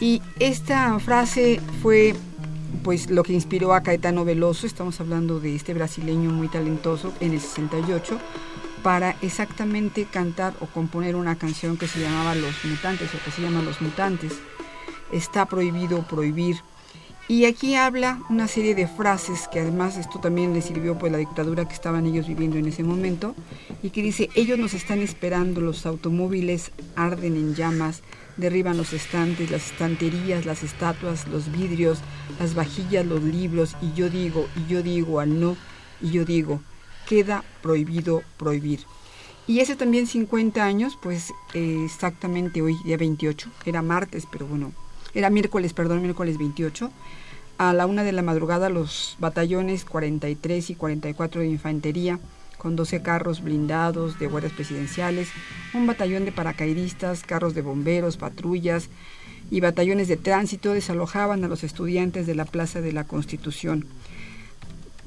Y 0.00 0.20
esta 0.38 0.98
frase 0.98 1.60
fue 1.82 2.14
pues 2.82 3.10
lo 3.10 3.22
que 3.22 3.32
inspiró 3.32 3.74
a 3.74 3.82
Caetano 3.82 4.24
Veloso, 4.24 4.66
estamos 4.66 5.00
hablando 5.00 5.38
de 5.38 5.54
este 5.54 5.74
brasileño 5.74 6.30
muy 6.30 6.48
talentoso 6.48 7.12
en 7.20 7.32
el 7.32 7.40
68, 7.40 8.18
para 8.82 9.16
exactamente 9.22 10.04
cantar 10.04 10.54
o 10.60 10.66
componer 10.66 11.14
una 11.14 11.36
canción 11.36 11.76
que 11.76 11.86
se 11.86 12.00
llamaba 12.00 12.34
Los 12.34 12.64
Mutantes 12.64 13.14
o 13.14 13.24
que 13.24 13.30
se 13.30 13.42
llama 13.42 13.62
Los 13.62 13.80
Mutantes. 13.80 14.32
Está 15.12 15.46
prohibido 15.46 16.02
prohibir. 16.08 16.56
Y 17.28 17.44
aquí 17.44 17.76
habla 17.76 18.20
una 18.28 18.48
serie 18.48 18.74
de 18.74 18.88
frases 18.88 19.46
que 19.46 19.60
además 19.60 19.96
esto 19.96 20.18
también 20.18 20.52
le 20.52 20.60
sirvió 20.60 20.98
pues 20.98 21.12
la 21.12 21.18
dictadura 21.18 21.66
que 21.66 21.74
estaban 21.74 22.04
ellos 22.04 22.26
viviendo 22.26 22.56
en 22.56 22.66
ese 22.66 22.82
momento 22.82 23.36
y 23.82 23.90
que 23.90 24.02
dice, 24.02 24.28
ellos 24.34 24.58
nos 24.58 24.74
están 24.74 25.00
esperando, 25.00 25.60
los 25.60 25.86
automóviles 25.86 26.72
arden 26.96 27.36
en 27.36 27.54
llamas, 27.54 28.02
derriban 28.36 28.76
los 28.76 28.92
estantes, 28.92 29.50
las 29.50 29.70
estanterías, 29.70 30.46
las 30.46 30.62
estatuas, 30.62 31.26
los 31.28 31.50
vidrios, 31.52 31.98
las 32.38 32.54
vajillas, 32.54 33.06
los 33.06 33.22
libros 33.22 33.76
y 33.80 33.92
yo 33.94 34.08
digo, 34.08 34.48
y 34.56 34.70
yo 34.70 34.82
digo 34.82 35.20
al 35.20 35.40
no, 35.40 35.56
y 36.00 36.10
yo 36.10 36.24
digo, 36.24 36.60
queda 37.08 37.44
prohibido 37.62 38.22
prohibir. 38.36 38.80
Y 39.46 39.60
ese 39.60 39.74
también 39.74 40.06
50 40.06 40.64
años, 40.64 40.96
pues 41.02 41.32
eh, 41.54 41.82
exactamente 41.84 42.62
hoy, 42.62 42.76
día 42.84 42.96
28, 42.96 43.50
era 43.66 43.82
martes, 43.82 44.26
pero 44.30 44.46
bueno, 44.46 44.72
era 45.14 45.30
miércoles, 45.30 45.72
perdón, 45.72 46.00
miércoles 46.00 46.38
28, 46.38 46.90
a 47.58 47.72
la 47.72 47.86
una 47.86 48.04
de 48.04 48.12
la 48.12 48.22
madrugada 48.22 48.68
los 48.68 49.16
batallones 49.18 49.84
43 49.84 50.70
y 50.70 50.74
44 50.74 51.40
de 51.40 51.48
infantería, 51.48 52.18
con 52.62 52.76
12 52.76 53.02
carros 53.02 53.42
blindados 53.42 54.20
de 54.20 54.28
guardias 54.28 54.52
presidenciales, 54.52 55.28
un 55.74 55.84
batallón 55.84 56.24
de 56.24 56.30
paracaidistas, 56.30 57.24
carros 57.24 57.56
de 57.56 57.62
bomberos, 57.62 58.16
patrullas 58.16 58.88
y 59.50 59.58
batallones 59.58 60.06
de 60.06 60.16
tránsito 60.16 60.72
desalojaban 60.72 61.42
a 61.42 61.48
los 61.48 61.64
estudiantes 61.64 62.24
de 62.28 62.36
la 62.36 62.44
Plaza 62.44 62.80
de 62.80 62.92
la 62.92 63.02
Constitución. 63.02 63.86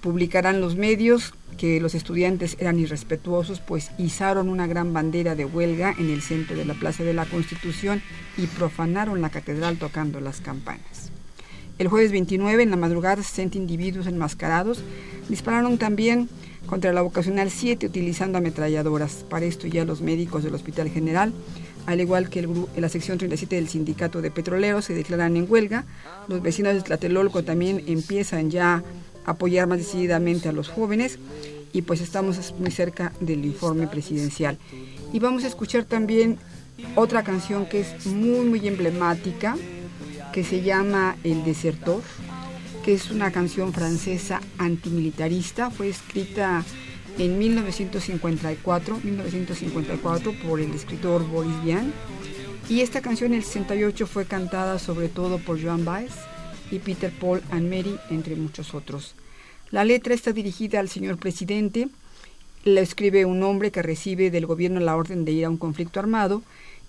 Publicarán 0.01 0.59
los 0.59 0.75
medios 0.75 1.33
que 1.57 1.79
los 1.79 1.95
estudiantes 1.95 2.57
eran 2.59 2.77
irrespetuosos, 2.77 3.61
pues 3.61 3.91
izaron 3.97 4.49
una 4.49 4.67
gran 4.67 4.91
bandera 4.91 5.33
de 5.35 5.45
huelga 5.45 5.95
en 5.97 6.09
el 6.09 6.21
centro 6.21 6.57
de 6.57 6.65
la 6.65 6.73
Plaza 6.73 7.05
de 7.05 7.13
la 7.13 7.25
Constitución 7.25 8.01
y 8.37 8.47
profanaron 8.47 9.21
la 9.21 9.29
catedral 9.29 9.77
tocando 9.77 10.19
las 10.19 10.41
campanas. 10.41 11.09
El 11.77 11.87
jueves 11.87 12.11
29, 12.11 12.63
en 12.63 12.71
la 12.71 12.77
madrugada, 12.77 13.23
60 13.23 13.57
individuos 13.57 14.07
enmascarados 14.07 14.83
dispararon 15.29 15.77
también 15.77 16.29
contra 16.65 16.93
la 16.93 17.01
vocacional 17.01 17.49
7 17.51 17.85
utilizando 17.85 18.37
ametralladoras. 18.37 19.25
Para 19.29 19.45
esto 19.45 19.67
ya 19.67 19.85
los 19.85 20.01
médicos 20.01 20.43
del 20.43 20.55
Hospital 20.55 20.89
General, 20.89 21.33
al 21.85 22.01
igual 22.01 22.29
que 22.29 22.39
el 22.39 22.49
la 22.75 22.89
sección 22.89 23.17
37 23.17 23.55
del 23.55 23.69
Sindicato 23.69 24.21
de 24.21 24.31
Petroleros, 24.31 24.85
se 24.85 24.93
declaran 24.93 25.37
en 25.37 25.45
huelga. 25.49 25.85
Los 26.27 26.41
vecinos 26.41 26.73
de 26.73 26.81
Tlatelolco 26.81 27.43
también 27.43 27.83
empiezan 27.87 28.49
ya 28.49 28.83
a 29.25 29.31
apoyar 29.31 29.67
más 29.67 29.77
decididamente 29.77 30.49
a 30.49 30.51
los 30.51 30.69
jóvenes 30.69 31.19
y 31.73 31.81
pues 31.81 32.01
estamos 32.01 32.53
muy 32.57 32.71
cerca 32.71 33.11
del 33.19 33.43
informe 33.45 33.87
presidencial. 33.87 34.57
Y 35.11 35.19
vamos 35.19 35.43
a 35.43 35.47
escuchar 35.47 35.83
también 35.83 36.37
otra 36.95 37.23
canción 37.23 37.65
que 37.65 37.81
es 37.81 38.05
muy 38.05 38.45
muy 38.45 38.67
emblemática, 38.67 39.55
que 40.31 40.43
se 40.43 40.61
llama 40.61 41.17
El 41.23 41.43
Desertor, 41.43 42.01
que 42.85 42.93
es 42.93 43.09
una 43.09 43.31
canción 43.31 43.73
francesa 43.73 44.41
antimilitarista, 44.59 45.71
fue 45.71 45.89
escrita 45.89 46.63
en 47.17 47.39
1954, 47.39 48.99
1954 49.03 50.33
por 50.47 50.61
el 50.61 50.69
escritor 50.69 51.27
Boris 51.27 51.63
Vian. 51.63 51.91
Y 52.69 52.81
esta 52.81 53.01
canción 53.01 53.31
en 53.31 53.39
el 53.39 53.43
68 53.43 54.05
fue 54.05 54.25
cantada 54.25 54.77
sobre 54.77 55.09
todo 55.09 55.39
por 55.39 55.59
Joan 55.59 55.83
Baez 55.83 56.11
y 56.69 56.77
Peter 56.77 57.11
Paul 57.11 57.41
and 57.49 57.67
Mary, 57.67 57.97
entre 58.11 58.35
muchos 58.35 58.75
otros. 58.75 59.15
La 59.71 59.83
letra 59.83 60.13
está 60.13 60.31
dirigida 60.31 60.79
al 60.79 60.87
señor 60.87 61.17
presidente, 61.17 61.87
la 62.65 62.81
escribe 62.81 63.25
un 63.25 63.41
hombre 63.41 63.71
que 63.71 63.81
recibe 63.81 64.29
del 64.29 64.45
gobierno 64.45 64.79
la 64.79 64.95
orden 64.95 65.25
de 65.25 65.31
ir 65.31 65.45
a 65.45 65.49
un 65.49 65.57
conflicto 65.57 65.99
armado 65.99 66.43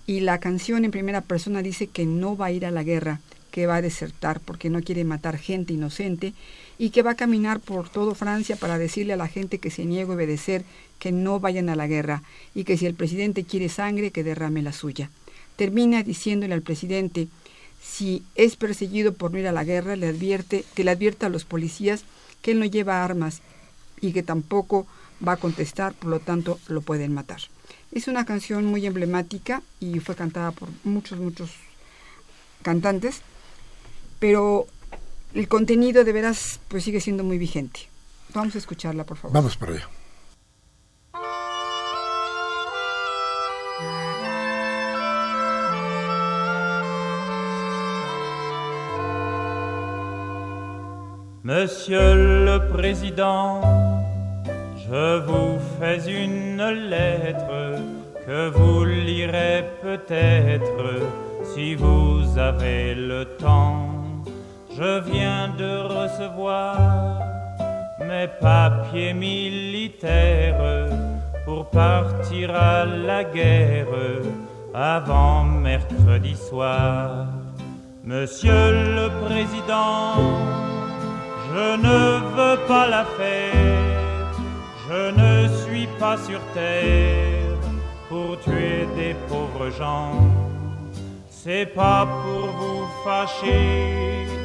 y 0.05 0.19
la 0.19 0.39
canción 0.39 0.85
en 0.85 0.91
primera 0.91 1.21
persona 1.21 1.63
dice 1.63 1.87
que 1.87 2.05
no 2.05 2.37
va 2.37 2.47
a 2.47 2.51
ir 2.51 2.67
a 2.67 2.71
la 2.71 2.83
guerra, 2.83 3.19
que 3.57 3.65
va 3.65 3.77
a 3.77 3.81
desertar 3.81 4.39
porque 4.39 4.69
no 4.69 4.83
quiere 4.83 5.03
matar 5.03 5.39
gente 5.39 5.73
inocente 5.73 6.35
y 6.77 6.91
que 6.91 7.01
va 7.01 7.13
a 7.13 7.15
caminar 7.15 7.59
por 7.59 7.89
todo 7.89 8.13
Francia 8.13 8.55
para 8.55 8.77
decirle 8.77 9.13
a 9.13 9.17
la 9.17 9.27
gente 9.27 9.57
que 9.57 9.71
se 9.71 9.83
niegue 9.83 10.11
a 10.11 10.15
obedecer 10.15 10.63
que 10.99 11.11
no 11.11 11.39
vayan 11.39 11.67
a 11.69 11.75
la 11.75 11.87
guerra 11.87 12.21
y 12.53 12.65
que 12.65 12.77
si 12.77 12.85
el 12.85 12.93
presidente 12.93 13.45
quiere 13.45 13.67
sangre 13.69 14.11
que 14.11 14.23
derrame 14.23 14.61
la 14.61 14.73
suya. 14.73 15.09
Termina 15.55 16.03
diciéndole 16.03 16.53
al 16.53 16.61
presidente 16.61 17.29
si 17.81 18.21
es 18.35 18.57
perseguido 18.57 19.15
por 19.15 19.31
no 19.31 19.39
ir 19.39 19.47
a 19.47 19.51
la 19.51 19.63
guerra, 19.63 19.95
le 19.95 20.05
advierte, 20.05 20.63
que 20.75 20.83
le 20.83 20.91
advierta 20.91 21.25
a 21.25 21.29
los 21.29 21.43
policías 21.43 22.03
que 22.43 22.51
él 22.51 22.59
no 22.59 22.65
lleva 22.65 23.03
armas 23.03 23.41
y 24.01 24.11
que 24.11 24.21
tampoco 24.21 24.85
va 25.27 25.31
a 25.31 25.37
contestar, 25.37 25.95
por 25.95 26.11
lo 26.11 26.19
tanto 26.19 26.59
lo 26.67 26.81
pueden 26.81 27.11
matar. 27.11 27.41
Es 27.91 28.07
una 28.07 28.23
canción 28.23 28.65
muy 28.65 28.85
emblemática 28.85 29.63
y 29.79 29.99
fue 29.99 30.13
cantada 30.13 30.51
por 30.51 30.69
muchos, 30.83 31.17
muchos 31.17 31.49
cantantes, 32.61 33.23
pero 34.19 34.67
el 35.33 35.47
contenido 35.47 36.03
de 36.03 36.13
veras 36.13 36.59
pues 36.67 36.83
sigue 36.83 37.01
siendo 37.01 37.23
muy 37.23 37.37
vigente. 37.37 37.81
Vamos 38.33 38.55
a 38.55 38.57
escucharla, 38.57 39.03
por 39.05 39.17
favor. 39.17 39.33
Vamos 39.33 39.57
para 39.57 39.73
allá. 39.73 39.87
Monsieur 51.43 52.13
le 52.13 52.59
Président, 52.73 53.61
je 54.75 55.19
vous 55.25 55.57
fais 55.79 56.05
une 56.05 56.61
lettre 56.89 57.79
que 58.25 58.49
vous 58.49 58.83
lirez 58.83 59.63
peut-être 59.81 60.99
si 61.55 61.73
vous 61.75 62.37
avez 62.37 62.93
le 62.95 63.23
temps. 63.37 63.96
Je 64.77 64.99
viens 65.09 65.47
de 65.57 65.73
recevoir 65.97 66.77
mes 67.99 68.27
papiers 68.39 69.11
militaires 69.11 70.87
pour 71.45 71.65
partir 71.71 72.53
à 72.53 72.85
la 72.85 73.23
guerre 73.23 73.87
avant 74.75 75.43
mercredi 75.45 76.35
soir. 76.35 77.25
Monsieur 78.03 78.71
le 78.99 79.09
Président, 79.25 80.13
je 81.49 81.67
ne 81.87 81.99
veux 82.35 82.59
pas 82.67 82.87
la 82.87 83.03
faire, 83.19 84.31
je 84.87 85.03
ne 85.23 85.47
suis 85.63 85.87
pas 85.99 86.17
sur 86.17 86.39
terre 86.53 87.57
pour 88.09 88.39
tuer 88.41 88.87
des 88.95 89.15
pauvres 89.27 89.71
gens. 89.71 90.11
C'est 91.29 91.65
pas 91.65 92.05
pour 92.05 92.47
vous 92.59 92.85
fâcher, 93.03 94.36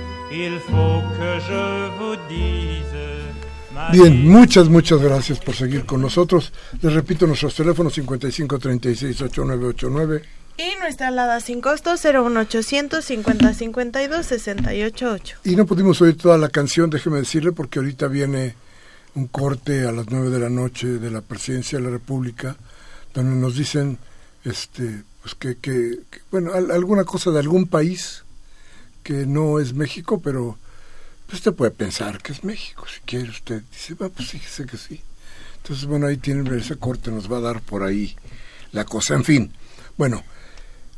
Bien, 3.92 4.28
muchas, 4.28 4.68
muchas 4.68 5.00
gracias 5.00 5.38
por 5.40 5.54
seguir 5.54 5.84
con 5.84 6.00
nosotros. 6.00 6.52
Les 6.80 6.92
repito 6.92 7.26
nuestros 7.26 7.54
teléfonos 7.54 7.92
55 7.94 8.58
36 8.58 9.20
8989. 9.22 10.22
Y 10.58 10.78
nuestra 10.80 11.08
alada 11.08 11.40
sin 11.40 11.60
costo 11.60 11.92
01800 11.96 13.04
50 13.04 13.54
52 13.54 14.26
688. 14.26 15.38
Y 15.44 15.56
no 15.56 15.66
pudimos 15.66 16.00
oír 16.02 16.16
toda 16.16 16.38
la 16.38 16.48
canción, 16.50 16.90
déjeme 16.90 17.18
decirle, 17.18 17.52
porque 17.52 17.78
ahorita 17.78 18.06
viene 18.08 18.54
un 19.14 19.26
corte 19.26 19.86
a 19.86 19.92
las 19.92 20.06
9 20.10 20.30
de 20.30 20.38
la 20.38 20.48
noche 20.50 20.86
de 20.86 21.10
la 21.10 21.20
Presidencia 21.22 21.78
de 21.78 21.84
la 21.84 21.90
República, 21.90 22.56
donde 23.14 23.36
nos 23.36 23.56
dicen 23.56 23.98
este 24.44 25.02
pues 25.22 25.34
que, 25.36 25.56
que, 25.56 25.98
que, 26.10 26.20
bueno, 26.30 26.52
al- 26.52 26.70
alguna 26.70 27.04
cosa 27.04 27.30
de 27.30 27.38
algún 27.38 27.66
país 27.66 28.24
que 29.02 29.26
no 29.26 29.58
es 29.58 29.74
México, 29.74 30.20
pero 30.20 30.58
pues 31.26 31.38
usted 31.38 31.54
puede 31.54 31.70
pensar 31.70 32.20
que 32.22 32.32
es 32.32 32.44
México, 32.44 32.84
si 32.92 33.00
quiere 33.00 33.30
usted. 33.30 33.62
Dice, 33.70 33.94
va, 33.94 34.08
pues 34.08 34.28
fíjese 34.28 34.66
que 34.66 34.76
sí. 34.76 35.00
Entonces, 35.56 35.86
bueno, 35.86 36.06
ahí 36.06 36.16
tienen 36.16 36.46
ese 36.54 36.76
corte, 36.76 37.10
nos 37.10 37.30
va 37.30 37.38
a 37.38 37.40
dar 37.40 37.60
por 37.60 37.82
ahí 37.82 38.16
la 38.72 38.84
cosa. 38.84 39.14
En 39.14 39.24
fin, 39.24 39.52
bueno, 39.96 40.22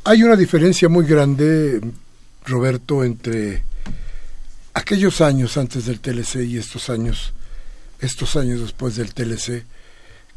hay 0.04 0.22
una 0.22 0.36
diferencia 0.36 0.88
muy 0.88 1.06
grande, 1.06 1.80
Roberto, 2.46 3.04
entre 3.04 3.62
aquellos 4.72 5.20
años 5.20 5.56
antes 5.56 5.86
del 5.86 6.00
TLC 6.00 6.44
y 6.46 6.58
estos 6.58 6.90
años, 6.90 7.32
estos 8.00 8.36
años 8.36 8.60
después 8.60 8.96
del 8.96 9.14
TLC, 9.14 9.64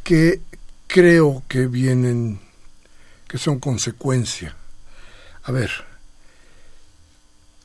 que 0.03 0.41
creo 0.88 1.43
que 1.47 1.68
vienen, 1.68 2.39
que 3.28 3.38
son 3.38 3.59
consecuencia. 3.59 4.55
A 5.43 5.51
ver, 5.51 5.72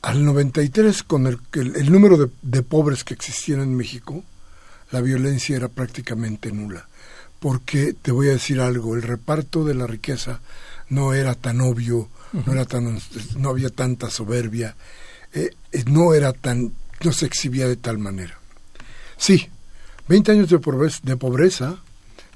al 0.03 0.23
93, 0.23 1.01
con 1.03 1.25
el, 1.25 1.39
el, 1.53 1.75
el 1.75 1.91
número 1.91 2.17
de, 2.17 2.29
de 2.43 2.61
pobres 2.61 3.03
que 3.03 3.15
existían 3.15 3.61
en 3.61 3.75
México, 3.75 4.23
la 4.91 5.01
violencia 5.01 5.55
era 5.55 5.69
prácticamente 5.69 6.51
nula. 6.51 6.87
Porque 7.39 7.93
te 7.99 8.11
voy 8.11 8.27
a 8.27 8.33
decir 8.33 8.61
algo, 8.61 8.95
el 8.95 9.01
reparto 9.01 9.65
de 9.65 9.73
la 9.73 9.87
riqueza 9.87 10.39
no 10.89 11.13
era 11.13 11.33
tan 11.33 11.59
obvio, 11.61 12.09
no 12.45 12.53
era 12.53 12.65
tan, 12.65 12.99
no 13.37 13.49
había 13.49 13.69
tanta 13.69 14.09
soberbia, 14.09 14.75
eh, 15.33 15.49
eh, 15.71 15.83
no 15.87 16.13
era 16.13 16.33
tan, 16.33 16.73
no 17.03 17.11
se 17.11 17.25
exhibía 17.25 17.67
de 17.67 17.75
tal 17.75 17.97
manera. 17.97 18.37
Sí, 19.17 19.49
20 20.07 20.31
años 20.31 20.49
de 20.49 20.59
pobreza, 20.59 20.99
de 21.03 21.17
pobreza, 21.17 21.77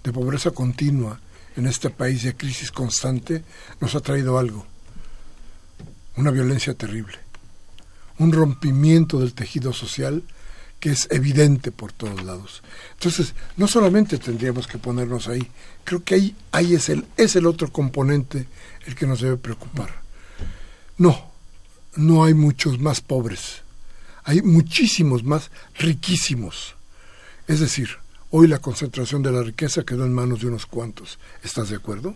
de 0.04 0.14
pobreza 0.14 0.52
continua 0.52 1.20
en 1.56 1.68
este 1.68 1.90
país 1.90 2.24
de 2.24 2.36
crisis 2.36 2.72
constante, 2.72 3.44
nos 3.80 3.94
ha 3.96 4.00
traído 4.00 4.38
algo, 4.38 4.66
una 6.16 6.32
violencia 6.32 6.74
terrible, 6.74 7.18
un 8.20 8.32
rompimiento 8.32 9.20
del 9.20 9.34
tejido 9.34 9.74
social 9.74 10.24
que 10.80 10.92
es 10.92 11.08
evidente 11.10 11.72
por 11.72 11.92
todos 11.92 12.24
lados. 12.24 12.62
Entonces, 12.94 13.34
no 13.56 13.68
solamente 13.68 14.18
tendríamos 14.18 14.68
que 14.68 14.78
ponernos 14.78 15.28
ahí, 15.28 15.48
creo 15.84 16.04
que 16.04 16.16
ahí, 16.16 16.36
ahí 16.52 16.76
es, 16.76 16.90
el, 16.90 17.06
es 17.18 17.36
el 17.36 17.46
otro 17.46 17.72
componente 17.72 18.48
el 18.86 18.96
que 18.96 19.08
nos 19.08 19.22
debe 19.22 19.38
preocupar. 19.38 20.02
No, 20.98 21.32
no 21.96 22.24
hay 22.24 22.34
muchos 22.34 22.80
más 22.80 23.02
pobres, 23.02 23.62
hay 24.24 24.42
muchísimos 24.42 25.24
más 25.24 25.50
riquísimos. 25.76 26.76
Es 27.48 27.60
decir, 27.60 27.90
hoy 28.30 28.48
la 28.48 28.60
concentración 28.60 29.24
de 29.24 29.32
la 29.32 29.42
riqueza 29.42 29.84
quedó 29.84 30.06
en 30.06 30.14
manos 30.14 30.42
de 30.42 30.48
unos 30.48 30.66
cuantos. 30.66 31.18
¿Estás 31.44 31.70
de 31.70 31.78
acuerdo? 31.78 32.16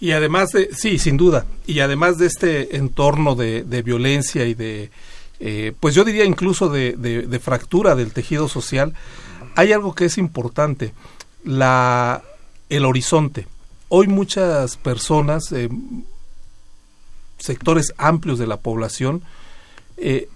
Y 0.00 0.12
además 0.12 0.50
de, 0.50 0.70
sí, 0.74 0.98
sin 0.98 1.16
duda, 1.16 1.46
y 1.66 1.80
además 1.80 2.18
de 2.18 2.26
este 2.26 2.76
entorno 2.76 3.34
de, 3.34 3.62
de 3.62 3.82
violencia 3.82 4.44
y 4.46 4.54
de, 4.54 4.90
eh, 5.40 5.72
pues 5.78 5.94
yo 5.94 6.04
diría 6.04 6.24
incluso 6.24 6.68
de, 6.68 7.40
fractura 7.42 7.94
del 7.94 8.12
tejido 8.12 8.48
social, 8.48 8.94
hay 9.56 9.72
algo 9.72 9.94
que 9.94 10.06
es 10.06 10.18
importante, 10.18 10.94
la, 11.44 12.22
el 12.68 12.84
horizonte. 12.84 13.46
Hoy 13.88 14.08
muchas 14.08 14.76
personas, 14.76 15.52
eh, 15.52 15.68
sectores 17.38 17.92
amplios 17.98 18.38
de 18.38 18.46
la 18.46 18.58
población, 18.58 19.22
eh, 19.96 20.28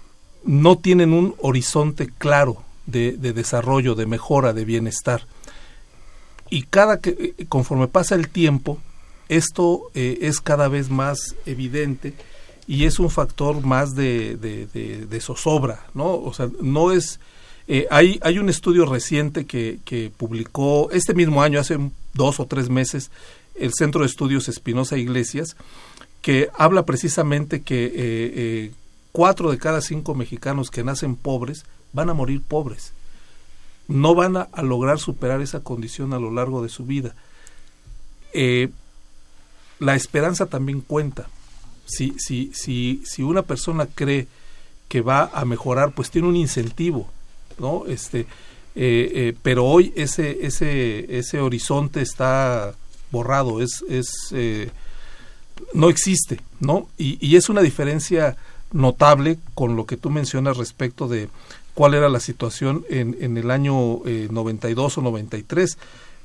no 0.43 0.77
tienen 0.77 1.13
un 1.13 1.35
horizonte 1.39 2.09
claro 2.17 2.63
de, 2.85 3.13
de, 3.13 3.33
desarrollo, 3.33 3.95
de 3.95 4.05
mejora, 4.05 4.53
de 4.53 4.65
bienestar. 4.65 5.25
Y 6.49 6.63
cada 6.63 6.99
que, 6.99 7.35
conforme 7.49 7.87
pasa 7.87 8.15
el 8.15 8.29
tiempo, 8.29 8.79
esto 9.27 9.91
es 9.93 10.41
cada 10.41 10.67
vez 10.69 10.89
más 10.89 11.35
evidente 11.45 12.15
y 12.69 12.85
es 12.85 12.99
un 12.99 13.09
factor 13.09 13.65
más 13.65 13.95
de, 13.95 15.19
zozobra, 15.21 15.87
¿no? 15.95 16.13
O 16.13 16.31
sea, 16.35 16.49
no 16.61 16.91
es... 16.91 17.19
Eh, 17.67 17.87
hay, 17.89 18.19
hay 18.21 18.37
un 18.37 18.47
estudio 18.47 18.85
reciente 18.85 19.47
que, 19.47 19.79
que 19.85 20.11
publicó 20.15 20.91
este 20.91 21.15
mismo 21.15 21.41
año, 21.41 21.59
hace 21.59 21.79
dos 22.13 22.39
o 22.39 22.45
tres 22.45 22.69
meses, 22.69 23.09
el 23.55 23.73
Centro 23.73 24.01
de 24.01 24.07
Estudios 24.07 24.47
Espinosa 24.49 24.99
Iglesias, 24.99 25.57
que 26.21 26.49
habla 26.55 26.85
precisamente 26.85 27.63
que 27.63 27.85
eh, 27.85 27.91
eh, 27.95 28.71
cuatro 29.13 29.49
de 29.49 29.57
cada 29.57 29.81
cinco 29.81 30.13
mexicanos 30.13 30.69
que 30.69 30.83
nacen 30.83 31.15
pobres 31.15 31.65
van 31.91 32.11
a 32.11 32.13
morir 32.13 32.39
pobres. 32.39 32.93
No 33.87 34.13
van 34.13 34.37
a, 34.37 34.47
lograr 34.61 34.99
superar 34.99 35.41
esa 35.41 35.61
condición 35.61 36.13
a 36.13 36.19
lo 36.19 36.29
largo 36.29 36.61
de 36.61 36.69
su 36.69 36.85
vida. 36.85 37.15
La 39.79 39.95
esperanza 39.95 40.45
también 40.45 40.81
cuenta 40.81 41.29
si, 41.89 42.13
si, 42.17 42.51
si, 42.53 43.01
si 43.05 43.23
una 43.23 43.41
persona 43.41 43.87
cree 43.93 44.27
que 44.87 45.01
va 45.01 45.29
a 45.33 45.45
mejorar, 45.45 45.91
pues 45.91 46.09
tiene 46.09 46.27
un 46.27 46.35
incentivo, 46.35 47.07
¿no? 47.59 47.85
Este, 47.87 48.21
eh, 48.21 48.25
eh, 48.75 49.35
pero 49.41 49.65
hoy 49.65 49.93
ese, 49.95 50.45
ese, 50.45 51.17
ese 51.17 51.39
horizonte 51.39 52.01
está 52.01 52.73
borrado, 53.11 53.61
es, 53.61 53.83
es 53.89 54.07
eh, 54.31 54.69
no 55.73 55.89
existe, 55.89 56.39
¿no? 56.59 56.87
Y, 56.97 57.17
y, 57.25 57.35
es 57.35 57.49
una 57.49 57.61
diferencia 57.61 58.37
notable 58.71 59.39
con 59.55 59.75
lo 59.75 59.85
que 59.85 59.97
tú 59.97 60.09
mencionas 60.09 60.57
respecto 60.57 61.07
de 61.07 61.29
cuál 61.73 61.93
era 61.93 62.09
la 62.09 62.19
situación 62.19 62.85
en, 62.89 63.17
en 63.19 63.37
el 63.37 63.51
año 63.51 64.01
92 64.05 64.97
o 64.97 65.01
93. 65.01 65.77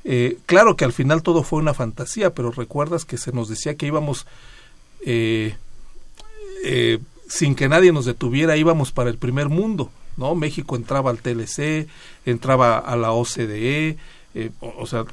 Eh, 0.07 0.37
claro 0.45 0.75
que 0.75 0.85
al 0.85 0.93
final 0.93 1.23
todo 1.23 1.41
fue 1.41 1.59
una 1.59 1.73
fantasía, 1.73 2.33
pero 2.33 2.51
recuerdas 2.51 3.05
que 3.05 3.17
se 3.17 3.31
nos 3.31 3.49
decía 3.49 3.75
que 3.75 3.87
íbamos 3.87 4.27
eh, 5.05 5.55
eh, 6.63 6.99
sin 7.29 7.53
que 7.53 7.69
nadie 7.69 7.91
nos 7.91 8.05
detuviera, 8.05 8.57
íbamos 8.57 8.91
para 8.91 9.11
el 9.11 9.17
primer 9.19 9.49
mundo, 9.49 9.91
¿no? 10.17 10.33
México 10.33 10.75
entraba 10.75 11.11
al 11.11 11.19
TLC, 11.19 11.87
entraba 12.25 12.79
a 12.79 12.95
la 12.95 13.11
OCDE, 13.11 13.97
eh, 14.33 14.49
o, 14.59 14.87
sea, 14.87 15.05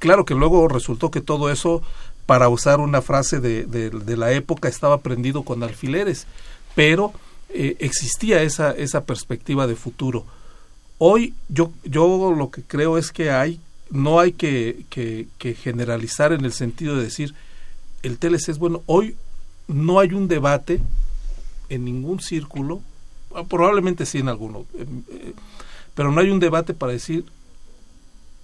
claro 0.00 0.24
que 0.24 0.34
luego 0.34 0.66
resultó 0.66 1.12
que 1.12 1.20
todo 1.20 1.50
eso, 1.50 1.82
para 2.26 2.48
usar 2.48 2.80
una 2.80 3.00
frase 3.00 3.38
de, 3.38 3.64
de, 3.64 4.16
la 4.16 4.32
época, 4.32 4.68
estaba 4.68 4.98
prendido 5.00 5.42
con 5.44 5.62
alfileres, 5.62 6.26
pero 6.74 7.12
existía 7.48 8.42
esa, 8.42 8.72
esa 8.72 9.04
perspectiva 9.04 9.66
de 9.66 9.74
futuro. 9.74 10.26
Hoy 10.98 11.32
yo, 11.48 11.72
yo 11.84 12.34
lo 12.36 12.50
que 12.50 12.62
creo 12.62 12.98
es 12.98 13.12
que 13.12 13.30
hay, 13.30 13.60
no 13.90 14.20
hay 14.20 14.32
que, 14.32 14.84
que, 14.90 15.28
que 15.38 15.54
generalizar 15.54 16.32
en 16.32 16.44
el 16.44 16.52
sentido 16.52 16.96
de 16.96 17.04
decir, 17.04 17.34
el 18.02 18.18
TLC 18.18 18.50
es 18.50 18.58
bueno, 18.58 18.82
hoy 18.86 19.16
no 19.68 20.00
hay 20.00 20.12
un 20.12 20.26
debate 20.26 20.80
en 21.68 21.84
ningún 21.84 22.20
círculo, 22.20 22.80
ah, 23.34 23.44
probablemente 23.44 24.06
sí 24.06 24.18
en 24.18 24.28
alguno, 24.28 24.64
em, 24.74 25.02
eh, 25.10 25.34
pero 25.94 26.10
no 26.10 26.20
hay 26.20 26.30
un 26.30 26.40
debate 26.40 26.74
para 26.74 26.92
decir, 26.92 27.26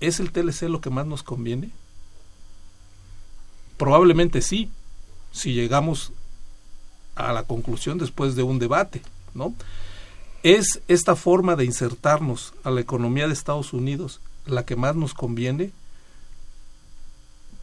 ¿es 0.01 0.21
el 0.21 0.31
TLC 0.31 0.69
lo 0.69 0.81
que 0.81 0.91
más 0.91 1.07
nos 1.07 1.23
conviene? 1.23 1.71
Probablemente 3.77 4.43
sí, 4.43 4.71
si 5.33 5.55
llegamos 5.55 6.13
a 7.17 7.33
la 7.33 7.45
conclusión 7.45 7.99
después 7.99 8.37
de 8.37 8.43
un 8.43 8.59
debate, 8.59 9.03
¿no? 9.35 9.55
¿Es 10.43 10.83
esta 10.89 11.17
forma 11.17 11.57
de 11.57 11.65
insertarnos 11.65 12.53
a 12.65 12.71
la 12.71 12.81
economía 12.81 13.27
de 13.27 13.33
Estados 13.33 13.73
Unidos 13.73 14.21
la 14.47 14.67
que 14.67 14.77
más 14.77 14.95
nos 14.95 15.15
conviene? 15.15 15.73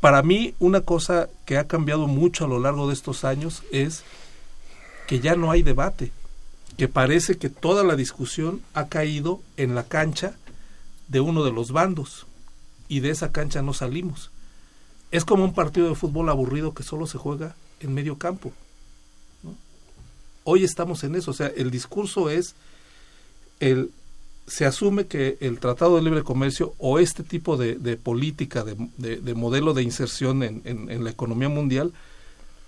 Para 0.01 0.23
mí, 0.23 0.55
una 0.59 0.81
cosa 0.81 1.29
que 1.45 1.59
ha 1.59 1.67
cambiado 1.67 2.07
mucho 2.07 2.45
a 2.45 2.47
lo 2.47 2.59
largo 2.59 2.87
de 2.87 2.93
estos 2.93 3.23
años 3.23 3.61
es 3.71 4.03
que 5.07 5.19
ya 5.19 5.35
no 5.35 5.51
hay 5.51 5.61
debate, 5.61 6.11
que 6.75 6.87
parece 6.87 7.37
que 7.37 7.49
toda 7.49 7.83
la 7.83 7.95
discusión 7.95 8.61
ha 8.73 8.87
caído 8.87 9.41
en 9.57 9.75
la 9.75 9.83
cancha 9.83 10.33
de 11.07 11.19
uno 11.19 11.43
de 11.43 11.51
los 11.51 11.71
bandos 11.71 12.25
y 12.89 13.01
de 13.01 13.11
esa 13.11 13.31
cancha 13.31 13.61
no 13.61 13.73
salimos. 13.73 14.31
Es 15.11 15.23
como 15.23 15.43
un 15.43 15.53
partido 15.53 15.87
de 15.87 15.95
fútbol 15.95 16.29
aburrido 16.29 16.73
que 16.73 16.81
solo 16.81 17.05
se 17.05 17.19
juega 17.19 17.55
en 17.79 17.93
medio 17.93 18.17
campo. 18.17 18.53
Hoy 20.43 20.63
estamos 20.63 21.03
en 21.03 21.15
eso, 21.15 21.29
o 21.29 21.35
sea, 21.35 21.47
el 21.55 21.69
discurso 21.69 22.31
es 22.31 22.55
el 23.59 23.91
se 24.51 24.65
asume 24.65 25.07
que 25.07 25.37
el 25.39 25.59
Tratado 25.59 25.95
de 25.95 26.01
Libre 26.01 26.23
Comercio 26.23 26.75
o 26.77 26.99
este 26.99 27.23
tipo 27.23 27.55
de, 27.55 27.95
política, 27.95 28.65
de, 28.65 28.75
de, 28.97 29.15
de, 29.15 29.33
modelo 29.33 29.73
de 29.73 29.81
inserción 29.81 30.43
en, 30.43 30.61
en, 30.65 30.91
en, 30.91 31.05
la 31.05 31.09
economía 31.09 31.47
mundial 31.47 31.93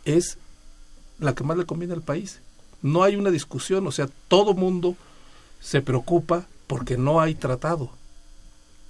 es 0.06 0.38
la 1.20 1.36
que 1.36 1.44
más 1.44 1.58
le 1.58 1.66
conviene 1.66 1.94
al 1.94 2.02
país. 2.02 2.40
No 2.82 3.04
hay 3.04 3.18
una 3.18 3.32
discusión, 3.32 3.86
o 3.86 3.92
sea, 3.92 4.08
todo 4.30 4.54
mundo 4.54 4.96
se 5.60 5.82
preocupa 5.82 6.48
porque 6.68 6.96
no 6.96 7.20
hay 7.20 7.36
tratado. 7.36 7.92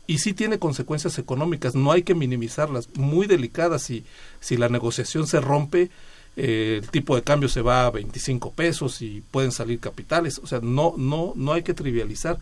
Y 0.05 0.19
sí 0.19 0.33
tiene 0.33 0.59
consecuencias 0.59 1.17
económicas, 1.17 1.73
no 1.73 1.91
hay 1.91 2.03
que 2.03 2.13
minimizarlas, 2.13 2.89
muy 2.95 3.25
delicadas. 3.25 3.81
Si, 3.81 4.05
si 4.39 4.55
la 4.55 4.69
negociación 4.69 5.25
se 5.25 5.41
rompe, 5.41 5.89
eh, 6.35 6.81
el 6.83 6.89
tipo 6.91 7.15
de 7.15 7.23
cambio 7.23 7.49
se 7.49 7.63
va 7.63 7.87
a 7.87 7.89
25 7.89 8.51
pesos 8.51 9.01
y 9.01 9.23
pueden 9.31 9.51
salir 9.51 9.79
capitales. 9.79 10.39
O 10.43 10.45
sea, 10.45 10.59
no, 10.61 10.93
no, 10.95 11.33
no 11.35 11.53
hay 11.53 11.63
que 11.63 11.73
trivializar 11.73 12.37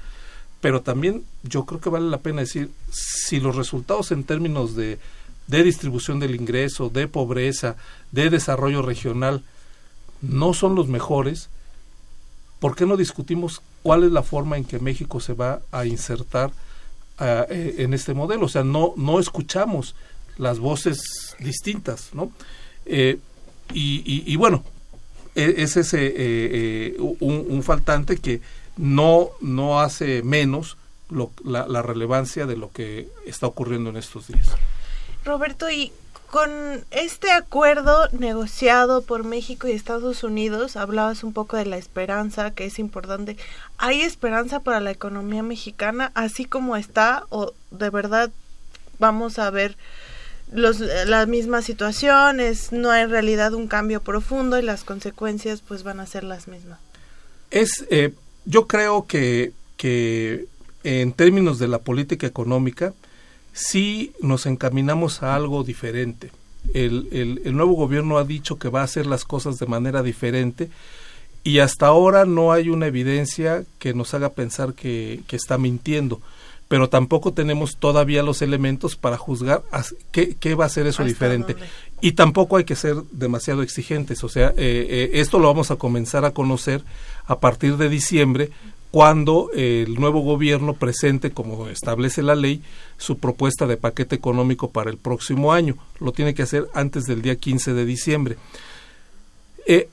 pero 0.61 0.81
también 0.81 1.25
yo 1.43 1.65
creo 1.65 1.81
que 1.81 1.89
vale 1.89 2.09
la 2.09 2.19
pena 2.19 2.41
decir, 2.41 2.69
si 2.91 3.39
los 3.39 3.55
resultados 3.55 4.11
en 4.11 4.23
términos 4.23 4.75
de, 4.75 4.99
de 5.47 5.63
distribución 5.63 6.19
del 6.19 6.35
ingreso, 6.35 6.89
de 6.89 7.07
pobreza, 7.07 7.75
de 8.11 8.29
desarrollo 8.29 8.83
regional, 8.83 9.43
no 10.21 10.53
son 10.53 10.75
los 10.75 10.87
mejores, 10.87 11.49
¿por 12.59 12.75
qué 12.75 12.85
no 12.85 12.95
discutimos 12.95 13.61
cuál 13.81 14.03
es 14.03 14.11
la 14.11 14.21
forma 14.21 14.57
en 14.57 14.65
que 14.65 14.79
México 14.79 15.19
se 15.19 15.33
va 15.33 15.61
a 15.71 15.85
insertar 15.87 16.51
uh, 17.19 17.45
en 17.49 17.95
este 17.95 18.13
modelo? 18.13 18.45
O 18.45 18.49
sea, 18.49 18.63
no, 18.63 18.93
no 18.97 19.19
escuchamos 19.19 19.95
las 20.37 20.59
voces 20.59 21.35
distintas, 21.39 22.13
¿no? 22.13 22.31
Eh, 22.85 23.17
y, 23.73 24.35
bueno, 24.35 24.63
e, 25.33 25.55
es 25.57 25.77
ese 25.77 26.05
eh, 26.07 26.13
eh, 26.17 26.97
un 26.99 27.63
faltante 27.63 28.17
que 28.17 28.41
no, 28.81 29.29
no 29.41 29.79
hace 29.79 30.23
menos 30.23 30.75
lo, 31.09 31.31
la, 31.45 31.67
la, 31.67 31.83
relevancia 31.83 32.47
de 32.47 32.57
lo 32.57 32.71
que 32.71 33.09
está 33.27 33.45
ocurriendo 33.45 33.91
en 33.91 33.97
estos 33.97 34.27
días. 34.27 34.47
Roberto, 35.23 35.69
y 35.69 35.91
con 36.31 36.49
este 36.89 37.29
acuerdo 37.29 38.07
negociado 38.11 39.03
por 39.03 39.23
México 39.23 39.67
y 39.67 39.73
Estados 39.73 40.23
Unidos, 40.23 40.77
hablabas 40.77 41.23
un 41.23 41.31
poco 41.31 41.57
de 41.57 41.65
la 41.65 41.77
esperanza, 41.77 42.51
que 42.51 42.65
es 42.65 42.79
importante. 42.79 43.37
¿Hay 43.77 44.01
esperanza 44.01 44.61
para 44.61 44.79
la 44.79 44.89
economía 44.89 45.43
mexicana 45.43 46.11
así 46.15 46.45
como 46.45 46.75
está 46.75 47.25
o 47.29 47.53
de 47.69 47.89
verdad 47.91 48.31
vamos 48.97 49.37
a 49.37 49.49
ver 49.51 49.77
los, 50.51 50.79
la 50.79 51.27
misma 51.27 51.61
situación, 51.61 52.37
no 52.71 52.89
hay 52.89 53.03
en 53.03 53.09
realidad 53.11 53.53
un 53.53 53.67
cambio 53.67 54.01
profundo 54.01 54.57
y 54.57 54.63
las 54.63 54.83
consecuencias 54.83 55.61
pues 55.61 55.83
van 55.83 55.99
a 55.99 56.07
ser 56.07 56.23
las 56.23 56.47
mismas? 56.47 56.79
Es, 57.51 57.85
eh, 57.89 58.13
yo 58.45 58.67
creo 58.67 59.05
que, 59.05 59.51
que 59.77 60.45
en 60.83 61.13
términos 61.13 61.59
de 61.59 61.67
la 61.67 61.79
política 61.79 62.27
económica, 62.27 62.93
sí 63.53 64.13
nos 64.21 64.45
encaminamos 64.45 65.23
a 65.23 65.35
algo 65.35 65.63
diferente. 65.63 66.31
El, 66.73 67.39
el, 67.43 67.55
nuevo 67.55 67.73
gobierno 67.73 68.17
ha 68.17 68.23
dicho 68.23 68.59
que 68.59 68.69
va 68.69 68.81
a 68.81 68.85
hacer 68.85 69.07
las 69.07 69.25
cosas 69.25 69.57
de 69.57 69.65
manera 69.65 70.03
diferente 70.03 70.69
y 71.43 71.57
hasta 71.57 71.87
ahora 71.87 72.25
no 72.25 72.51
hay 72.51 72.69
una 72.69 72.85
evidencia 72.85 73.63
que 73.79 73.95
nos 73.95 74.13
haga 74.13 74.29
pensar 74.29 74.73
que, 74.73 75.21
que 75.27 75.35
está 75.35 75.57
mintiendo 75.57 76.21
pero 76.71 76.87
tampoco 76.87 77.33
tenemos 77.33 77.75
todavía 77.75 78.23
los 78.23 78.41
elementos 78.41 78.95
para 78.95 79.17
juzgar 79.17 79.61
qué, 80.13 80.37
qué 80.39 80.55
va 80.55 80.63
a 80.63 80.69
ser 80.69 80.87
eso 80.87 81.03
diferente. 81.03 81.57
Y 81.99 82.13
tampoco 82.13 82.55
hay 82.55 82.63
que 82.63 82.77
ser 82.77 82.95
demasiado 83.11 83.61
exigentes, 83.61 84.23
o 84.23 84.29
sea, 84.29 84.53
eh, 84.55 84.87
eh, 84.89 85.09
esto 85.15 85.37
lo 85.37 85.49
vamos 85.49 85.69
a 85.69 85.75
comenzar 85.75 86.23
a 86.23 86.31
conocer 86.31 86.81
a 87.31 87.39
partir 87.39 87.77
de 87.77 87.87
diciembre, 87.87 88.49
cuando 88.91 89.49
el 89.55 89.95
nuevo 89.95 90.19
gobierno 90.19 90.73
presente, 90.73 91.31
como 91.31 91.69
establece 91.69 92.21
la 92.21 92.35
ley, 92.35 92.61
su 92.97 93.19
propuesta 93.19 93.67
de 93.67 93.77
paquete 93.77 94.17
económico 94.17 94.69
para 94.69 94.91
el 94.91 94.97
próximo 94.97 95.53
año. 95.53 95.77
Lo 96.01 96.11
tiene 96.11 96.33
que 96.33 96.43
hacer 96.43 96.67
antes 96.73 97.05
del 97.05 97.21
día 97.21 97.37
15 97.37 97.73
de 97.73 97.85
diciembre. 97.85 98.37
Eh, 99.65 99.87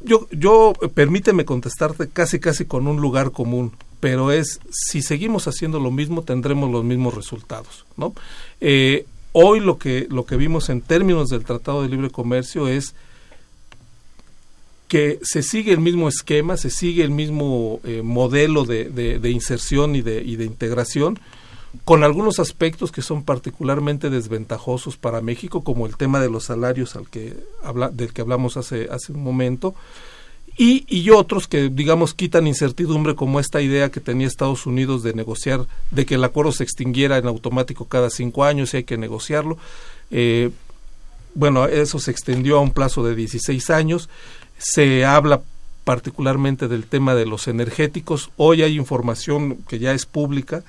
yo, 0.00 0.26
yo, 0.32 0.72
permíteme 0.92 1.44
contestarte 1.44 2.08
casi, 2.08 2.40
casi 2.40 2.64
con 2.64 2.88
un 2.88 3.00
lugar 3.00 3.30
común, 3.30 3.70
pero 4.00 4.32
es, 4.32 4.58
si 4.72 5.02
seguimos 5.02 5.46
haciendo 5.46 5.78
lo 5.78 5.92
mismo, 5.92 6.22
tendremos 6.22 6.68
los 6.68 6.82
mismos 6.82 7.14
resultados. 7.14 7.84
Eh, 8.60 9.06
hoy 9.30 9.60
lo 9.60 9.78
que, 9.78 10.08
lo 10.10 10.26
que 10.26 10.36
vimos 10.36 10.68
en 10.68 10.80
términos 10.80 11.28
del 11.28 11.44
Tratado 11.44 11.82
de 11.82 11.90
Libre 11.90 12.10
Comercio 12.10 12.66
es 12.66 12.96
que 14.92 15.20
se 15.22 15.42
sigue 15.42 15.72
el 15.72 15.80
mismo 15.80 16.06
esquema, 16.06 16.58
se 16.58 16.68
sigue 16.68 17.02
el 17.02 17.10
mismo 17.10 17.80
eh, 17.82 18.02
modelo 18.04 18.66
de, 18.66 19.30
inserción 19.30 19.96
y 19.96 20.02
de, 20.02 20.44
integración, 20.44 21.18
con 21.86 22.04
algunos 22.04 22.38
aspectos 22.38 22.92
que 22.92 23.00
son 23.00 23.22
particularmente 23.22 24.10
desventajosos 24.10 24.98
para 24.98 25.22
México, 25.22 25.64
como 25.64 25.86
el 25.86 25.96
tema 25.96 26.20
de 26.20 26.28
los 26.28 26.44
salarios 26.44 26.94
al 26.94 27.08
que 27.08 27.34
habla, 27.64 27.88
del 27.88 28.12
que 28.12 28.20
hablamos 28.20 28.58
hace, 28.58 28.88
hace 28.90 29.12
un 29.12 29.22
momento, 29.22 29.74
y, 30.58 30.84
y 30.94 31.08
otros 31.08 31.48
que, 31.48 31.70
digamos, 31.70 32.12
quitan 32.12 32.46
incertidumbre, 32.46 33.14
como 33.14 33.40
esta 33.40 33.62
idea 33.62 33.90
que 33.90 34.00
tenía 34.00 34.26
Estados 34.26 34.66
Unidos 34.66 35.02
de 35.02 35.14
negociar, 35.14 35.66
de 35.90 36.04
que 36.04 36.16
el 36.16 36.24
acuerdo 36.24 36.52
se 36.52 36.64
extinguiera 36.64 37.16
en 37.16 37.28
automático 37.28 37.86
cada 37.86 38.10
cinco 38.10 38.44
años 38.44 38.74
y 38.74 38.76
hay 38.76 38.84
que 38.84 38.98
negociarlo. 38.98 39.56
Eh, 40.10 40.50
bueno, 41.34 41.64
eso 41.66 41.98
se 41.98 42.10
extendió 42.10 42.58
a 42.58 42.60
un 42.60 42.72
plazo 42.72 43.02
de 43.02 43.14
16 43.14 43.70
años 43.70 44.10
se 44.62 45.04
habla 45.04 45.42
particularmente 45.84 46.68
del 46.68 46.86
tema 46.86 47.14
de 47.14 47.26
los 47.26 47.48
energéticos. 47.48 48.30
Hoy 48.36 48.62
hay 48.62 48.76
información 48.76 49.56
que 49.68 49.80
ya 49.80 49.92
es 49.92 50.06
pública 50.06 50.62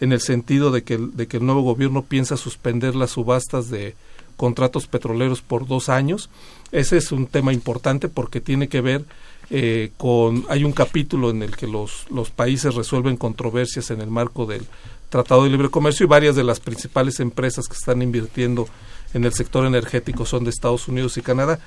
en 0.00 0.12
el 0.12 0.20
sentido 0.20 0.70
de 0.70 0.82
que, 0.82 0.98
de 0.98 1.26
que 1.26 1.38
el 1.38 1.46
nuevo 1.46 1.62
gobierno 1.62 2.02
piensa 2.02 2.36
suspender 2.36 2.94
las 2.94 3.12
subastas 3.12 3.70
de 3.70 3.96
contratos 4.36 4.86
petroleros 4.86 5.40
por 5.40 5.66
dos 5.66 5.88
años. 5.88 6.28
Ese 6.72 6.98
es 6.98 7.10
un 7.10 7.26
tema 7.26 7.54
importante 7.54 8.08
porque 8.08 8.40
tiene 8.40 8.68
que 8.68 8.82
ver 8.82 9.06
eh, 9.48 9.92
con... 9.96 10.44
Hay 10.50 10.64
un 10.64 10.72
capítulo 10.72 11.30
en 11.30 11.42
el 11.42 11.56
que 11.56 11.66
los, 11.66 12.04
los 12.10 12.30
países 12.30 12.74
resuelven 12.74 13.16
controversias 13.16 13.90
en 13.90 14.02
el 14.02 14.10
marco 14.10 14.44
del 14.44 14.66
Tratado 15.08 15.44
de 15.44 15.50
Libre 15.50 15.70
Comercio 15.70 16.04
y 16.04 16.08
varias 16.08 16.36
de 16.36 16.44
las 16.44 16.60
principales 16.60 17.18
empresas 17.18 17.66
que 17.66 17.74
están 17.74 18.02
invirtiendo 18.02 18.68
en 19.14 19.24
el 19.24 19.32
sector 19.32 19.64
energético 19.64 20.26
son 20.26 20.44
de 20.44 20.50
Estados 20.50 20.86
Unidos 20.86 21.16
y 21.16 21.22
Canadá 21.22 21.58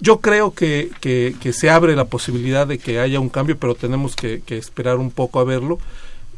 yo 0.00 0.20
creo 0.20 0.52
que, 0.52 0.90
que, 1.00 1.52
se 1.52 1.70
abre 1.70 1.96
la 1.96 2.04
posibilidad 2.04 2.66
de 2.66 2.78
que 2.78 3.00
haya 3.00 3.20
un 3.20 3.28
cambio, 3.28 3.58
pero 3.58 3.74
tenemos 3.74 4.14
que, 4.14 4.42
esperar 4.48 4.98
un 4.98 5.10
poco 5.10 5.40
a 5.40 5.44
verlo. 5.44 5.78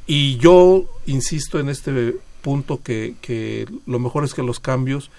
Y 0.07 0.37
yo 0.39 0.85
insisto 1.07 1.59
en 1.59 1.69
este 1.69 2.17
punto 2.41 2.81
que, 2.83 3.17
que 3.21 3.67
lo 3.87 3.99
mejor 3.99 4.25
es 4.25 4.33
que 4.33 4.43
los 4.43 4.61
cambios 4.61 5.11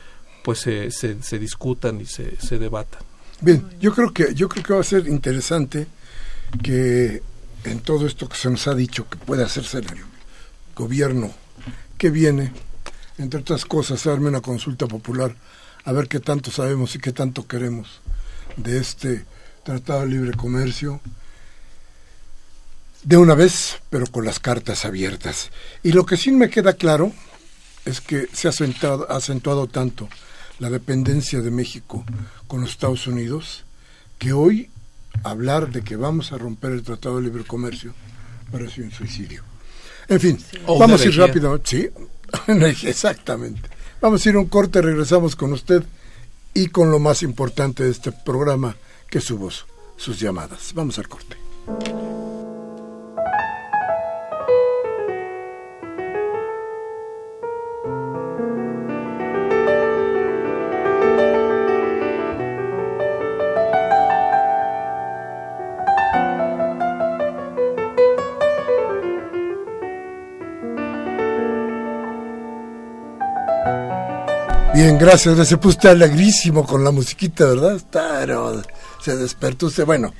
pues 0.44 0.60
se, 0.60 0.90
se, 0.92 1.40
discutan 1.40 2.00
y 2.02 2.06
se, 2.06 2.38
se 2.38 2.58
debatan. 2.58 3.02
Bien, 3.42 3.68
yo 3.80 3.94
creo 3.94 4.14
que 4.14 4.34
yo 4.34 4.50
creo 4.50 4.64
que 4.64 4.74
va 4.74 4.80
a 4.80 4.84
ser 4.84 5.08
interesante 5.08 5.88
que 6.64 7.22
en 7.66 7.80
todo 7.82 8.08
esto 8.08 8.28
que 8.28 8.38
se 8.38 8.50
nos 8.50 8.68
ha 8.68 8.74
dicho 8.74 9.08
que 9.10 9.18
puede 9.18 9.44
hacerse 9.44 9.80
el 9.80 9.86
gobierno 10.76 11.32
que 11.98 12.10
viene, 12.10 12.54
entre 13.18 13.42
otras 13.42 13.66
cosas, 13.66 14.08
arme 14.08 14.30
una 14.30 14.42
consulta 14.42 14.88
popular 14.88 15.36
a 15.84 15.92
ver 15.92 16.08
qué 16.08 16.20
tanto 16.20 16.52
sabemos 16.52 16.96
y 16.96 17.00
qué 17.00 17.12
tanto 17.12 17.48
queremos 17.48 18.02
de 18.64 18.78
este 18.78 19.26
Tratado 19.64 20.02
de 20.02 20.08
Libre 20.08 20.38
Comercio 20.38 21.02
de 23.04 23.18
una 23.18 23.34
vez, 23.34 23.80
pero 23.90 24.08
con 24.08 24.26
las 24.26 24.40
cartas 24.40 24.86
abiertas. 24.86 25.52
Y 25.84 25.92
lo 25.92 26.06
que 26.06 26.18
sí 26.18 26.32
me 26.32 26.50
queda 26.50 26.74
claro 26.74 27.14
es 27.86 28.02
que 28.02 28.28
se 28.34 28.48
ha 28.48 28.52
acentuado, 28.52 29.10
acentuado 29.12 29.68
tanto 29.68 30.10
la 30.60 30.70
dependencia 30.70 31.42
de 31.42 31.52
México 31.52 32.04
con 32.48 32.62
los 32.62 32.72
Estados 32.72 33.08
Unidos 33.08 33.64
que 34.18 34.34
hoy 34.34 34.70
hablar 35.24 35.72
de 35.72 35.82
que 35.82 35.96
vamos 35.96 36.32
a 36.32 36.38
romper 36.38 36.72
el 36.72 36.84
Tratado 36.84 37.18
de 37.18 37.24
Libre 37.24 37.46
Comercio 37.46 37.94
parece 38.52 38.82
un 38.82 38.92
suicidio. 38.92 39.44
En 40.08 40.20
fin, 40.20 40.40
vamos 40.68 41.02
a 41.02 41.06
ir 41.06 41.16
rápido. 41.16 41.60
Sí, 41.64 41.90
exactamente. 42.84 43.70
Vamos 44.02 44.26
a 44.26 44.30
ir 44.30 44.38
un 44.38 44.48
corte, 44.48 44.82
regresamos 44.82 45.36
con 45.36 45.54
usted 45.54 45.84
y 46.60 46.68
con 46.68 46.92
lo 46.92 47.00
más 47.00 47.24
importante 47.24 47.86
de 47.86 47.92
este 47.92 48.12
programa, 48.12 48.76
que 49.10 49.20
es 49.20 49.24
su 49.24 49.38
voz, 49.38 49.66
sus 49.96 50.20
llamadas. 50.20 50.74
Vamos 50.76 51.00
al 51.00 51.08
corte. 51.08 51.38
Bien, 74.80 74.98
gracias. 74.98 75.46
Se 75.46 75.58
puso 75.58 75.76
usted 75.76 75.90
alegrísimo 75.90 76.66
con 76.66 76.86
la 76.86 76.92
musiquita, 76.92 77.46
¿verdad? 77.48 77.82
Pero 77.92 78.62
se 79.04 79.18
despertó 79.18 79.66
usted. 79.66 79.84
Bueno, 79.84 80.14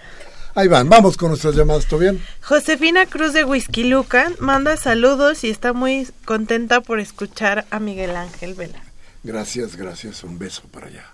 ahí 0.54 0.68
van. 0.68 0.90
Vamos 0.90 1.16
con 1.16 1.30
nuestras 1.30 1.56
llamadas. 1.56 1.86
¿Todo 1.86 2.02
bien? 2.02 2.22
Josefina 2.42 3.06
Cruz 3.06 3.32
de 3.32 3.46
Whisky 3.46 3.86
Lucan 3.86 4.36
manda 4.40 4.76
saludos 4.76 5.46
y 5.46 5.50
está 5.50 5.72
muy 5.72 6.10
contenta 6.26 6.82
por 6.82 7.00
escuchar 7.00 7.68
a 7.72 7.80
Miguel 7.80 8.18
Ángel 8.18 8.54
Vela. 8.54 8.82
Gracias, 9.24 9.78
gracias. 9.78 10.26
Un 10.26 10.38
beso 10.38 10.64
para 10.70 10.88
allá. 10.88 11.06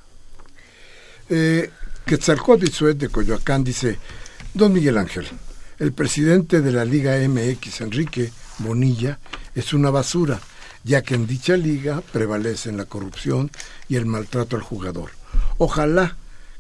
Eh, 1.30 1.70
Quetzalcóatl 2.04 2.98
de 2.98 3.10
Coyoacán 3.10 3.64
dice, 3.64 4.00
Don 4.56 4.74
Miguel 4.74 4.98
Ángel, 4.98 5.28
el 5.78 5.94
presidente 5.94 6.62
de 6.62 6.72
la 6.72 6.84
Liga 6.84 7.16
MX, 7.16 7.82
Enrique 7.82 8.32
Bonilla, 8.58 9.20
es 9.54 9.72
una 9.72 9.92
basura 9.92 10.42
ya 10.86 11.02
que 11.02 11.16
en 11.16 11.28
dicha 11.28 11.58
liga 11.58 12.02
prevalecen 12.14 12.78
la 12.78 12.86
corrupción 12.86 13.52
y 13.90 13.98
el 13.98 14.06
maltrato 14.06 14.56
al 14.56 14.62
jugador. 14.62 15.12
Ojalá 15.58 16.16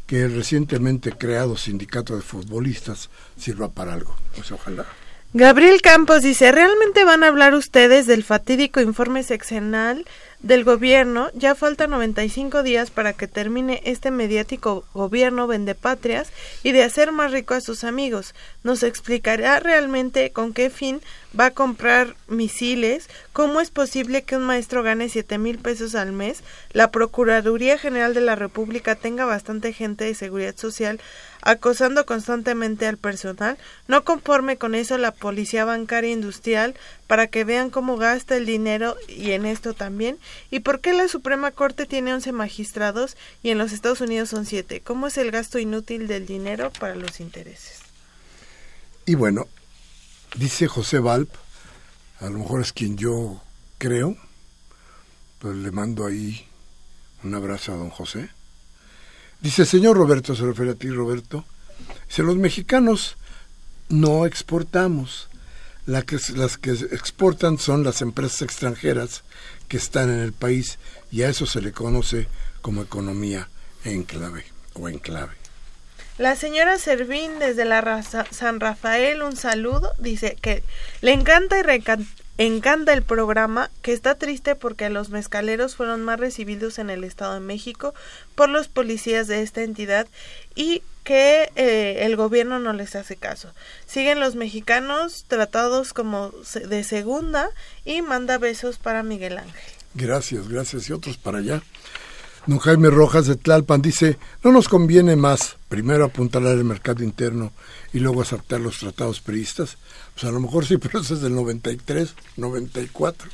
que 0.07 0.23
el 0.23 0.36
recientemente 0.36 1.13
creado 1.13 1.55
sindicato 1.57 2.15
de 2.15 2.21
futbolistas 2.21 3.09
sirva 3.38 3.69
para 3.69 3.93
algo. 3.93 4.15
Pues 4.36 4.51
ojalá. 4.51 4.86
Gabriel 5.34 5.82
Campos 5.82 6.23
dice, 6.23 6.51
¿realmente 6.51 7.03
van 7.03 7.23
a 7.23 7.28
hablar 7.28 7.53
ustedes 7.53 8.07
del 8.07 8.23
fatídico 8.23 8.80
informe 8.80 9.21
seccional 9.21 10.05
del 10.46 10.64
gobierno? 10.64 11.30
Ya 11.34 11.56
faltan 11.56 11.89
95 11.89 12.62
días 12.62 12.91
para 12.91 13.14
que 13.14 13.28
termine 13.28 13.82
este 13.84 14.12
mediático 14.12 14.86
gobierno 14.93 15.48
vendepatrias 15.48 16.32
y 16.62 16.72
de 16.72 16.84
hacer 16.84 17.12
más 17.12 17.32
rico 17.32 17.56
a 17.56 17.62
sus 17.62 17.84
amigos. 17.84 18.36
¿Nos 18.64 18.84
explicará 18.84 19.60
realmente 19.60 20.32
con 20.32 20.54
qué 20.54 20.70
fin 20.70 21.02
va 21.38 21.48
a 21.48 21.52
comprar 21.52 22.16
misiles, 22.28 23.10
¿cómo 23.34 23.60
es 23.60 23.72
posible 23.72 24.24
que 24.24 24.38
un 24.38 24.43
maestro 24.43 24.84
gane 24.84 25.10
siete 25.10 25.38
mil 25.38 25.58
pesos 25.58 25.96
al 25.96 26.12
mes? 26.12 26.43
La 26.72 26.91
Procuraduría 26.91 27.78
General 27.78 28.14
de 28.14 28.22
la 28.22 28.36
República 28.36 28.96
tenga 28.96 29.26
bastante 29.26 29.74
gente 29.74 30.06
de 30.06 30.16
seguridad 30.16 30.56
social 30.56 31.00
acosando 31.46 32.06
constantemente 32.06 32.88
al 32.88 32.98
personal, 32.98 33.58
no 33.88 34.04
conforme 34.04 34.58
con 34.58 34.76
eso 34.76 34.98
la 34.98 35.12
Policía 35.12 35.64
Bancaria 35.64 36.12
Industrial 36.12 36.76
para 37.08 37.28
que 37.28 37.43
vean 37.43 37.70
cómo 37.70 37.98
gasta 37.98 38.36
el 38.36 38.46
dinero 38.46 38.98
y 39.08 39.32
en 39.32 39.46
esto 39.46 39.74
también, 39.74 40.18
y 40.52 40.60
por 40.60 40.82
qué 40.82 40.91
la 40.91 41.08
Suprema 41.08 41.52
Corte 41.52 41.86
tiene 41.86 42.14
11 42.14 42.32
magistrados 42.32 43.16
y 43.43 43.52
en 43.52 43.60
los 43.60 43.72
Estados 43.72 44.02
Unidos 44.02 44.30
son 44.30 44.46
7, 44.46 44.82
cómo 44.82 45.08
es 45.08 45.18
el 45.18 45.32
gasto 45.32 45.60
inútil 45.60 46.08
del 46.08 46.26
dinero 46.26 46.72
para 46.80 46.96
los 46.96 47.20
intereses. 47.20 47.80
Y 49.06 49.14
bueno, 49.14 49.48
dice 50.36 50.68
José 50.68 50.98
Valp, 50.98 51.30
a 52.20 52.30
lo 52.30 52.39
mejor 52.39 52.62
es 52.62 52.74
quien 52.74 52.98
yo 52.98 53.39
creo, 53.78 54.18
pero 55.39 55.54
le 55.54 55.70
mando 55.70 56.08
ahí 56.08 56.48
un 57.24 57.36
abrazo 57.36 57.74
a 57.74 57.78
don 57.78 57.91
José. 57.91 58.30
Dice, 59.46 59.64
señor 59.64 59.96
Roberto, 59.96 60.36
se 60.36 60.43
refiere 60.43 60.72
a 60.72 60.74
ti, 60.74 60.89
Roberto. 60.89 61.46
Dice, 62.08 62.24
los 62.24 62.36
mexicanos 62.36 63.16
no 63.89 64.26
exportamos. 64.26 65.30
Las 65.86 66.06
que 66.06 66.72
exportan 66.72 67.60
son 67.60 67.84
las 67.84 68.02
empresas 68.02 68.41
extranjeras 68.41 69.24
que 69.68 69.78
están 69.78 70.10
en 70.10 70.22
el 70.22 70.34
país 70.34 70.80
y 71.12 71.22
a 71.22 71.30
eso 71.30 71.46
se 71.46 71.62
le 71.62 71.74
conoce 71.74 72.28
como 72.64 72.82
economía 72.82 73.48
enclave 73.84 74.46
o 74.74 74.89
enclave. 74.89 75.34
La 76.18 76.38
señora 76.38 76.80
Servín 76.80 77.39
desde 77.39 77.66
la 77.66 78.01
San 78.03 78.61
Rafael, 78.61 79.22
un 79.22 79.36
saludo, 79.36 79.93
dice 79.99 80.38
que 80.39 80.63
le 81.01 81.11
encanta 81.11 81.57
y 81.59 81.84
encanta 82.38 82.93
el 82.93 83.03
programa, 83.03 83.70
que 83.82 83.91
está 83.91 84.16
triste 84.16 84.55
porque 84.55 84.89
los 84.89 85.09
mezcaleros 85.09 85.76
fueron 85.76 86.03
más 86.03 86.18
recibidos 86.18 86.80
en 86.80 86.89
el 86.89 87.03
Estado 87.03 87.34
de 87.34 87.41
México 87.41 87.93
por 88.34 88.47
los 88.47 88.70
policías 88.70 89.28
de 89.28 89.41
esta 89.41 89.61
entidad 89.61 90.07
y 90.55 90.84
que 91.03 91.51
eh, 91.57 92.05
el 92.05 92.16
gobierno 92.16 92.59
no 92.59 92.72
les 92.72 92.95
hace 92.95 93.18
caso. 93.18 93.51
Siguen 93.86 94.22
los 94.22 94.36
mexicanos 94.36 95.26
tratados 95.28 95.91
como 95.91 96.32
de 96.53 96.84
segunda 96.86 97.49
y 97.84 98.01
manda 98.01 98.38
besos 98.38 98.78
para 98.78 99.03
Miguel 99.03 99.38
Ángel. 99.38 99.74
Gracias, 99.93 100.47
gracias 100.47 100.89
y 100.89 100.93
otros 100.93 101.18
para 101.18 101.39
allá. 101.39 101.61
Don 102.48 102.60
Jaime 102.60 102.91
Rojas 102.91 103.26
de 103.26 103.36
Tlalpan 103.36 103.82
dice, 103.82 104.20
no 104.43 104.52
nos 104.52 104.70
conviene 104.70 105.16
más 105.16 105.58
primero 105.68 106.06
apuntalar 106.06 106.56
el 106.56 106.64
mercado 106.64 107.04
interno 107.04 107.52
y 107.91 108.00
luego 108.00 108.22
aceptar 108.22 108.62
los 108.62 108.78
tratados 108.78 109.20
peristas. 109.20 109.78
Pues 110.14 110.26
a 110.26 110.32
lo 110.32 110.39
mejor 110.39 110.64
sí, 110.66 110.78
pero 110.82 111.00
eso 111.00 111.16
es 111.16 111.22
del 111.22 111.34
93, 111.34 112.14
94. 112.38 113.30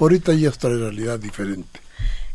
Ahorita 0.00 0.32
ya 0.34 0.48
está 0.48 0.68
la 0.68 0.78
realidad 0.78 1.20
diferente. 1.20 1.80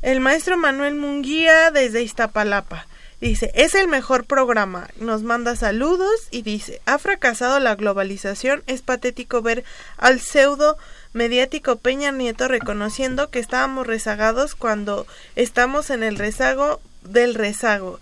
El 0.01 0.21
maestro 0.21 0.57
Manuel 0.57 0.95
Munguía 0.95 1.69
desde 1.69 2.01
Iztapalapa. 2.01 2.87
Dice, 3.19 3.51
es 3.53 3.75
el 3.75 3.87
mejor 3.87 4.25
programa. 4.25 4.87
Nos 4.99 5.21
manda 5.21 5.55
saludos 5.55 6.09
y 6.31 6.41
dice, 6.41 6.81
ha 6.87 6.97
fracasado 6.97 7.59
la 7.59 7.75
globalización. 7.75 8.63
Es 8.65 8.81
patético 8.81 9.43
ver 9.43 9.63
al 9.97 10.19
pseudo 10.19 10.77
mediático 11.13 11.77
Peña 11.77 12.11
Nieto 12.11 12.47
reconociendo 12.47 13.29
que 13.29 13.39
estábamos 13.39 13.87
rezagados 13.87 14.55
cuando 14.55 15.05
estamos 15.35 15.89
en 15.89 16.03
el 16.03 16.17
rezago 16.17 16.79
del 17.03 17.35
rezago 17.35 17.99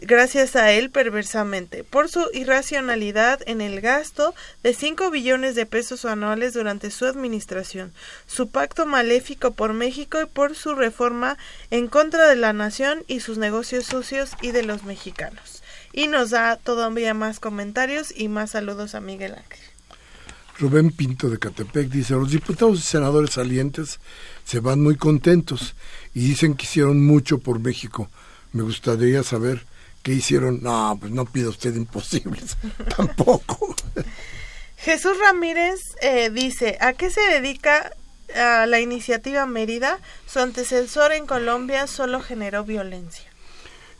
gracias 0.00 0.56
a 0.56 0.72
él 0.72 0.90
perversamente, 0.90 1.84
por 1.84 2.08
su 2.08 2.28
irracionalidad 2.32 3.40
en 3.46 3.60
el 3.60 3.80
gasto 3.80 4.34
de 4.62 4.74
5 4.74 5.10
billones 5.10 5.54
de 5.54 5.66
pesos 5.66 6.04
anuales 6.04 6.54
durante 6.54 6.90
su 6.90 7.06
administración, 7.06 7.92
su 8.26 8.48
pacto 8.48 8.86
maléfico 8.86 9.52
por 9.52 9.72
México 9.72 10.20
y 10.20 10.26
por 10.26 10.54
su 10.54 10.74
reforma 10.74 11.38
en 11.70 11.88
contra 11.88 12.28
de 12.28 12.36
la 12.36 12.52
nación 12.52 13.04
y 13.06 13.20
sus 13.20 13.38
negocios 13.38 13.86
sucios 13.86 14.32
y 14.42 14.50
de 14.50 14.62
los 14.62 14.84
mexicanos. 14.84 15.62
Y 15.92 16.08
nos 16.08 16.30
da 16.30 16.56
todavía 16.56 17.14
más 17.14 17.40
comentarios 17.40 18.12
y 18.14 18.28
más 18.28 18.50
saludos 18.50 18.94
a 18.94 19.00
Miguel 19.00 19.34
Ángel. 19.34 19.75
Rubén 20.58 20.90
Pinto 20.90 21.28
de 21.28 21.38
Catepec 21.38 21.88
dice, 21.88 22.14
los 22.14 22.30
diputados 22.30 22.78
y 22.78 22.82
senadores 22.82 23.32
salientes 23.32 24.00
se 24.44 24.60
van 24.60 24.82
muy 24.82 24.96
contentos 24.96 25.74
y 26.14 26.20
dicen 26.20 26.54
que 26.54 26.64
hicieron 26.64 27.04
mucho 27.04 27.38
por 27.38 27.60
México. 27.60 28.08
Me 28.52 28.62
gustaría 28.62 29.22
saber 29.22 29.66
qué 30.02 30.12
hicieron. 30.12 30.62
No, 30.62 30.96
pues 30.98 31.12
no 31.12 31.26
pida 31.26 31.50
usted 31.50 31.74
imposibles, 31.74 32.56
tampoco. 32.96 33.74
Jesús 34.78 35.18
Ramírez 35.18 35.80
eh, 36.00 36.30
dice, 36.30 36.78
¿a 36.80 36.94
qué 36.94 37.10
se 37.10 37.20
dedica 37.20 37.92
a 38.34 38.66
la 38.66 38.80
iniciativa 38.80 39.44
Mérida? 39.46 39.98
Su 40.26 40.38
antecesor 40.38 41.12
en 41.12 41.26
Colombia 41.26 41.86
solo 41.86 42.20
generó 42.22 42.64
violencia. 42.64 43.24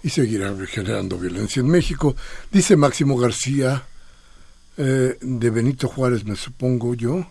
Y 0.02 0.10
seguirá 0.10 0.54
generando 0.66 1.18
violencia 1.18 1.60
en 1.60 1.68
México. 1.68 2.14
Dice 2.52 2.76
Máximo 2.76 3.18
García, 3.18 3.84
eh, 4.76 5.16
de 5.20 5.50
Benito 5.50 5.88
Juárez, 5.88 6.24
me 6.24 6.36
supongo 6.36 6.94
yo, 6.94 7.26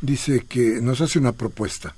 dice 0.00 0.44
que 0.48 0.80
nos 0.80 1.00
hace 1.00 1.18
una 1.18 1.32
propuesta, 1.32 1.94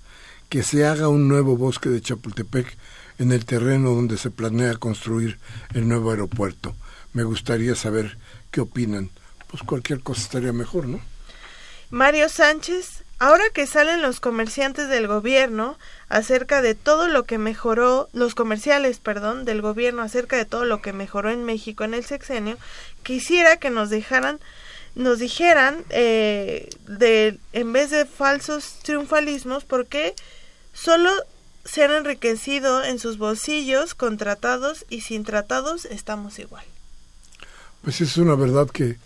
que 0.49 0.63
se 0.63 0.87
haga 0.87 1.09
un 1.09 1.29
nuevo 1.29 1.57
bosque 1.57 1.89
de 1.89 2.01
Chapultepec 2.01 2.77
en 3.19 3.33
el 3.33 3.45
terreno 3.45 3.91
donde 3.91 4.17
se 4.17 4.31
planea 4.31 4.77
construir 4.77 5.39
el 5.75 5.87
nuevo 5.87 6.11
aeropuerto. 6.11 6.75
Me 7.13 7.23
gustaría 7.23 7.75
saber 7.75 8.17
qué 8.51 8.61
opinan. 8.61 9.11
Pues 9.49 9.63
cualquier 9.63 10.01
cosa 10.01 10.23
estaría 10.23 10.53
mejor, 10.53 10.87
¿no? 10.87 11.01
Mario 11.91 12.29
Sánchez, 12.29 13.03
ahora 13.19 13.45
que 13.53 13.67
salen 13.67 14.01
los 14.01 14.21
comerciantes 14.21 14.89
del 14.89 15.09
gobierno 15.09 15.77
acerca 16.09 16.63
de 16.63 16.75
todo 16.75 17.09
lo 17.09 17.25
que 17.25 17.37
mejoró, 17.37 18.09
los 18.13 18.35
comerciales, 18.35 19.01
perdón, 19.01 19.45
del 19.45 19.61
gobierno 19.61 20.03
acerca 20.03 20.37
de 20.37 20.45
todo 20.45 20.65
lo 20.65 20.81
que 20.81 20.93
mejoró 20.93 21.31
en 21.31 21.45
México 21.45 21.85
en 21.85 21.95
el 21.95 22.05
sexenio, 22.05 22.59
quisiera 23.03 23.57
que 23.57 23.71
nos 23.71 23.91
dejaran 23.91 24.39
nos 24.95 25.19
dijeran 25.19 25.85
eh, 25.91 26.69
de 26.87 27.39
en 27.53 27.73
vez 27.73 27.91
de 27.91 28.07
falsos 28.07 28.79
triunfalismos 28.83 29.65
porque 29.65 30.15
solo 30.73 31.11
se 31.65 31.85
han 31.85 31.93
enriquecido 31.93 32.85
en 32.85 32.99
sus 32.99 33.19
bolsillos 33.19 33.95
con 33.95 34.17
tratados 34.17 34.87
y 34.89 35.03
sin 35.03 35.25
tratados 35.25 35.85
estamos 35.85 36.39
igual. 36.39 36.65
Pues 37.83 38.01
es 38.01 38.17
una 38.17 38.35
verdad 38.35 38.69
que, 38.69 38.97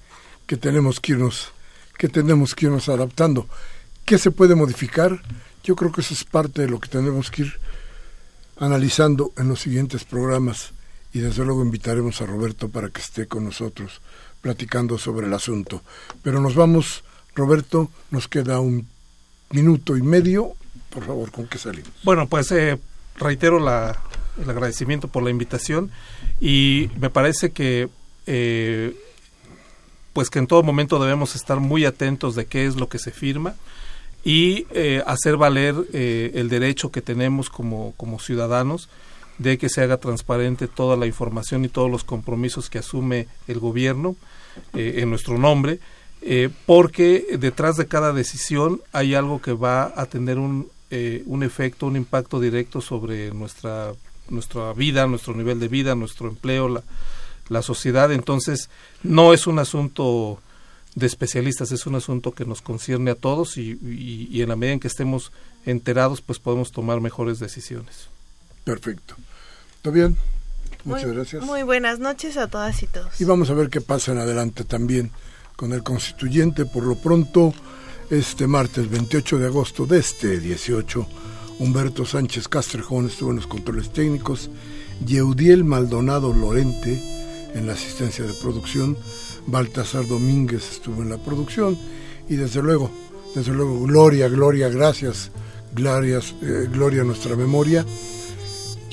que 0.47 0.57
tenemos 0.57 1.01
que 1.01 1.13
irnos 1.13 1.53
que 1.99 2.09
tenemos 2.09 2.55
que 2.55 2.67
irnos 2.67 2.89
adaptando. 2.89 3.47
¿Qué 4.05 4.19
se 4.19 4.31
puede 4.31 4.55
modificar? 4.55 5.23
Yo 5.63 5.77
creo 5.77 5.93
que 5.93 6.01
eso 6.01 6.13
es 6.13 6.25
parte 6.25 6.63
de 6.63 6.69
lo 6.69 6.81
que 6.81 6.89
tenemos 6.89 7.31
que 7.31 7.43
ir 7.43 7.61
analizando 8.57 9.33
en 9.37 9.49
los 9.49 9.61
siguientes 9.61 10.05
programas 10.05 10.73
y 11.13 11.21
desde 11.21 11.45
luego 11.45 11.63
invitaremos 11.63 12.21
a 12.21 12.27
Roberto 12.27 12.69
para 12.69 12.91
que 12.91 13.01
esté 13.01 13.27
con 13.27 13.45
nosotros 13.45 14.01
platicando 14.45 14.99
sobre 14.99 15.27
el 15.27 15.33
asunto. 15.33 15.81
Pero 16.23 16.39
nos 16.39 16.55
vamos, 16.55 17.03
Roberto, 17.35 17.91
nos 18.11 18.29
queda 18.29 18.61
un 18.61 18.87
minuto 19.53 19.97
y 19.97 20.03
medio. 20.03 20.53
Por 20.91 21.07
favor, 21.07 21.31
¿con 21.31 21.47
qué 21.47 21.57
salimos? 21.57 21.91
Bueno, 22.03 22.29
pues 22.29 22.53
eh, 22.53 22.79
reitero 23.17 23.59
la, 23.59 23.99
el 24.39 24.51
agradecimiento 24.51 25.09
por 25.09 25.23
la 25.23 25.31
invitación 25.31 25.91
y 26.43 26.91
me 27.01 27.09
parece 27.09 27.53
que 27.53 27.89
eh, 28.27 28.95
pues 30.13 30.29
que 30.29 30.41
en 30.41 30.47
todo 30.47 30.63
momento 30.63 31.03
debemos 31.03 31.35
estar 31.37 31.59
muy 31.59 31.87
atentos 31.87 32.35
de 32.35 32.45
qué 32.45 32.67
es 32.67 32.77
lo 32.77 32.91
que 32.91 32.99
se 32.99 33.13
firma 33.13 33.55
y 34.27 34.67
eh, 34.73 35.03
hacer 35.07 35.39
valer 35.39 35.75
el 35.95 36.51
derecho 36.51 36.93
que 36.93 37.01
tenemos 37.01 37.49
como, 37.49 37.95
como 37.97 38.21
ciudadanos 38.21 38.91
de 39.39 39.59
que 39.59 39.69
se 39.69 39.83
haga 39.83 39.97
transparente 39.97 40.69
toda 40.69 40.97
la 40.97 41.07
información 41.07 41.65
y 41.65 41.69
todos 41.69 41.91
los 41.91 42.05
compromisos 42.05 42.71
que 42.71 42.79
asume 42.79 43.29
el 43.49 43.59
gobierno 43.59 44.17
eh, 44.75 44.97
en 44.99 45.11
nuestro 45.11 45.39
nombre, 45.39 45.81
eh, 46.23 46.51
porque 46.67 47.37
detrás 47.39 47.77
de 47.77 47.87
cada 47.87 48.13
decisión 48.13 48.81
hay 48.93 49.15
algo 49.15 49.43
que 49.43 49.53
va 49.53 49.93
a 49.97 50.07
tener 50.07 50.39
un, 50.39 50.69
eh, 50.91 51.23
un 51.27 51.43
efecto, 51.43 51.87
un 51.87 51.97
impacto 51.97 52.41
directo 52.41 52.81
sobre 52.81 53.33
nuestra, 53.33 53.93
nuestra 54.29 54.73
vida, 54.73 55.07
nuestro 55.07 55.35
nivel 55.35 55.59
de 55.59 55.69
vida, 55.69 55.95
nuestro 55.95 56.29
empleo, 56.29 56.69
la, 56.69 56.83
la 57.49 57.63
sociedad. 57.63 58.13
Entonces, 58.13 58.71
no 59.03 59.35
es 59.35 59.47
un 59.47 59.59
asunto 59.59 60.41
de 60.95 61.07
especialistas, 61.07 61.73
es 61.73 61.87
un 61.87 61.97
asunto 61.97 62.33
que 62.33 62.45
nos 62.45 62.63
concierne 62.63 63.11
a 63.11 63.17
todos 63.17 63.59
y, 63.59 63.77
y 64.31 64.41
en 64.41 64.49
la 64.49 64.57
medida 64.57 64.75
en 64.75 64.81
que 64.81 64.87
estemos 64.87 65.33
enterados, 65.67 66.23
pues 66.23 66.39
podemos 66.39 66.71
tomar 66.71 67.01
mejores 67.01 67.41
decisiones. 67.41 68.14
Perfecto. 68.65 69.15
¿Está 69.77 69.91
bien? 69.91 70.17
Muchas 70.85 71.13
gracias. 71.13 71.45
Muy 71.45 71.63
buenas 71.63 71.99
noches 71.99 72.37
a 72.37 72.49
todas 72.49 72.83
y 72.83 72.87
todos. 72.87 73.21
Y 73.21 73.25
vamos 73.25 73.51
a 73.51 73.55
ver 73.55 73.71
qué 73.71 73.81
pasa 73.81 74.13
en 74.13 74.19
adelante 74.19 74.65
también 74.65 75.11
con 75.57 75.73
el 75.73 75.83
constituyente. 75.83 76.67
Por 76.67 76.85
lo 76.85 76.97
pronto, 76.97 77.55
este 78.11 78.47
martes 78.47 78.91
28 78.91 79.39
de 79.39 79.47
agosto 79.47 79.87
de 79.87 79.99
este 79.99 80.41
18, 80.41 81.07
Humberto 81.61 82.05
Sánchez 82.05 82.49
Castrejón 82.49 83.07
estuvo 83.07 83.31
en 83.31 83.37
los 83.37 83.47
controles 83.47 83.93
técnicos, 83.93 84.51
Yeudiel 85.07 85.65
Maldonado 85.65 86.33
Lorente 86.33 87.01
en 87.55 87.67
la 87.67 87.75
asistencia 87.75 88.25
de 88.25 88.35
producción, 88.35 88.99
Baltasar 89.47 90.07
Domínguez 90.07 90.71
estuvo 90.71 91.03
en 91.03 91.11
la 91.11 91.19
producción 91.19 91.79
y 92.29 92.37
desde 92.37 92.63
luego 92.63 92.91
Desde 93.35 93.53
luego, 93.53 93.81
gloria, 93.81 94.29
gloria, 94.29 94.69
gracias, 94.69 95.33
glorias, 95.75 96.35
eh, 96.41 96.69
gloria 96.71 97.03
a 97.03 97.05
nuestra 97.05 97.35
memoria. 97.35 97.85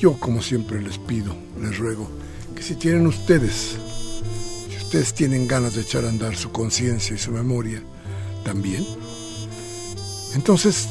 Yo, 0.02 0.14
como 0.14 0.42
siempre, 0.42 0.82
les 0.82 0.98
pido, 0.98 1.32
les 1.60 1.78
ruego, 1.78 2.10
que 2.56 2.62
si 2.64 2.74
tienen 2.74 3.06
ustedes, 3.06 3.76
si 4.68 4.76
ustedes 4.76 5.14
tienen 5.14 5.46
ganas 5.46 5.76
de 5.76 5.82
echar 5.82 6.04
a 6.04 6.08
andar 6.08 6.34
su 6.34 6.50
conciencia 6.50 7.14
y 7.14 7.20
su 7.20 7.30
memoria, 7.30 7.80
también, 8.44 8.84
entonces 10.34 10.88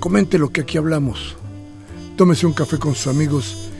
comente 0.00 0.38
lo 0.38 0.50
que 0.50 0.60
aquí 0.60 0.76
hablamos. 0.76 1.34
Tómese 2.18 2.44
un 2.44 2.52
café 2.52 2.78
con 2.78 2.94
sus 2.94 3.06
amigos 3.06 3.70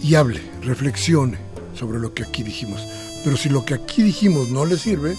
y 0.00 0.14
hable, 0.14 0.40
reflexione 0.62 1.38
sobre 1.74 1.98
lo 1.98 2.14
que 2.14 2.22
aquí 2.22 2.44
dijimos. 2.44 2.80
Pero 3.24 3.36
si 3.36 3.48
lo 3.48 3.64
que 3.64 3.74
aquí 3.74 4.04
dijimos 4.04 4.50
no 4.50 4.66
le 4.66 4.78
sirve, 4.78 5.16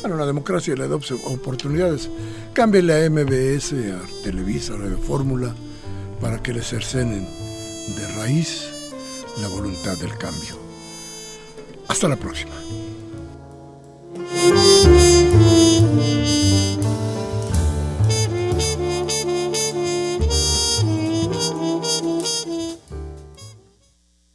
bueno, 0.00 0.16
la 0.16 0.24
democracia 0.24 0.74
le 0.74 0.88
da 0.88 0.96
oportunidades. 0.96 2.08
Cámbiale 2.54 3.04
a 3.04 3.10
MBS, 3.10 3.74
a 3.92 4.22
Televisa, 4.22 4.72
a 4.72 4.78
Radio 4.78 4.96
Fórmula, 4.96 5.54
para 6.22 6.42
que 6.42 6.54
le 6.54 6.62
cercenen 6.62 7.43
de 7.86 8.08
raíz 8.14 8.68
la 9.40 9.48
voluntad 9.48 9.96
del 9.98 10.16
cambio. 10.16 10.56
Hasta 11.88 12.08
la 12.08 12.16
próxima. 12.16 12.54